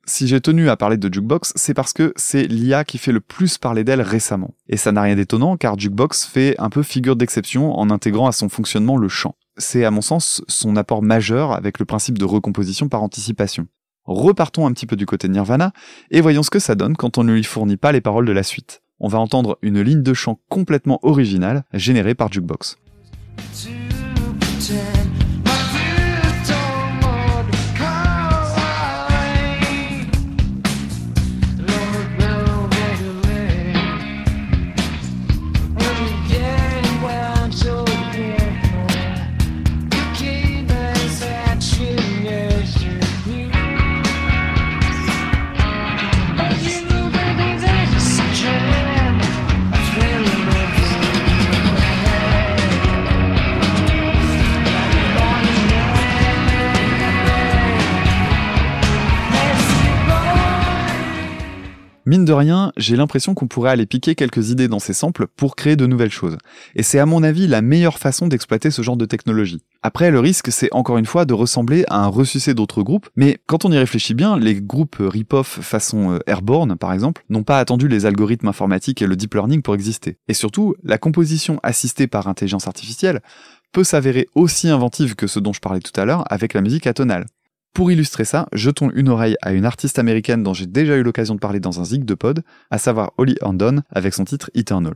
Si 0.09 0.25
j'ai 0.25 0.39
tenu 0.39 0.69
à 0.69 0.77
parler 0.77 0.95
de 0.95 1.13
Jukebox, 1.13 1.51
c'est 1.55 1.73
parce 1.73 1.91
que 1.91 2.13
c'est 2.15 2.47
l'IA 2.47 2.85
qui 2.85 2.97
fait 2.97 3.11
le 3.11 3.19
plus 3.19 3.57
parler 3.57 3.83
d'elle 3.83 4.01
récemment. 4.01 4.55
Et 4.69 4.77
ça 4.77 4.93
n'a 4.93 5.01
rien 5.01 5.15
d'étonnant 5.15 5.57
car 5.57 5.77
Jukebox 5.77 6.23
fait 6.23 6.55
un 6.59 6.69
peu 6.69 6.81
figure 6.81 7.17
d'exception 7.17 7.77
en 7.77 7.89
intégrant 7.89 8.27
à 8.27 8.31
son 8.31 8.47
fonctionnement 8.47 8.95
le 8.95 9.09
chant. 9.09 9.35
C'est 9.57 9.83
à 9.83 9.91
mon 9.91 10.01
sens 10.01 10.41
son 10.47 10.77
apport 10.77 11.03
majeur 11.03 11.51
avec 11.51 11.77
le 11.77 11.83
principe 11.83 12.17
de 12.17 12.23
recomposition 12.23 12.87
par 12.87 13.03
anticipation. 13.03 13.67
Repartons 14.05 14.65
un 14.65 14.71
petit 14.71 14.85
peu 14.85 14.95
du 14.95 15.05
côté 15.05 15.27
de 15.27 15.33
Nirvana 15.33 15.73
et 16.09 16.21
voyons 16.21 16.43
ce 16.43 16.51
que 16.51 16.59
ça 16.59 16.75
donne 16.75 16.95
quand 16.95 17.17
on 17.17 17.25
ne 17.25 17.33
lui 17.33 17.43
fournit 17.43 17.75
pas 17.75 17.91
les 17.91 17.99
paroles 17.99 18.25
de 18.25 18.31
la 18.31 18.43
suite. 18.43 18.81
On 18.99 19.07
va 19.07 19.19
entendre 19.19 19.57
une 19.61 19.81
ligne 19.81 20.01
de 20.01 20.13
chant 20.13 20.39
complètement 20.49 20.99
originale 21.03 21.63
générée 21.73 22.15
par 22.15 22.31
Jukebox. 22.31 22.77
Mine 62.07 62.23
de 62.23 62.31
rien, 62.31 62.71
j'ai 62.77 62.95
l'impression 62.95 63.33
qu'on 63.33 63.47
pourrait 63.47 63.69
aller 63.69 63.85
piquer 63.85 64.15
quelques 64.15 64.49
idées 64.49 64.69
dans 64.69 64.79
ces 64.79 64.93
samples 64.93 65.27
pour 65.35 65.57
créer 65.57 65.75
de 65.75 65.85
nouvelles 65.85 66.09
choses. 66.09 66.37
Et 66.73 66.81
c'est 66.81 66.99
à 66.99 67.05
mon 67.05 67.21
avis 67.21 67.47
la 67.47 67.61
meilleure 67.61 67.99
façon 67.99 68.27
d'exploiter 68.27 68.71
ce 68.71 68.81
genre 68.81 68.95
de 68.95 69.03
technologie. 69.03 69.61
Après, 69.83 70.09
le 70.09 70.21
risque, 70.21 70.49
c'est 70.49 70.71
encore 70.71 70.97
une 70.97 71.05
fois 71.05 71.25
de 71.25 71.33
ressembler 71.33 71.83
à 71.89 72.05
un 72.05 72.07
ressucé 72.07 72.53
d'autres 72.53 72.81
groupes, 72.81 73.09
mais 73.17 73.39
quand 73.45 73.65
on 73.65 73.73
y 73.73 73.77
réfléchit 73.77 74.13
bien, 74.13 74.39
les 74.39 74.55
groupes 74.61 74.95
rip-off 75.01 75.59
façon 75.61 76.13
euh, 76.13 76.19
Airborne, 76.27 76.77
par 76.77 76.93
exemple, 76.93 77.25
n'ont 77.29 77.43
pas 77.43 77.59
attendu 77.59 77.89
les 77.89 78.05
algorithmes 78.05 78.47
informatiques 78.47 79.01
et 79.01 79.07
le 79.07 79.17
deep 79.17 79.33
learning 79.33 79.61
pour 79.61 79.75
exister. 79.75 80.17
Et 80.29 80.33
surtout, 80.33 80.75
la 80.85 80.97
composition 80.97 81.59
assistée 81.61 82.07
par 82.07 82.29
intelligence 82.29 82.67
artificielle 82.67 83.19
peut 83.73 83.83
s'avérer 83.83 84.29
aussi 84.33 84.69
inventive 84.69 85.15
que 85.15 85.27
ce 85.27 85.41
dont 85.41 85.51
je 85.51 85.59
parlais 85.59 85.81
tout 85.81 85.99
à 85.99 86.05
l'heure 86.05 86.23
avec 86.31 86.53
la 86.53 86.61
musique 86.61 86.87
atonale. 86.87 87.25
Pour 87.73 87.91
illustrer 87.91 88.25
ça, 88.25 88.47
jetons 88.53 88.89
une 88.91 89.09
oreille 89.09 89.35
à 89.41 89.53
une 89.53 89.65
artiste 89.65 89.99
américaine 89.99 90.43
dont 90.43 90.53
j'ai 90.53 90.65
déjà 90.65 90.95
eu 90.97 91.03
l'occasion 91.03 91.35
de 91.35 91.39
parler 91.39 91.59
dans 91.59 91.79
un 91.79 91.85
zig 91.85 92.05
de 92.05 92.13
pod, 92.15 92.43
à 92.71 92.77
savoir 92.77 93.11
Holly 93.17 93.35
Herndon 93.41 93.81
avec 93.91 94.13
son 94.13 94.25
titre 94.25 94.49
Eternal. 94.55 94.95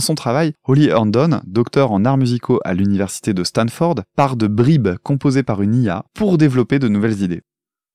Dans 0.00 0.06
son 0.06 0.14
travail, 0.14 0.54
Holly 0.64 0.86
Herndon, 0.86 1.42
docteur 1.44 1.92
en 1.92 2.06
arts 2.06 2.16
musicaux 2.16 2.58
à 2.64 2.72
l'université 2.72 3.34
de 3.34 3.44
Stanford, 3.44 3.96
part 4.16 4.36
de 4.36 4.46
bribes 4.46 4.96
composées 5.02 5.42
par 5.42 5.60
une 5.60 5.74
IA 5.74 6.06
pour 6.14 6.38
développer 6.38 6.78
de 6.78 6.88
nouvelles 6.88 7.20
idées. 7.20 7.42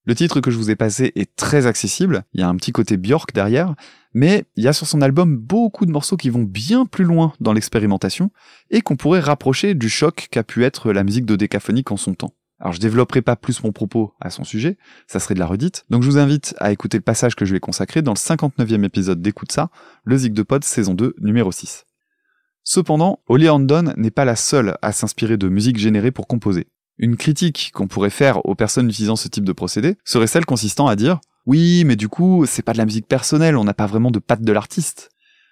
Le 0.06 0.14
titre 0.14 0.40
que 0.40 0.52
je 0.52 0.58
vous 0.58 0.70
ai 0.70 0.76
passé 0.76 1.14
est 1.16 1.36
très 1.36 1.66
accessible, 1.66 2.24
il 2.34 2.42
y 2.42 2.44
a 2.44 2.48
un 2.48 2.56
petit 2.58 2.72
côté 2.72 2.98
Björk 2.98 3.34
derrière, 3.34 3.74
mais 4.14 4.46
il 4.56 4.64
y 4.64 4.68
a 4.68 4.74
sur 4.74 4.86
son 4.86 5.02
album 5.02 5.36
beaucoup 5.36 5.88
de 5.88 5.92
morceaux 5.92 6.16
qui 6.16 6.30
vont 6.30 6.44
bien 6.44 6.86
plus 6.86 7.06
loin 7.06 7.34
dans 7.40 7.54
l'expérimentation 7.54 8.30
et 8.70 8.82
qu'on 8.82 8.98
pourrait 8.98 9.20
rapprocher 9.20 9.74
du 9.74 9.90
choc 9.90 10.28
qu'a 10.30 10.44
pu 10.44 10.64
être 10.64 10.94
la 10.94 11.04
musique 11.04 11.26
de 11.26 11.36
décaphonique 11.36 11.92
en 11.92 11.98
son 11.98 12.14
temps. 12.14 12.36
Alors 12.60 12.74
je 12.74 12.80
développerai 12.80 13.24
pas 13.24 13.36
plus 13.36 13.64
mon 13.64 13.72
propos 13.72 14.14
à 14.22 14.30
son 14.30 14.44
sujet, 14.44 14.78
ça 15.08 15.20
serait 15.20 15.34
de 15.34 15.40
la 15.40 15.48
redite, 15.48 15.86
donc 15.90 16.04
je 16.04 16.10
vous 16.12 16.20
invite 16.20 16.54
à 16.60 16.72
écouter 16.72 16.98
le 16.98 17.04
passage 17.04 17.36
que 17.36 17.46
je 17.46 17.50
lui 17.50 17.58
ai 17.58 17.62
consacré 17.62 18.04
dans 18.04 18.14
le 18.14 18.18
59e 18.18 18.84
épisode 18.84 19.24
d'Écoute 19.24 19.52
ça, 19.52 19.72
le 20.04 20.18
Zig 20.18 20.34
de 20.34 20.44
Pod 20.44 20.64
saison 20.64 20.94
2 20.94 21.16
numéro 21.20 21.52
6. 21.52 21.86
Cependant, 22.68 23.20
Holly 23.28 23.46
Herndon 23.46 23.94
n'est 23.96 24.12
pas 24.12 24.26
la 24.26 24.36
seule 24.36 24.76
à 24.82 24.92
s'inspirer 24.92 25.38
de 25.38 25.48
musique 25.48 25.78
générée 25.78 26.12
pour 26.12 26.28
composer. 26.28 26.66
Une 26.98 27.16
critique 27.16 27.72
qu'on 27.74 27.88
pourrait 27.88 28.10
faire 28.10 28.44
aux 28.46 28.56
personnes 28.56 28.90
utilisant 28.90 29.16
ce 29.16 29.28
type 29.28 29.46
de 29.46 29.52
procédé 29.54 29.98
serait 30.04 30.28
celle 30.28 30.46
consistant 30.46 30.88
à 30.88 30.96
dire 30.96 31.20
oui, 31.46 31.84
mais 31.86 31.96
du 31.96 32.10
coup, 32.10 32.48
c'est 32.48 32.64
pas 32.64 32.74
de 32.74 32.80
la 32.80 32.86
musique 32.86 33.08
personnelle, 33.08 33.56
on 33.56 33.64
n'a 33.64 33.76
pas 33.76 33.86
vraiment 33.86 34.10
de 34.10 34.18
patte 34.18 34.42
de 34.42 34.52
l'artiste. 34.52 35.12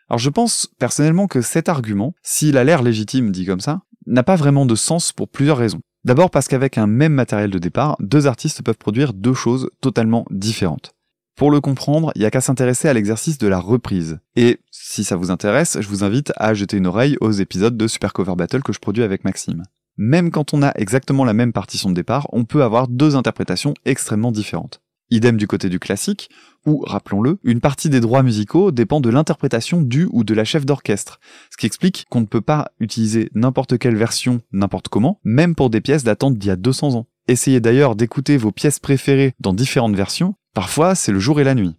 Alors 0.09 0.18
je 0.18 0.32
pense 0.32 0.68
personnellement 0.80 1.28
que 1.28 1.41
cet 1.41 1.70
argument, 1.70 2.16
s'il 2.24 2.57
a 2.57 2.64
l'air 2.64 2.82
légitime 2.82 3.32
dit 3.32 3.45
comme 3.45 3.59
ça, 3.59 3.82
n'a 4.07 4.24
pas 4.24 4.36
vraiment 4.36 4.66
de 4.66 4.74
sens 4.74 5.11
pour 5.11 5.30
plusieurs 5.30 5.57
raisons. 5.57 5.82
D'abord 6.03 6.32
parce 6.32 6.47
qu'avec 6.47 6.80
un 6.80 6.88
même 6.88 7.14
matériel 7.14 7.51
de 7.51 7.59
départ, 7.59 7.95
deux 7.99 8.26
artistes 8.26 8.64
peuvent 8.64 8.78
produire 8.78 9.14
deux 9.14 9.36
choses 9.36 9.70
totalement 9.82 10.26
différentes. 10.32 10.95
Pour 11.36 11.49
le 11.49 11.61
comprendre, 11.61 12.11
il 12.15 12.19
n'y 12.19 12.25
a 12.25 12.31
qu'à 12.31 12.41
s'intéresser 12.41 12.88
à 12.88 12.93
l'exercice 12.93 13.39
de 13.39 13.47
la 13.47 13.59
reprise. 13.59 14.19
Et 14.36 14.59
si 14.69 15.03
ça 15.03 15.15
vous 15.15 15.31
intéresse, 15.31 15.77
je 15.81 15.88
vous 15.88 16.03
invite 16.03 16.31
à 16.36 16.53
jeter 16.53 16.77
une 16.77 16.86
oreille 16.86 17.17
aux 17.21 17.31
épisodes 17.31 17.75
de 17.75 17.88
Super 17.88 18.13
Cover 18.13 18.36
Battle 18.36 18.61
que 18.61 18.71
je 18.71 18.79
produis 18.79 19.03
avec 19.03 19.23
Maxime. 19.23 19.63
Même 19.97 20.29
quand 20.29 20.53
on 20.53 20.61
a 20.61 20.71
exactement 20.75 21.25
la 21.25 21.34
même 21.34 21.51
partition 21.51 21.89
de 21.89 21.95
départ, 21.95 22.27
on 22.34 22.45
peut 22.45 22.63
avoir 22.63 22.88
deux 22.88 23.15
interprétations 23.15 23.73
extrêmement 23.86 24.31
différentes. 24.31 24.81
Idem 25.09 25.38
du 25.38 25.47
côté 25.47 25.69
du 25.69 25.79
classique, 25.79 26.29
où, 26.65 26.84
rappelons-le, 26.86 27.39
une 27.43 27.59
partie 27.59 27.89
des 27.89 27.99
droits 27.99 28.23
musicaux 28.23 28.71
dépend 28.71 29.01
de 29.01 29.09
l'interprétation 29.09 29.81
du 29.81 30.07
ou 30.11 30.23
de 30.23 30.34
la 30.34 30.45
chef 30.45 30.65
d'orchestre, 30.65 31.19
ce 31.51 31.57
qui 31.57 31.65
explique 31.65 32.05
qu'on 32.09 32.21
ne 32.21 32.25
peut 32.25 32.41
pas 32.41 32.71
utiliser 32.79 33.29
n'importe 33.34 33.77
quelle 33.77 33.95
version 33.95 34.41
n'importe 34.51 34.88
comment, 34.88 35.19
même 35.23 35.55
pour 35.55 35.69
des 35.69 35.81
pièces 35.81 36.03
datant 36.03 36.31
d'il 36.31 36.47
y 36.47 36.51
a 36.51 36.55
200 36.55 36.95
ans. 36.95 37.07
Essayez 37.27 37.59
d'ailleurs 37.59 37.95
d'écouter 37.95 38.38
vos 38.38 38.51
pièces 38.51 38.79
préférées 38.79 39.34
dans 39.39 39.53
différentes 39.53 39.95
versions, 39.95 40.36
parfois 40.53 40.95
c'est 40.95 41.11
le 41.11 41.19
jour 41.19 41.39
et 41.39 41.43
la 41.43 41.55
nuit. 41.55 41.75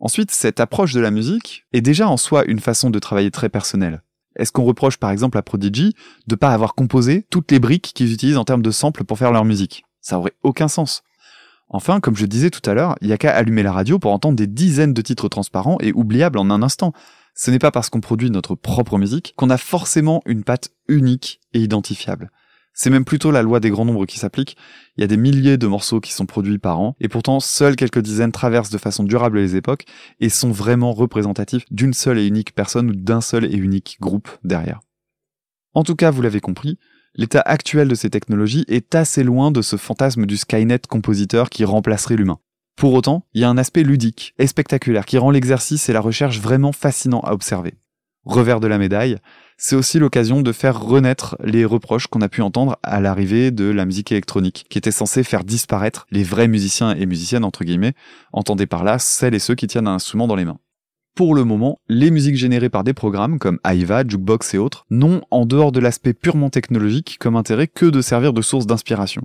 Ensuite, 0.00 0.30
cette 0.32 0.60
approche 0.60 0.92
de 0.92 1.00
la 1.00 1.10
musique 1.10 1.64
est 1.72 1.80
déjà 1.80 2.08
en 2.08 2.16
soi 2.16 2.44
une 2.44 2.60
façon 2.60 2.90
de 2.90 2.98
travailler 2.98 3.30
très 3.30 3.48
personnelle. 3.48 4.02
Est-ce 4.36 4.52
qu'on 4.52 4.64
reproche 4.64 4.96
par 4.96 5.10
exemple 5.10 5.38
à 5.38 5.42
Prodigy 5.42 5.94
de 6.26 6.34
pas 6.34 6.50
avoir 6.50 6.74
composé 6.74 7.26
toutes 7.30 7.50
les 7.52 7.60
briques 7.60 7.92
qu'ils 7.94 8.12
utilisent 8.12 8.36
en 8.36 8.44
termes 8.44 8.62
de 8.62 8.70
samples 8.70 9.04
pour 9.04 9.18
faire 9.18 9.32
leur 9.32 9.44
musique? 9.44 9.84
Ça 10.00 10.18
aurait 10.18 10.34
aucun 10.42 10.68
sens. 10.68 11.02
Enfin, 11.68 12.00
comme 12.00 12.16
je 12.16 12.26
disais 12.26 12.50
tout 12.50 12.68
à 12.68 12.74
l'heure, 12.74 12.96
il 13.00 13.08
y 13.08 13.12
a 13.12 13.18
qu'à 13.18 13.34
allumer 13.34 13.62
la 13.62 13.72
radio 13.72 13.98
pour 13.98 14.12
entendre 14.12 14.36
des 14.36 14.46
dizaines 14.46 14.92
de 14.92 15.02
titres 15.02 15.28
transparents 15.28 15.78
et 15.80 15.92
oubliables 15.92 16.38
en 16.38 16.50
un 16.50 16.62
instant. 16.62 16.92
Ce 17.34 17.50
n'est 17.50 17.58
pas 17.58 17.70
parce 17.70 17.88
qu'on 17.88 18.00
produit 18.00 18.30
notre 18.30 18.54
propre 18.54 18.98
musique 18.98 19.34
qu'on 19.36 19.50
a 19.50 19.56
forcément 19.56 20.22
une 20.26 20.44
patte 20.44 20.70
unique 20.88 21.40
et 21.52 21.60
identifiable. 21.60 22.30
C'est 22.76 22.90
même 22.90 23.04
plutôt 23.04 23.30
la 23.30 23.42
loi 23.42 23.60
des 23.60 23.70
grands 23.70 23.84
nombres 23.84 24.04
qui 24.04 24.18
s'applique. 24.18 24.56
Il 24.96 25.00
y 25.00 25.04
a 25.04 25.06
des 25.06 25.16
milliers 25.16 25.56
de 25.56 25.66
morceaux 25.68 26.00
qui 26.00 26.12
sont 26.12 26.26
produits 26.26 26.58
par 26.58 26.80
an, 26.80 26.96
et 27.00 27.08
pourtant 27.08 27.38
seules 27.38 27.76
quelques 27.76 28.00
dizaines 28.00 28.32
traversent 28.32 28.70
de 28.70 28.78
façon 28.78 29.04
durable 29.04 29.38
les 29.38 29.54
époques 29.54 29.84
et 30.18 30.28
sont 30.28 30.50
vraiment 30.50 30.92
représentatifs 30.92 31.64
d'une 31.70 31.94
seule 31.94 32.18
et 32.18 32.26
unique 32.26 32.52
personne 32.52 32.90
ou 32.90 32.94
d'un 32.94 33.20
seul 33.20 33.44
et 33.44 33.56
unique 33.56 33.96
groupe 34.00 34.28
derrière. 34.42 34.80
En 35.72 35.84
tout 35.84 35.94
cas, 35.94 36.10
vous 36.10 36.20
l'avez 36.20 36.40
compris, 36.40 36.78
l'état 37.14 37.40
actuel 37.40 37.86
de 37.86 37.94
ces 37.94 38.10
technologies 38.10 38.64
est 38.66 38.96
assez 38.96 39.22
loin 39.22 39.52
de 39.52 39.62
ce 39.62 39.76
fantasme 39.76 40.26
du 40.26 40.36
Skynet 40.36 40.80
compositeur 40.88 41.50
qui 41.50 41.64
remplacerait 41.64 42.16
l'humain. 42.16 42.40
Pour 42.76 42.92
autant, 42.94 43.24
il 43.34 43.40
y 43.40 43.44
a 43.44 43.48
un 43.48 43.56
aspect 43.56 43.84
ludique 43.84 44.34
et 44.38 44.48
spectaculaire 44.48 45.06
qui 45.06 45.18
rend 45.18 45.30
l'exercice 45.30 45.88
et 45.88 45.92
la 45.92 46.00
recherche 46.00 46.40
vraiment 46.40 46.72
fascinants 46.72 47.20
à 47.20 47.32
observer. 47.32 47.74
Revers 48.24 48.58
de 48.58 48.66
la 48.66 48.78
médaille, 48.78 49.18
c'est 49.56 49.76
aussi 49.76 49.98
l'occasion 49.98 50.42
de 50.42 50.52
faire 50.52 50.80
renaître 50.80 51.36
les 51.42 51.64
reproches 51.64 52.06
qu'on 52.06 52.20
a 52.20 52.28
pu 52.28 52.42
entendre 52.42 52.78
à 52.82 53.00
l'arrivée 53.00 53.50
de 53.50 53.64
la 53.64 53.84
musique 53.84 54.12
électronique, 54.12 54.66
qui 54.68 54.78
était 54.78 54.90
censée 54.90 55.22
faire 55.22 55.44
disparaître 55.44 56.06
les 56.10 56.22
vrais 56.22 56.48
musiciens 56.48 56.94
et 56.94 57.06
musiciennes, 57.06 57.44
entre 57.44 57.64
guillemets, 57.64 57.94
entendez 58.32 58.66
par 58.66 58.84
là 58.84 58.98
celles 58.98 59.34
et 59.34 59.38
ceux 59.38 59.54
qui 59.54 59.66
tiennent 59.66 59.88
un 59.88 59.94
instrument 59.94 60.26
dans 60.26 60.36
les 60.36 60.44
mains. 60.44 60.58
Pour 61.14 61.36
le 61.36 61.44
moment, 61.44 61.78
les 61.88 62.10
musiques 62.10 62.34
générées 62.34 62.70
par 62.70 62.82
des 62.82 62.92
programmes 62.92 63.38
comme 63.38 63.60
Aiva, 63.64 64.02
Jukebox 64.06 64.54
et 64.54 64.58
autres 64.58 64.84
n'ont, 64.90 65.22
en 65.30 65.46
dehors 65.46 65.70
de 65.70 65.78
l'aspect 65.78 66.12
purement 66.12 66.50
technologique, 66.50 67.18
comme 67.20 67.36
intérêt 67.36 67.68
que 67.68 67.86
de 67.86 68.00
servir 68.02 68.32
de 68.32 68.42
source 68.42 68.66
d'inspiration. 68.66 69.22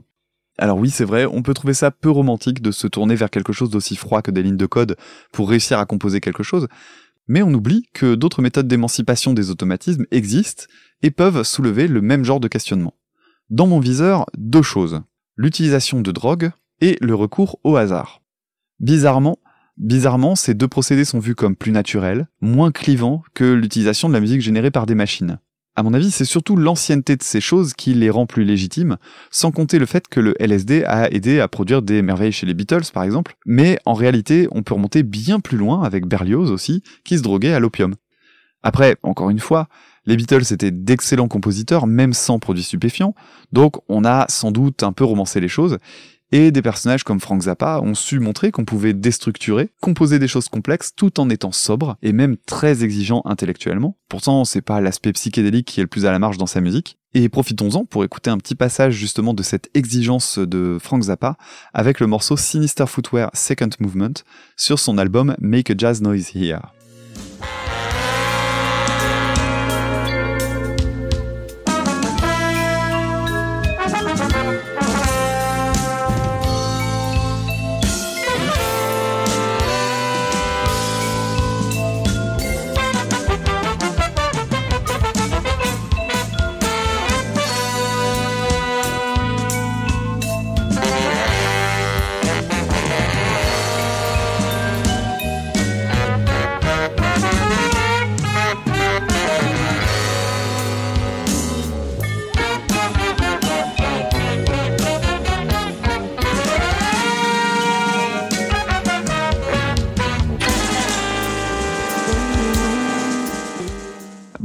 Alors 0.60 0.78
oui, 0.78 0.90
c'est 0.90 1.06
vrai, 1.06 1.26
on 1.26 1.42
peut 1.42 1.54
trouver 1.54 1.74
ça 1.74 1.90
peu 1.90 2.10
romantique 2.12 2.62
de 2.62 2.72
se 2.72 2.86
tourner 2.86 3.16
vers 3.16 3.30
quelque 3.30 3.54
chose 3.54 3.70
d'aussi 3.70 3.96
froid 3.96 4.22
que 4.22 4.30
des 4.30 4.44
lignes 4.44 4.58
de 4.58 4.66
code 4.66 4.98
pour 5.32 5.50
réussir 5.50 5.80
à 5.80 5.86
composer 5.86 6.20
quelque 6.20 6.44
chose, 6.44 6.68
mais 7.30 7.44
on 7.44 7.54
oublie 7.54 7.88
que 7.94 8.16
d'autres 8.16 8.42
méthodes 8.42 8.68
d'émancipation 8.68 9.34
des 9.34 9.52
automatismes 9.52 10.06
existent 10.12 10.66
et 11.02 11.12
peuvent 11.12 11.44
soulever 11.44 11.88
le 11.88 12.02
même 12.02 12.26
genre 12.26 12.40
de 12.42 12.50
questionnement. 12.50 12.96
Dans 13.50 13.68
mon 13.68 13.80
viseur, 13.80 14.26
deux 14.38 14.64
choses. 14.64 15.02
L'utilisation 15.38 16.02
de 16.02 16.12
drogue 16.12 16.52
et 16.82 16.98
le 17.02 17.16
recours 17.16 17.60
au 17.64 17.78
hasard. 17.78 18.22
Bizarrement, 18.80 19.40
bizarrement, 19.78 20.36
ces 20.36 20.56
deux 20.56 20.68
procédés 20.68 21.06
sont 21.06 21.20
vus 21.20 21.36
comme 21.36 21.56
plus 21.56 21.72
naturels, 21.72 22.28
moins 22.42 22.72
clivants 22.72 23.24
que 23.34 23.46
l'utilisation 23.54 24.10
de 24.10 24.14
la 24.14 24.20
musique 24.20 24.42
générée 24.42 24.72
par 24.72 24.86
des 24.86 24.96
machines. 24.96 25.40
À 25.76 25.84
mon 25.84 25.94
avis, 25.94 26.12
c'est 26.12 26.26
surtout 26.26 26.56
l'ancienneté 26.56 27.16
de 27.16 27.24
ces 27.24 27.40
choses 27.40 27.74
qui 27.74 27.94
les 27.94 28.10
rend 28.10 28.26
plus 28.26 28.44
légitimes, 28.44 28.98
sans 29.32 29.52
compter 29.52 29.80
le 29.80 29.86
fait 29.86 30.08
que 30.08 30.20
le 30.20 30.36
LSD 30.42 30.84
a 30.84 31.10
aidé 31.12 31.40
à 31.40 31.48
produire 31.48 31.82
des 31.82 32.02
merveilles 32.02 32.32
chez 32.32 32.46
les 32.46 32.54
Beatles, 32.54 32.92
par 32.94 33.04
exemple, 33.04 33.36
mais 33.46 33.80
en 33.86 33.94
réalité, 33.94 34.48
on 34.52 34.62
peut 34.62 34.74
remonter 34.74 35.04
bien 35.04 35.40
plus 35.40 35.58
loin 35.58 35.84
avec 35.84 36.06
Berlioz 36.06 36.52
aussi, 36.52 36.84
qui 37.06 37.18
se 37.18 37.24
droguait 37.24 37.54
à 37.54 37.60
l'opium. 37.60 37.96
Après, 38.62 38.98
encore 39.04 39.30
une 39.30 39.40
fois, 39.40 39.70
les 40.06 40.18
Beatles 40.18 40.52
étaient 40.52 40.72
d'excellents 40.72 41.28
compositeurs, 41.28 41.88
même 41.88 42.14
sans 42.14 42.40
produits 42.40 42.64
stupéfiants, 42.64 43.14
donc 43.54 43.78
on 43.88 44.04
a 44.04 44.26
sans 44.28 44.52
doute 44.52 44.84
un 44.84 44.92
peu 44.92 45.06
romancé 45.06 45.40
les 45.40 45.48
choses, 45.48 45.78
et 46.32 46.52
des 46.52 46.62
personnages 46.62 47.04
comme 47.04 47.20
Frank 47.20 47.42
Zappa 47.44 47.80
ont 47.82 47.96
su 47.96 48.20
montrer 48.20 48.52
qu'on 48.52 48.66
pouvait 48.66 48.94
déstructurer, 48.94 49.70
composer 49.82 50.20
des 50.20 50.28
choses 50.28 50.50
complexes 50.50 50.94
tout 50.96 51.20
en 51.20 51.30
étant 51.30 51.52
sobre 51.52 51.98
et 52.02 52.14
même 52.14 52.38
très 52.38 52.84
exigeant 52.84 53.22
intellectuellement. 53.26 53.98
Pourtant, 54.10 54.46
c'est 54.46 54.62
pas 54.62 54.82
l'aspect 54.82 55.14
psychédélique 55.14 55.68
qui 55.68 55.80
est 55.80 55.84
le 55.84 55.88
plus 55.88 56.06
à 56.06 56.12
la 56.12 56.20
marge 56.20 56.38
dans 56.38 56.46
sa 56.46 56.62
musique. 56.62 56.98
Et 57.16 57.28
profitons-en 57.28 57.86
pour 57.86 58.04
écouter 58.04 58.30
un 58.30 58.38
petit 58.38 58.54
passage 58.54 58.94
justement 58.94 59.34
de 59.34 59.42
cette 59.42 59.70
exigence 59.74 60.38
de 60.38 60.78
Frank 60.80 61.02
Zappa 61.04 61.38
avec 61.74 62.00
le 62.00 62.06
morceau 62.06 62.38
Sinister 62.38 62.86
Footwear 62.86 63.32
Second 63.34 63.70
Movement 63.80 64.14
sur 64.56 64.78
son 64.78 65.00
album 65.00 65.36
Make 65.40 65.72
a 65.72 65.74
Jazz 65.76 66.02
Noise 66.02 66.36
Here. 66.36 66.79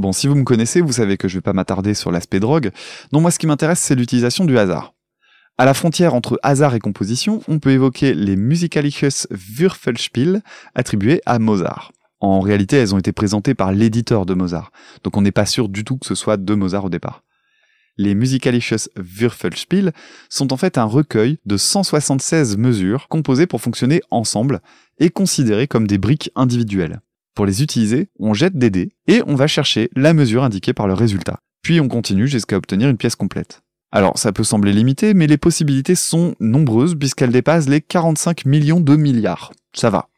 Bon, 0.05 0.13
si 0.13 0.27
vous 0.27 0.35
me 0.35 0.45
connaissez, 0.45 0.83
vous 0.83 0.93
savez 0.93 1.17
que 1.17 1.29
je 1.29 1.39
vais 1.39 1.41
pas 1.41 1.55
m'attarder 1.55 1.95
sur 1.95 2.13
l'aspect 2.13 2.39
drogue. 2.39 2.73
Non, 3.15 3.23
moi 3.23 3.31
ce 3.31 3.39
qui 3.39 3.47
m'intéresse, 3.47 3.79
c'est 3.79 3.95
l'utilisation 3.95 4.45
du 4.45 4.59
hasard. 4.59 4.93
À 5.57 5.65
la 5.65 5.73
frontière 5.73 6.13
entre 6.13 6.39
hasard 6.43 6.75
et 6.75 6.79
composition, 6.79 7.41
on 7.49 7.59
peut 7.59 7.71
évoquer 7.71 8.13
les 8.13 8.37
Musikalisches 8.37 9.27
Würfelspiel 9.31 10.43
attribués 10.75 11.23
à 11.25 11.39
Mozart. 11.39 11.91
En 12.21 12.41
réalité, 12.41 12.77
elles 12.77 12.95
ont 12.95 12.99
été 12.99 13.13
présentées 13.13 13.55
par 13.55 13.73
l'éditeur 13.73 14.27
de 14.27 14.35
Mozart, 14.35 14.73
donc 15.05 15.17
on 15.17 15.23
n'est 15.23 15.33
pas 15.33 15.47
sûr 15.47 15.71
du 15.71 15.85
tout 15.85 15.97
que 15.97 16.05
ce 16.05 16.15
soit 16.15 16.37
de 16.37 16.55
Mozart 16.55 16.85
au 16.85 16.91
départ. 16.91 17.23
Les 17.97 18.15
Musikalisches 18.15 18.91
Würfelspiel 18.97 19.95
sont 20.29 20.53
en 20.53 20.59
fait 20.59 20.77
un 20.77 20.85
recueil 20.85 21.39
de 21.47 21.57
176 21.57 22.59
mesures 22.59 23.09
composées 23.09 23.47
pour 23.47 23.63
fonctionner 23.63 24.03
ensemble 24.11 24.61
et 24.99 25.09
considérées 25.09 25.67
comme 25.67 25.87
des 25.87 25.97
briques 25.97 26.31
individuelles. 26.37 27.01
Pour 27.35 27.47
les 27.47 27.63
utiliser, 27.63 28.09
on 28.21 28.33
jette 28.33 28.57
des 28.57 28.71
dés 28.71 28.93
et 29.09 29.23
on 29.27 29.35
va 29.35 29.47
chercher 29.47 29.91
la 29.97 30.15
mesure 30.15 30.45
indiquée 30.45 30.73
par 30.73 30.87
le 30.87 30.95
résultat. 30.95 31.41
Puis 31.63 31.81
on 31.81 31.89
continue 31.89 32.29
jusqu'à 32.29 32.57
obtenir 32.57 32.89
une 32.89 32.97
pièce 32.97 33.17
complète. 33.17 33.63
Alors 33.91 34.19
ça 34.19 34.33
peut 34.33 34.45
sembler 34.45 34.73
limité, 34.73 35.15
mais 35.15 35.27
les 35.27 35.37
possibilités 35.37 35.95
sont 35.95 36.35
nombreuses 36.39 36.97
puisqu'elles 36.97 37.33
dépassent 37.33 37.69
les 37.69 37.81
45 37.81 38.45
millions 38.45 38.81
de 38.81 38.97
milliards. 38.97 39.53
Ça 39.73 39.91
va. 39.91 40.09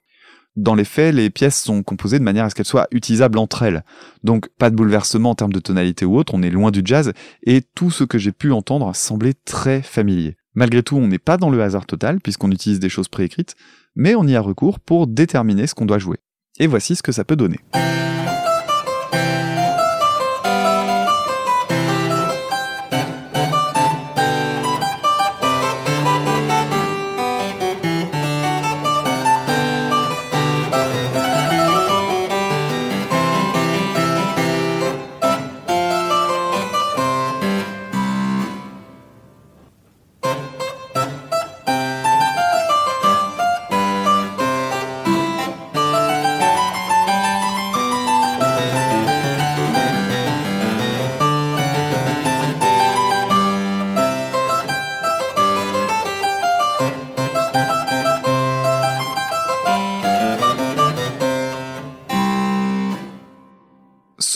Dans 0.57 0.75
les 0.75 0.85
faits, 0.85 1.15
les 1.15 1.29
pièces 1.29 1.63
sont 1.63 1.83
composées 1.83 2.19
de 2.19 2.25
manière 2.25 2.47
à 2.47 2.51
ce 2.51 2.55
qu'elles 2.55 2.65
soient 2.65 2.89
utilisables 2.91 3.39
entre 3.39 3.63
elles. 3.63 3.85
Donc 4.25 4.49
pas 4.59 4.71
de 4.71 4.77
bouleversement 4.77 5.31
en 5.31 5.35
termes 5.35 5.53
de 5.53 5.61
tonalité 5.61 6.07
ou 6.07 6.17
autre, 6.17 6.35
on 6.35 6.43
est 6.43 6.51
loin 6.51 6.71
du 6.71 6.81
jazz, 6.83 7.13
et 7.45 7.63
tout 7.75 7.91
ce 7.91 8.05
que 8.05 8.17
j'ai 8.17 8.33
pu 8.33 8.53
entendre 8.53 8.95
semblait 8.95 9.35
très 9.45 9.83
familier. 9.83 10.37
Malgré 10.55 10.83
tout, 10.83 10.97
on 10.97 11.09
n'est 11.09 11.19
pas 11.19 11.37
dans 11.37 11.51
le 11.51 11.63
hasard 11.63 11.85
total, 11.85 12.21
puisqu'on 12.21 12.51
utilise 12.51 12.81
des 12.81 12.89
choses 12.89 13.09
préécrites, 13.09 13.55
mais 13.95 14.15
on 14.15 14.27
y 14.27 14.35
a 14.35 14.41
recours 14.41 14.81
pour 14.81 15.07
déterminer 15.07 15.67
ce 15.67 15.75
qu'on 15.75 15.85
doit 15.85 15.99
jouer. 15.99 16.17
Et 16.59 16.67
voici 16.67 16.97
ce 16.97 17.03
que 17.03 17.13
ça 17.13 17.25
peut 17.25 17.37
donner. 17.37 17.61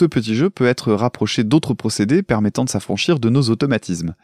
Ce 0.01 0.07
petit 0.07 0.35
jeu 0.35 0.49
peut 0.49 0.67
être 0.67 0.95
rapproché 0.95 1.45
d'autres 1.45 1.75
procédés 1.75 2.23
permettant 2.23 2.65
de 2.65 2.71
s'affranchir 2.71 3.21
de 3.21 3.29
nos 3.29 3.51
automatismes. 3.51 4.15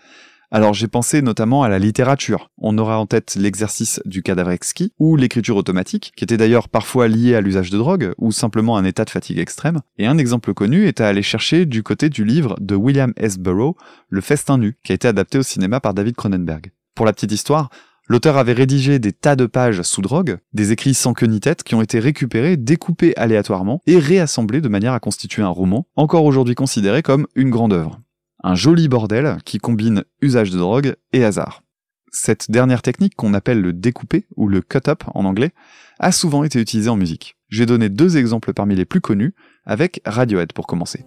Alors 0.51 0.72
j'ai 0.72 0.89
pensé 0.89 1.20
notamment 1.20 1.64
à 1.64 1.68
la 1.68 1.79
littérature. 1.79 2.51
On 2.57 2.79
aura 2.79 2.99
en 2.99 3.05
tête 3.05 3.35
l'exercice 3.35 4.01
du 4.07 4.22
cadavre 4.22 4.53
exquis 4.53 4.95
ou 4.99 5.16
l'écriture 5.16 5.59
automatique, 5.59 6.12
qui 6.16 6.24
était 6.24 6.39
d'ailleurs 6.39 6.70
parfois 6.70 7.09
liée 7.09 7.35
à 7.35 7.43
l'usage 7.43 7.68
de 7.68 7.77
drogue 7.77 8.14
ou 8.16 8.33
simplement 8.33 8.79
un 8.79 8.87
état 8.87 9.05
de 9.05 9.11
fatigue 9.11 9.39
extrême. 9.39 9.83
Et 9.99 10.07
un 10.07 10.16
exemple 10.16 10.55
connu 10.55 10.87
est 10.87 11.03
à 11.03 11.09
aller 11.09 11.22
chercher 11.22 11.66
du 11.66 11.83
côté 11.83 12.09
du 12.09 12.24
livre 12.24 12.57
de 12.59 12.74
William 12.74 13.12
S. 13.18 13.39
Burroughs, 13.39 13.77
Le 14.09 14.22
Festin 14.22 14.57
nu, 14.57 14.79
qui 14.83 14.93
a 14.93 14.95
été 14.95 15.09
adapté 15.09 15.37
au 15.37 15.43
cinéma 15.43 15.81
par 15.81 15.93
David 15.93 16.16
Cronenberg. 16.16 16.72
Pour 16.95 17.05
la 17.05 17.12
petite 17.12 17.33
histoire, 17.33 17.68
L'auteur 18.09 18.36
avait 18.36 18.52
rédigé 18.52 19.00
des 19.00 19.12
tas 19.12 19.34
de 19.34 19.46
pages 19.46 19.82
sous 19.82 20.00
drogue, 20.00 20.38
des 20.52 20.70
écrits 20.70 20.94
sans 20.94 21.12
queue 21.12 21.26
ni 21.26 21.40
tête 21.40 21.64
qui 21.64 21.74
ont 21.74 21.82
été 21.82 21.98
récupérés, 21.98 22.57
découpés 22.57 23.16
aléatoirement 23.16 23.80
et 23.86 23.98
réassemblés 23.98 24.61
de 24.61 24.68
manière 24.68 24.92
à 24.92 25.00
constituer 25.00 25.42
un 25.42 25.48
roman, 25.48 25.88
encore 25.96 26.24
aujourd'hui 26.24 26.54
considéré 26.54 27.02
comme 27.02 27.26
une 27.34 27.50
grande 27.50 27.72
œuvre. 27.72 28.00
Un 28.44 28.54
joli 28.54 28.86
bordel 28.86 29.38
qui 29.44 29.59
combine 29.59 30.04
usage 30.20 30.50
de 30.50 30.59
drogue 30.59 30.94
et 31.12 31.24
hasard. 31.24 31.64
Cette 32.12 32.48
dernière 32.48 32.80
technique 32.80 33.16
qu'on 33.16 33.34
appelle 33.34 33.61
le 33.61 33.72
découpé 33.72 34.26
ou 34.36 34.46
le 34.46 34.61
cut-up 34.61 35.02
en 35.12 35.24
anglais 35.24 35.50
a 35.98 36.12
souvent 36.12 36.44
été 36.44 36.61
utilisée 36.61 36.90
en 36.90 36.96
musique. 36.96 37.36
J'ai 37.48 37.66
donné 37.66 37.88
deux 37.88 38.16
exemples 38.16 38.52
parmi 38.52 38.76
les 38.76 38.84
plus 38.84 39.00
connus 39.00 39.34
avec 39.64 40.00
Radiohead 40.04 40.52
pour 40.52 40.68
commencer. 40.68 41.04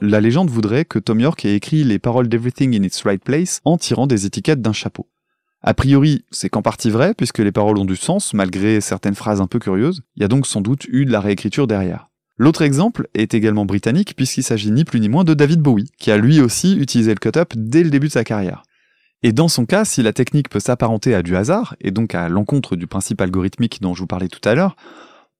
La 0.00 0.20
légende 0.20 0.48
voudrait 0.48 0.84
que 0.84 0.98
Tom 0.98 1.20
York 1.20 1.44
ait 1.44 1.56
écrit 1.56 1.84
les 1.84 1.98
paroles 1.98 2.28
d'Everything 2.28 2.74
in 2.74 2.84
its 2.84 3.02
Right 3.04 3.22
Place 3.22 3.60
en 3.64 3.76
tirant 3.76 4.06
des 4.06 4.24
étiquettes 4.24 4.62
d'un 4.62 4.72
chapeau. 4.72 5.08
A 5.62 5.74
priori, 5.74 6.24
c'est 6.30 6.48
qu'en 6.48 6.62
partie 6.62 6.90
vrai, 6.90 7.14
puisque 7.14 7.38
les 7.38 7.52
paroles 7.52 7.78
ont 7.78 7.84
du 7.84 7.96
sens, 7.96 8.34
malgré 8.34 8.80
certaines 8.80 9.14
phrases 9.14 9.40
un 9.40 9.46
peu 9.46 9.58
curieuses. 9.58 10.02
Il 10.16 10.22
y 10.22 10.24
a 10.24 10.28
donc 10.28 10.46
sans 10.46 10.60
doute 10.60 10.86
eu 10.88 11.04
de 11.04 11.12
la 11.12 11.20
réécriture 11.20 11.66
derrière. 11.66 12.08
L'autre 12.38 12.62
exemple 12.62 13.08
est 13.14 13.32
également 13.32 13.64
britannique, 13.64 14.14
puisqu'il 14.14 14.42
s'agit 14.42 14.70
ni 14.70 14.84
plus 14.84 15.00
ni 15.00 15.08
moins 15.08 15.24
de 15.24 15.34
David 15.34 15.60
Bowie, 15.60 15.90
qui 15.98 16.10
a 16.10 16.18
lui 16.18 16.40
aussi 16.40 16.76
utilisé 16.76 17.12
le 17.12 17.18
cut-up 17.18 17.54
dès 17.56 17.82
le 17.82 17.90
début 17.90 18.08
de 18.08 18.12
sa 18.12 18.24
carrière. 18.24 18.62
Et 19.22 19.32
dans 19.32 19.48
son 19.48 19.64
cas, 19.64 19.86
si 19.86 20.02
la 20.02 20.12
technique 20.12 20.50
peut 20.50 20.60
s'apparenter 20.60 21.14
à 21.14 21.22
du 21.22 21.34
hasard, 21.34 21.74
et 21.80 21.90
donc 21.90 22.14
à 22.14 22.28
l'encontre 22.28 22.76
du 22.76 22.86
principe 22.86 23.20
algorithmique 23.22 23.80
dont 23.80 23.94
je 23.94 24.00
vous 24.00 24.06
parlais 24.06 24.28
tout 24.28 24.46
à 24.46 24.54
l'heure, 24.54 24.76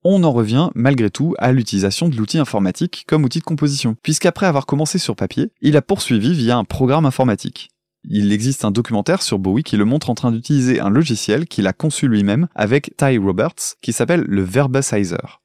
on 0.02 0.24
en 0.24 0.32
revient 0.32 0.70
malgré 0.74 1.10
tout 1.10 1.34
à 1.38 1.52
l'utilisation 1.52 2.08
de 2.08 2.16
l'outil 2.16 2.38
informatique 2.38 3.04
comme 3.06 3.24
outil 3.24 3.40
de 3.40 3.44
composition, 3.44 3.96
puisqu'après 4.02 4.46
avoir 4.46 4.64
commencé 4.64 4.98
sur 4.98 5.16
papier, 5.16 5.50
il 5.60 5.76
a 5.76 5.82
poursuivi 5.82 6.32
via 6.32 6.56
un 6.56 6.64
programme 6.64 7.04
informatique. 7.04 7.68
Il 8.09 8.32
existe 8.32 8.64
un 8.64 8.70
documentaire 8.70 9.20
sur 9.20 9.40
Bowie 9.40 9.64
qui 9.64 9.76
le 9.76 9.84
montre 9.84 10.11
en 10.11 10.14
train 10.14 10.30
d'utiliser 10.30 10.78
un 10.80 10.90
logiciel 10.90 11.46
qu'il 11.46 11.66
a 11.66 11.72
conçu 11.72 12.07
lui-même 12.07 12.46
avec 12.54 12.96
Ty 12.96 13.18
Roberts 13.18 13.74
qui 13.82 13.92
s'appelle 13.92 14.24
le 14.28 14.42
Verbasizer. 14.42 15.42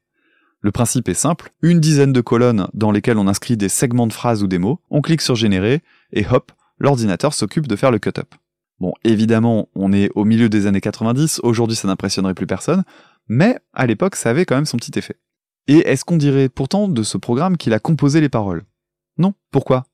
Le 0.59 0.71
principe 0.71 1.09
est 1.09 1.15
simple, 1.15 1.51
une 1.63 1.79
dizaine 1.79 2.13
de 2.13 2.21
colonnes 2.21 2.67
dans 2.75 2.91
lesquelles 2.91 3.17
on 3.17 3.27
inscrit 3.27 3.57
des 3.57 3.69
segments 3.69 4.05
de 4.05 4.13
phrases 4.13 4.43
ou 4.43 4.47
des 4.47 4.59
mots, 4.59 4.79
on 4.91 5.01
clique 5.01 5.21
sur 5.21 5.35
générer, 5.35 5.81
et 6.13 6.23
hop, 6.29 6.51
l'ordinateur 6.77 7.33
s'occupe 7.33 7.65
de 7.65 7.75
faire 7.75 7.89
le 7.89 7.97
cut-up. 7.97 8.35
Bon, 8.79 8.93
évidemment, 9.03 9.69
on 9.73 9.91
est 9.91 10.11
au 10.13 10.23
milieu 10.23 10.49
des 10.49 10.67
années 10.67 10.81
90, 10.81 11.39
aujourd'hui 11.41 11.75
ça 11.75 11.87
n'impressionnerait 11.87 12.35
plus 12.35 12.45
personne, 12.45 12.83
mais 13.27 13.57
à 13.73 13.87
l'époque 13.87 14.15
ça 14.15 14.29
avait 14.29 14.45
quand 14.45 14.55
même 14.55 14.65
son 14.65 14.77
petit 14.77 14.97
effet. 14.99 15.15
Et 15.67 15.79
est-ce 15.79 16.05
qu'on 16.05 16.17
dirait 16.17 16.49
pourtant 16.49 16.87
de 16.87 17.01
ce 17.01 17.17
programme 17.17 17.57
qu'il 17.57 17.73
a 17.73 17.79
composé 17.79 18.21
les 18.21 18.29
paroles? 18.29 18.63
Non, 19.17 19.33
pourquoi? 19.49 19.85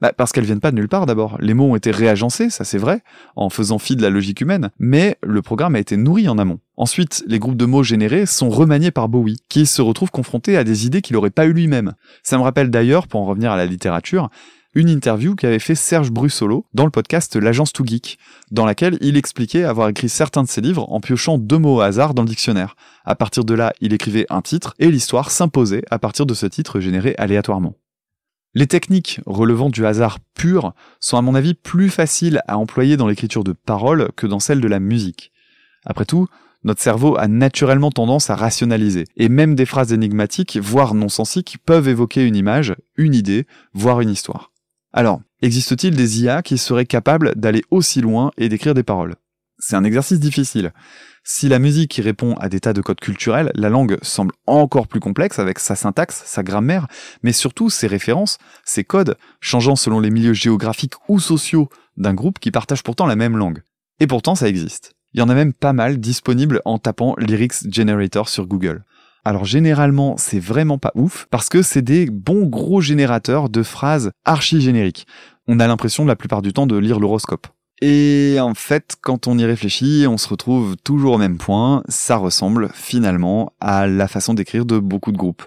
Bah 0.00 0.12
parce 0.16 0.32
qu'elles 0.32 0.44
viennent 0.44 0.60
pas 0.60 0.70
de 0.70 0.76
nulle 0.76 0.88
part 0.88 1.06
d'abord. 1.06 1.36
Les 1.40 1.54
mots 1.54 1.70
ont 1.70 1.76
été 1.76 1.90
réagencés, 1.90 2.50
ça 2.50 2.64
c'est 2.64 2.78
vrai, 2.78 3.02
en 3.36 3.50
faisant 3.50 3.78
fi 3.78 3.96
de 3.96 4.02
la 4.02 4.10
logique 4.10 4.40
humaine, 4.40 4.70
mais 4.78 5.16
le 5.22 5.42
programme 5.42 5.74
a 5.74 5.80
été 5.80 5.96
nourri 5.96 6.28
en 6.28 6.38
amont. 6.38 6.60
Ensuite, 6.76 7.24
les 7.26 7.38
groupes 7.38 7.56
de 7.56 7.66
mots 7.66 7.82
générés 7.82 8.26
sont 8.26 8.50
remaniés 8.50 8.92
par 8.92 9.08
Bowie, 9.08 9.38
qui 9.48 9.66
se 9.66 9.82
retrouve 9.82 10.10
confronté 10.10 10.56
à 10.56 10.64
des 10.64 10.86
idées 10.86 11.02
qu'il 11.02 11.16
aurait 11.16 11.30
pas 11.30 11.46
eu 11.46 11.52
lui-même. 11.52 11.94
Ça 12.22 12.38
me 12.38 12.42
rappelle 12.42 12.70
d'ailleurs, 12.70 13.08
pour 13.08 13.20
en 13.20 13.26
revenir 13.26 13.50
à 13.50 13.56
la 13.56 13.66
littérature, 13.66 14.30
une 14.74 14.88
interview 14.88 15.34
qu'avait 15.34 15.58
fait 15.58 15.74
Serge 15.74 16.12
Brussolo 16.12 16.66
dans 16.74 16.84
le 16.84 16.90
podcast 16.90 17.34
L'Agence 17.34 17.72
Too 17.72 17.84
Geek, 17.84 18.18
dans 18.52 18.66
laquelle 18.66 18.98
il 19.00 19.16
expliquait 19.16 19.64
avoir 19.64 19.88
écrit 19.88 20.08
certains 20.08 20.44
de 20.44 20.48
ses 20.48 20.60
livres 20.60 20.86
en 20.92 21.00
piochant 21.00 21.38
deux 21.38 21.58
mots 21.58 21.76
au 21.76 21.80
hasard 21.80 22.14
dans 22.14 22.22
le 22.22 22.28
dictionnaire. 22.28 22.76
À 23.04 23.16
partir 23.16 23.44
de 23.44 23.54
là, 23.54 23.72
il 23.80 23.92
écrivait 23.92 24.26
un 24.30 24.42
titre, 24.42 24.74
et 24.78 24.90
l'histoire 24.90 25.30
s'imposait 25.32 25.82
à 25.90 25.98
partir 25.98 26.26
de 26.26 26.34
ce 26.34 26.46
titre 26.46 26.78
généré 26.80 27.14
aléatoirement. 27.18 27.74
Les 28.54 28.66
techniques 28.66 29.20
relevant 29.26 29.68
du 29.68 29.84
hasard 29.84 30.18
pur 30.34 30.72
sont 31.00 31.18
à 31.18 31.22
mon 31.22 31.34
avis 31.34 31.54
plus 31.54 31.90
faciles 31.90 32.40
à 32.48 32.58
employer 32.58 32.96
dans 32.96 33.06
l'écriture 33.06 33.44
de 33.44 33.52
paroles 33.52 34.10
que 34.16 34.26
dans 34.26 34.40
celle 34.40 34.60
de 34.60 34.68
la 34.68 34.80
musique. 34.80 35.32
Après 35.84 36.06
tout, 36.06 36.26
notre 36.64 36.82
cerveau 36.82 37.16
a 37.16 37.28
naturellement 37.28 37.90
tendance 37.90 38.30
à 38.30 38.36
rationaliser, 38.36 39.04
et 39.16 39.28
même 39.28 39.54
des 39.54 39.66
phrases 39.66 39.92
énigmatiques, 39.92 40.58
voire 40.60 40.94
non-sensiques, 40.94 41.58
peuvent 41.64 41.88
évoquer 41.88 42.26
une 42.26 42.36
image, 42.36 42.74
une 42.96 43.14
idée, 43.14 43.46
voire 43.74 44.00
une 44.00 44.10
histoire. 44.10 44.50
Alors, 44.92 45.20
existe-t-il 45.40 45.94
des 45.94 46.22
IA 46.22 46.42
qui 46.42 46.58
seraient 46.58 46.86
capables 46.86 47.34
d'aller 47.36 47.62
aussi 47.70 48.00
loin 48.00 48.32
et 48.38 48.48
d'écrire 48.48 48.74
des 48.74 48.82
paroles? 48.82 49.14
C'est 49.58 49.76
un 49.76 49.84
exercice 49.84 50.20
difficile. 50.20 50.72
Si 51.30 51.46
la 51.46 51.58
musique 51.58 51.98
y 51.98 52.00
répond 52.00 52.32
à 52.36 52.48
des 52.48 52.58
tas 52.58 52.72
de 52.72 52.80
codes 52.80 53.00
culturels, 53.00 53.52
la 53.54 53.68
langue 53.68 53.98
semble 54.00 54.32
encore 54.46 54.88
plus 54.88 54.98
complexe 54.98 55.38
avec 55.38 55.58
sa 55.58 55.76
syntaxe, 55.76 56.22
sa 56.24 56.42
grammaire, 56.42 56.86
mais 57.22 57.34
surtout 57.34 57.68
ses 57.68 57.86
références, 57.86 58.38
ses 58.64 58.82
codes, 58.82 59.14
changeant 59.38 59.76
selon 59.76 60.00
les 60.00 60.08
milieux 60.08 60.32
géographiques 60.32 60.94
ou 61.06 61.20
sociaux 61.20 61.68
d'un 61.98 62.14
groupe 62.14 62.38
qui 62.38 62.50
partage 62.50 62.82
pourtant 62.82 63.04
la 63.04 63.14
même 63.14 63.36
langue. 63.36 63.60
Et 64.00 64.06
pourtant 64.06 64.36
ça 64.36 64.48
existe. 64.48 64.94
Il 65.12 65.20
y 65.20 65.22
en 65.22 65.28
a 65.28 65.34
même 65.34 65.52
pas 65.52 65.74
mal 65.74 66.00
disponibles 66.00 66.62
en 66.64 66.78
tapant 66.78 67.14
Lyrics 67.18 67.70
Generator 67.70 68.30
sur 68.30 68.46
Google. 68.46 68.86
Alors 69.22 69.44
généralement, 69.44 70.16
c'est 70.16 70.40
vraiment 70.40 70.78
pas 70.78 70.92
ouf 70.94 71.26
parce 71.30 71.50
que 71.50 71.60
c'est 71.60 71.82
des 71.82 72.06
bons 72.06 72.46
gros 72.46 72.80
générateurs 72.80 73.50
de 73.50 73.62
phrases 73.62 74.12
archi 74.24 74.62
génériques. 74.62 75.06
On 75.46 75.60
a 75.60 75.66
l'impression 75.66 76.06
la 76.06 76.16
plupart 76.16 76.40
du 76.40 76.54
temps 76.54 76.66
de 76.66 76.78
lire 76.78 76.98
l'horoscope. 76.98 77.48
Et 77.80 78.38
en 78.40 78.54
fait, 78.54 78.96
quand 79.00 79.28
on 79.28 79.38
y 79.38 79.44
réfléchit, 79.44 80.06
on 80.08 80.18
se 80.18 80.28
retrouve 80.28 80.76
toujours 80.82 81.14
au 81.14 81.18
même 81.18 81.38
point, 81.38 81.82
ça 81.88 82.16
ressemble 82.16 82.70
finalement 82.74 83.52
à 83.60 83.86
la 83.86 84.08
façon 84.08 84.34
d'écrire 84.34 84.64
de 84.64 84.78
beaucoup 84.78 85.12
de 85.12 85.16
groupes. 85.16 85.44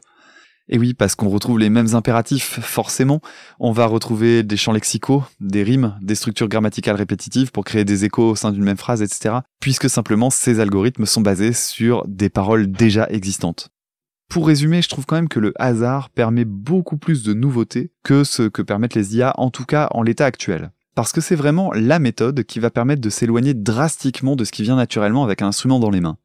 Et 0.70 0.80
oui, 0.80 0.94
parce 0.94 1.16
qu'on 1.16 1.28
retrouve 1.28 1.60
les 1.60 1.70
mêmes 1.70 1.94
impératifs, 1.96 2.62
forcément. 2.62 3.20
On 3.60 3.74
va 3.74 3.86
retrouver 3.86 4.44
des 4.44 4.56
champs 4.56 4.72
lexicaux, 4.72 5.24
des 5.42 5.64
rimes, 5.64 5.98
des 6.02 6.16
structures 6.16 6.48
grammaticales 6.48 6.96
répétitives 6.96 7.52
pour 7.52 7.66
créer 7.66 7.84
des 7.84 8.06
échos 8.06 8.30
au 8.30 8.36
sein 8.38 8.54
d'une 8.54 8.64
même 8.64 8.78
phrase, 8.78 9.02
etc. 9.02 9.40
Puisque 9.60 9.90
simplement 9.90 10.30
ces 10.30 10.62
algorithmes 10.62 11.06
sont 11.06 11.20
basés 11.20 11.52
sur 11.52 12.06
des 12.08 12.30
paroles 12.30 12.72
déjà 12.72 13.06
existantes. 13.10 13.68
Pour 14.30 14.48
résumer, 14.48 14.82
je 14.82 14.88
trouve 14.88 15.06
quand 15.06 15.18
même 15.18 15.28
que 15.28 15.42
le 15.42 15.52
hasard 15.60 16.10
permet 16.10 16.46
beaucoup 16.46 16.96
plus 16.96 17.24
de 17.24 17.34
nouveautés 17.34 17.92
que 18.02 18.24
ce 18.24 18.44
que 18.44 18.62
permettent 18.62 18.96
les 18.96 19.18
IA, 19.18 19.34
en 19.38 19.50
tout 19.50 19.66
cas 19.66 19.90
en 19.92 20.04
l'état 20.04 20.26
actuel. 20.26 20.72
Parce 20.94 21.14
que 21.14 21.22
c'est 21.22 21.36
vraiment 21.36 21.72
la 21.72 22.00
méthode 22.00 22.44
qui 22.44 22.60
va 22.60 22.70
permettre 22.70 23.02
de 23.02 23.10
s'éloigner 23.10 23.54
drastiquement 23.54 24.36
de 24.36 24.44
ce 24.44 24.52
qui 24.52 24.64
vient 24.64 24.76
naturellement 24.76 25.24
avec 25.24 25.42
un 25.42 25.48
instrument 25.48 25.80
dans 25.80 25.90
les 25.90 26.02
mains. 26.02 26.18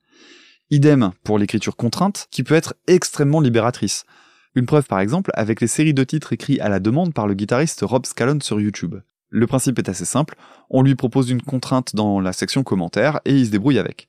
Idem 0.70 1.12
pour 1.22 1.38
l'écriture 1.38 1.76
contrainte, 1.76 2.26
qui 2.32 2.42
peut 2.42 2.56
être 2.56 2.74
extrêmement 2.88 3.40
libératrice. 3.40 4.04
Une 4.56 4.66
preuve 4.66 4.86
par 4.86 4.98
exemple 4.98 5.30
avec 5.34 5.60
les 5.60 5.68
séries 5.68 5.94
de 5.94 6.02
titres 6.02 6.32
écrits 6.32 6.58
à 6.58 6.68
la 6.68 6.80
demande 6.80 7.14
par 7.14 7.28
le 7.28 7.34
guitariste 7.34 7.82
Rob 7.82 8.06
Scallon 8.06 8.40
sur 8.40 8.60
YouTube. 8.60 8.96
Le 9.28 9.46
principe 9.46 9.78
est 9.78 9.88
assez 9.88 10.04
simple, 10.04 10.34
on 10.70 10.82
lui 10.82 10.96
propose 10.96 11.30
une 11.30 11.42
contrainte 11.42 11.94
dans 11.94 12.18
la 12.18 12.32
section 12.32 12.64
commentaires 12.64 13.20
et 13.24 13.36
il 13.36 13.46
se 13.46 13.50
débrouille 13.50 13.78
avec. 13.78 14.08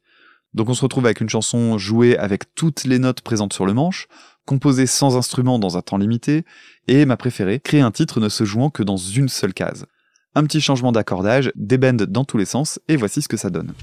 Donc 0.55 0.69
on 0.69 0.73
se 0.73 0.81
retrouve 0.81 1.05
avec 1.05 1.21
une 1.21 1.29
chanson 1.29 1.77
jouée 1.77 2.17
avec 2.17 2.55
toutes 2.55 2.85
les 2.85 2.97
notes 2.97 3.21
présentes 3.21 3.53
sur 3.53 3.65
le 3.65 3.73
manche, 3.73 4.07
composée 4.45 4.87
sans 4.87 5.17
instrument 5.17 5.59
dans 5.59 5.77
un 5.77 5.81
temps 5.81 5.97
limité, 5.97 6.45
et 6.87 7.05
ma 7.05 7.17
préférée, 7.17 7.59
créer 7.59 7.81
un 7.81 7.91
titre 7.91 8.19
ne 8.19 8.29
se 8.29 8.43
jouant 8.45 8.71
que 8.71 8.81
dans 8.81 8.97
une 8.97 9.29
seule 9.29 9.53
case. 9.53 9.85
Un 10.37 10.43
petit 10.43 10.61
changement 10.61 10.91
d'accordage, 10.91 11.51
des 11.55 11.79
bends 11.79 11.93
dans 11.93 12.23
tous 12.23 12.37
les 12.37 12.45
sens, 12.45 12.79
et 12.87 12.95
voici 12.95 13.23
ce 13.23 13.27
que 13.27 13.37
ça 13.37 13.49
donne. 13.49 13.73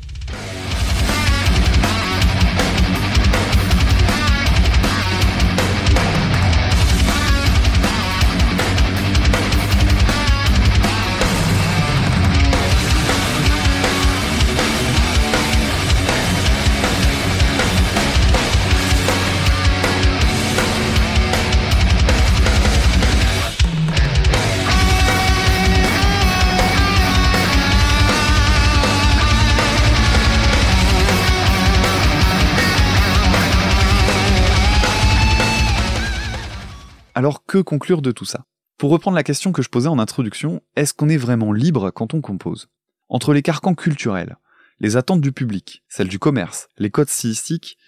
Alors 37.24 37.46
que 37.46 37.56
conclure 37.56 38.02
de 38.02 38.12
tout 38.12 38.26
ça? 38.26 38.44
Pour 38.76 38.90
reprendre 38.90 39.14
la 39.14 39.22
question 39.22 39.50
que 39.50 39.62
je 39.62 39.70
posais 39.70 39.88
en 39.88 39.98
introduction, 39.98 40.60
est-ce 40.76 40.92
qu'on 40.92 41.08
est 41.08 41.16
vraiment 41.16 41.54
libre 41.54 41.90
quand 41.90 42.12
on 42.12 42.20
compose? 42.20 42.68
Entre 43.08 43.32
les 43.32 43.40
carcans 43.40 43.74
culturels, 43.74 44.36
les 44.78 44.98
attentes 44.98 45.22
du 45.22 45.32
public, 45.32 45.82
celles 45.88 46.08
du 46.08 46.18
commerce, 46.18 46.68
les 46.76 46.90
codes 46.90 47.08
stylistiques, 47.08 47.78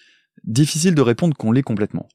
difficile 0.45 0.95
de 0.95 1.03
répondre 1.03 1.37
qu'on 1.37 1.53
l'est 1.53 1.61
complètement. 1.61 2.09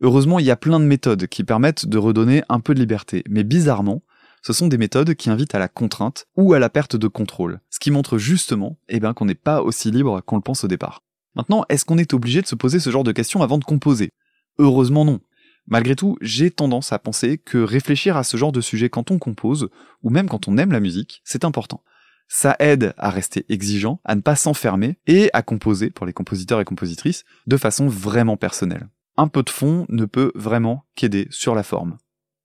Heureusement, 0.00 0.38
il 0.38 0.46
y 0.46 0.52
a 0.52 0.56
plein 0.56 0.78
de 0.78 0.84
méthodes 0.84 1.26
qui 1.26 1.42
permettent 1.42 1.86
de 1.86 1.98
redonner 1.98 2.44
un 2.48 2.60
peu 2.60 2.72
de 2.72 2.78
liberté, 2.78 3.24
mais 3.28 3.42
bizarrement, 3.42 4.04
ce 4.40 4.52
sont 4.52 4.68
des 4.68 4.78
méthodes 4.78 5.16
qui 5.16 5.28
invitent 5.28 5.56
à 5.56 5.58
la 5.58 5.66
contrainte 5.66 6.28
ou 6.36 6.54
à 6.54 6.60
la 6.60 6.70
perte 6.70 6.94
de 6.94 7.08
contrôle, 7.08 7.58
ce 7.70 7.80
qui 7.80 7.90
montre 7.90 8.16
justement 8.16 8.78
eh 8.88 9.00
ben, 9.00 9.12
qu'on 9.12 9.26
n'est 9.26 9.34
pas 9.34 9.60
aussi 9.60 9.90
libre 9.90 10.20
qu'on 10.20 10.36
le 10.36 10.42
pense 10.42 10.62
au 10.62 10.68
départ. 10.68 11.02
Maintenant, 11.34 11.64
est-ce 11.68 11.84
qu'on 11.84 11.98
est 11.98 12.14
obligé 12.14 12.40
de 12.42 12.46
se 12.46 12.54
poser 12.54 12.78
ce 12.78 12.90
genre 12.90 13.02
de 13.02 13.10
questions 13.10 13.42
avant 13.42 13.58
de 13.58 13.64
composer? 13.64 14.12
Heureusement 14.58 15.04
non. 15.04 15.18
Malgré 15.66 15.94
tout, 15.94 16.16
j'ai 16.20 16.50
tendance 16.50 16.92
à 16.92 16.98
penser 16.98 17.38
que 17.38 17.58
réfléchir 17.58 18.16
à 18.16 18.24
ce 18.24 18.36
genre 18.36 18.52
de 18.52 18.60
sujet 18.60 18.90
quand 18.90 19.10
on 19.10 19.18
compose, 19.18 19.68
ou 20.02 20.10
même 20.10 20.28
quand 20.28 20.48
on 20.48 20.56
aime 20.58 20.72
la 20.72 20.80
musique, 20.80 21.22
c'est 21.24 21.44
important. 21.44 21.82
Ça 22.28 22.56
aide 22.60 22.94
à 22.96 23.10
rester 23.10 23.44
exigeant, 23.48 24.00
à 24.04 24.14
ne 24.14 24.20
pas 24.20 24.36
s'enfermer, 24.36 24.98
et 25.06 25.30
à 25.32 25.42
composer, 25.42 25.90
pour 25.90 26.06
les 26.06 26.12
compositeurs 26.12 26.60
et 26.60 26.64
compositrices, 26.64 27.24
de 27.46 27.56
façon 27.56 27.88
vraiment 27.88 28.36
personnelle. 28.36 28.88
Un 29.16 29.28
peu 29.28 29.42
de 29.42 29.50
fond 29.50 29.86
ne 29.88 30.04
peut 30.04 30.32
vraiment 30.34 30.84
qu'aider 30.94 31.26
sur 31.30 31.54
la 31.54 31.62
forme. 31.62 31.98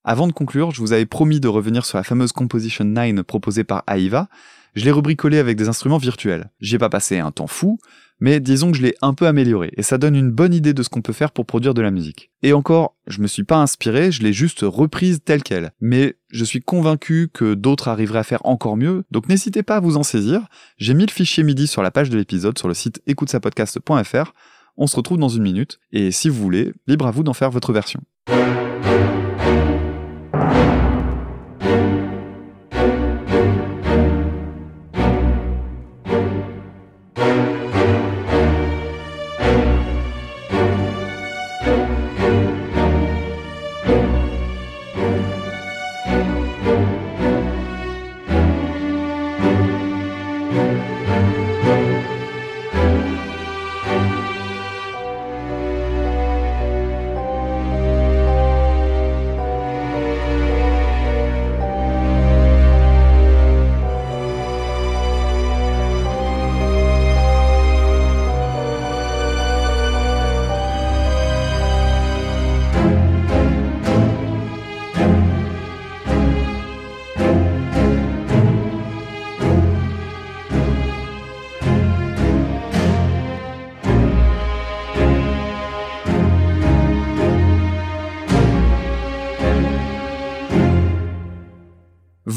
Avant 0.03 0.28
de 0.28 0.34
conclure, 0.34 0.72
je 0.72 0.82
vous 0.82 0.93
avais 0.93 1.07
promis 1.07 1.39
de 1.39 1.47
revenir 1.47 1.84
sur 1.86 1.97
la 1.97 2.03
fameuse 2.03 2.32
Composition 2.32 2.86
9 2.86 3.24
proposée 3.24 3.63
par 3.63 3.84
Aiva. 3.88 4.28
Je 4.76 4.86
l'ai 4.86 4.91
rubricolée 4.91 5.39
avec 5.39 5.57
des 5.57 5.68
instruments 5.68 5.97
virtuels. 5.97 6.51
J'y 6.59 6.76
ai 6.76 6.78
pas 6.78 6.89
passé 6.89 7.18
un 7.18 7.32
temps 7.32 7.47
fou, 7.47 7.80
mais 8.20 8.39
disons 8.39 8.72
que 8.72 8.78
je 8.78 8.84
l'ai 8.84 8.95
un 9.01 9.13
peu 9.13 9.28
amélioré, 9.28 9.72
et 9.78 9.84
ça 9.84 9.97
donne 9.97 10.16
une 10.16 10.32
bonne 10.32 10.53
idée 10.53 10.74
de 10.74 10.84
ce 10.84 10.89
qu'on 10.89 11.01
peut 11.01 11.13
faire 11.13 11.32
pour 11.32 11.45
produire 11.45 11.74
de 11.74 11.82
la 11.82 11.91
musique. 11.91 12.32
Et 12.43 12.53
encore, 12.53 12.95
je 13.07 13.22
me 13.22 13.28
suis 13.28 13.43
pas 13.43 13.57
inspiré, 13.57 14.11
je 14.11 14.24
l'ai 14.24 14.34
juste 14.34 14.61
reprise 14.63 15.20
telle 15.24 15.43
qu'elle. 15.43 15.72
Mais 15.82 16.16
je 16.30 16.45
suis 16.45 16.61
convaincu 16.61 17.30
que 17.34 17.53
d'autres 17.53 17.88
arriveraient 17.88 18.20
à 18.20 18.24
faire 18.24 18.45
encore 18.45 18.78
mieux, 18.78 19.03
donc 19.11 19.30
n'hésitez 19.30 19.63
pas 19.63 19.78
à 19.78 19.80
vous 19.80 19.97
en 19.97 20.03
saisir. 20.03 20.47
J'ai 20.78 20.93
mis 20.93 21.05
le 21.05 21.11
fichier 21.11 21.43
MIDI 21.43 21.68
sur 21.68 21.82
la 21.82 21.91
page 21.91 22.09
de 22.09 22.18
l'épisode 22.18 22.57
sur 22.57 22.68
le 22.68 22.74
site 22.74 23.01
écoutesapodcast.fr. 23.07 24.34
On 24.78 24.88
se 24.88 24.95
retrouve 24.95 25.18
dans 25.18 25.30
une 25.30 25.43
minute, 25.43 25.80
et 25.91 26.11
si 26.11 26.30
vous 26.30 26.41
voulez, 26.41 26.74
libre 26.88 27.07
à 27.07 27.11
vous 27.11 27.24
d'en 27.24 27.34
faire 27.34 27.51
votre 27.51 27.72
version. 27.72 28.01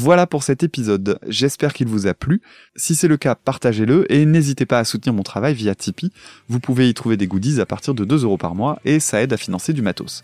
Voilà 0.09 0.25
pour 0.25 0.41
cet 0.41 0.63
épisode, 0.63 1.19
j'espère 1.27 1.71
qu'il 1.71 1.85
vous 1.85 2.07
a 2.07 2.15
plu. 2.15 2.41
Si 2.75 2.95
c'est 2.95 3.07
le 3.07 3.17
cas, 3.17 3.35
partagez-le 3.35 4.11
et 4.11 4.25
n'hésitez 4.25 4.65
pas 4.65 4.79
à 4.79 4.83
soutenir 4.83 5.13
mon 5.13 5.21
travail 5.21 5.53
via 5.53 5.75
Tipeee. 5.75 6.11
Vous 6.47 6.59
pouvez 6.59 6.89
y 6.89 6.95
trouver 6.95 7.15
des 7.15 7.27
goodies 7.27 7.61
à 7.61 7.67
partir 7.67 7.93
de 7.93 8.03
2 8.05 8.23
euros 8.23 8.39
par 8.39 8.55
mois 8.55 8.79
et 8.85 8.99
ça 8.99 9.21
aide 9.21 9.33
à 9.33 9.37
financer 9.37 9.71
du 9.71 9.83
matos. 9.83 10.23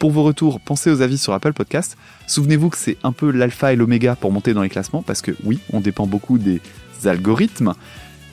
Pour 0.00 0.10
vos 0.10 0.24
retours, 0.24 0.58
pensez 0.58 0.90
aux 0.90 1.00
avis 1.00 1.16
sur 1.16 1.32
Apple 1.32 1.52
Podcast. 1.52 1.96
Souvenez-vous 2.26 2.70
que 2.70 2.76
c'est 2.76 2.96
un 3.04 3.12
peu 3.12 3.30
l'alpha 3.30 3.72
et 3.72 3.76
l'oméga 3.76 4.16
pour 4.16 4.32
monter 4.32 4.52
dans 4.52 4.62
les 4.62 4.68
classements 4.68 5.02
parce 5.02 5.22
que 5.22 5.30
oui, 5.44 5.60
on 5.72 5.80
dépend 5.80 6.08
beaucoup 6.08 6.36
des 6.36 6.60
algorithmes. 7.04 7.74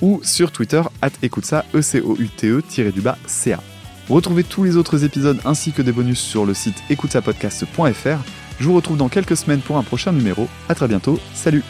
Ou 0.01 0.19
sur 0.23 0.51
Twitter, 0.51 0.81
at 1.03 1.11
écoute 1.21 1.45
ça, 1.45 1.63
e 1.75 1.81
c 1.83 2.01
o 2.01 2.15
u 2.17 2.27
t 2.27 2.47
e 2.47 2.91
du 2.91 3.01
bas 3.01 3.19
ca. 3.27 3.61
Retrouvez 4.09 4.43
tous 4.43 4.63
les 4.63 4.77
autres 4.77 5.03
épisodes 5.03 5.37
ainsi 5.45 5.73
que 5.73 5.83
des 5.83 5.91
bonus 5.91 6.19
sur 6.19 6.43
le 6.43 6.55
site 6.55 6.81
écoutesapodcast.fr. 6.89 8.46
Je 8.59 8.65
vous 8.65 8.75
retrouve 8.75 8.97
dans 8.97 9.09
quelques 9.09 9.37
semaines 9.37 9.61
pour 9.61 9.77
un 9.77 9.83
prochain 9.83 10.11
numéro. 10.11 10.47
À 10.69 10.75
très 10.75 10.87
bientôt. 10.87 11.19
Salut 11.33 11.63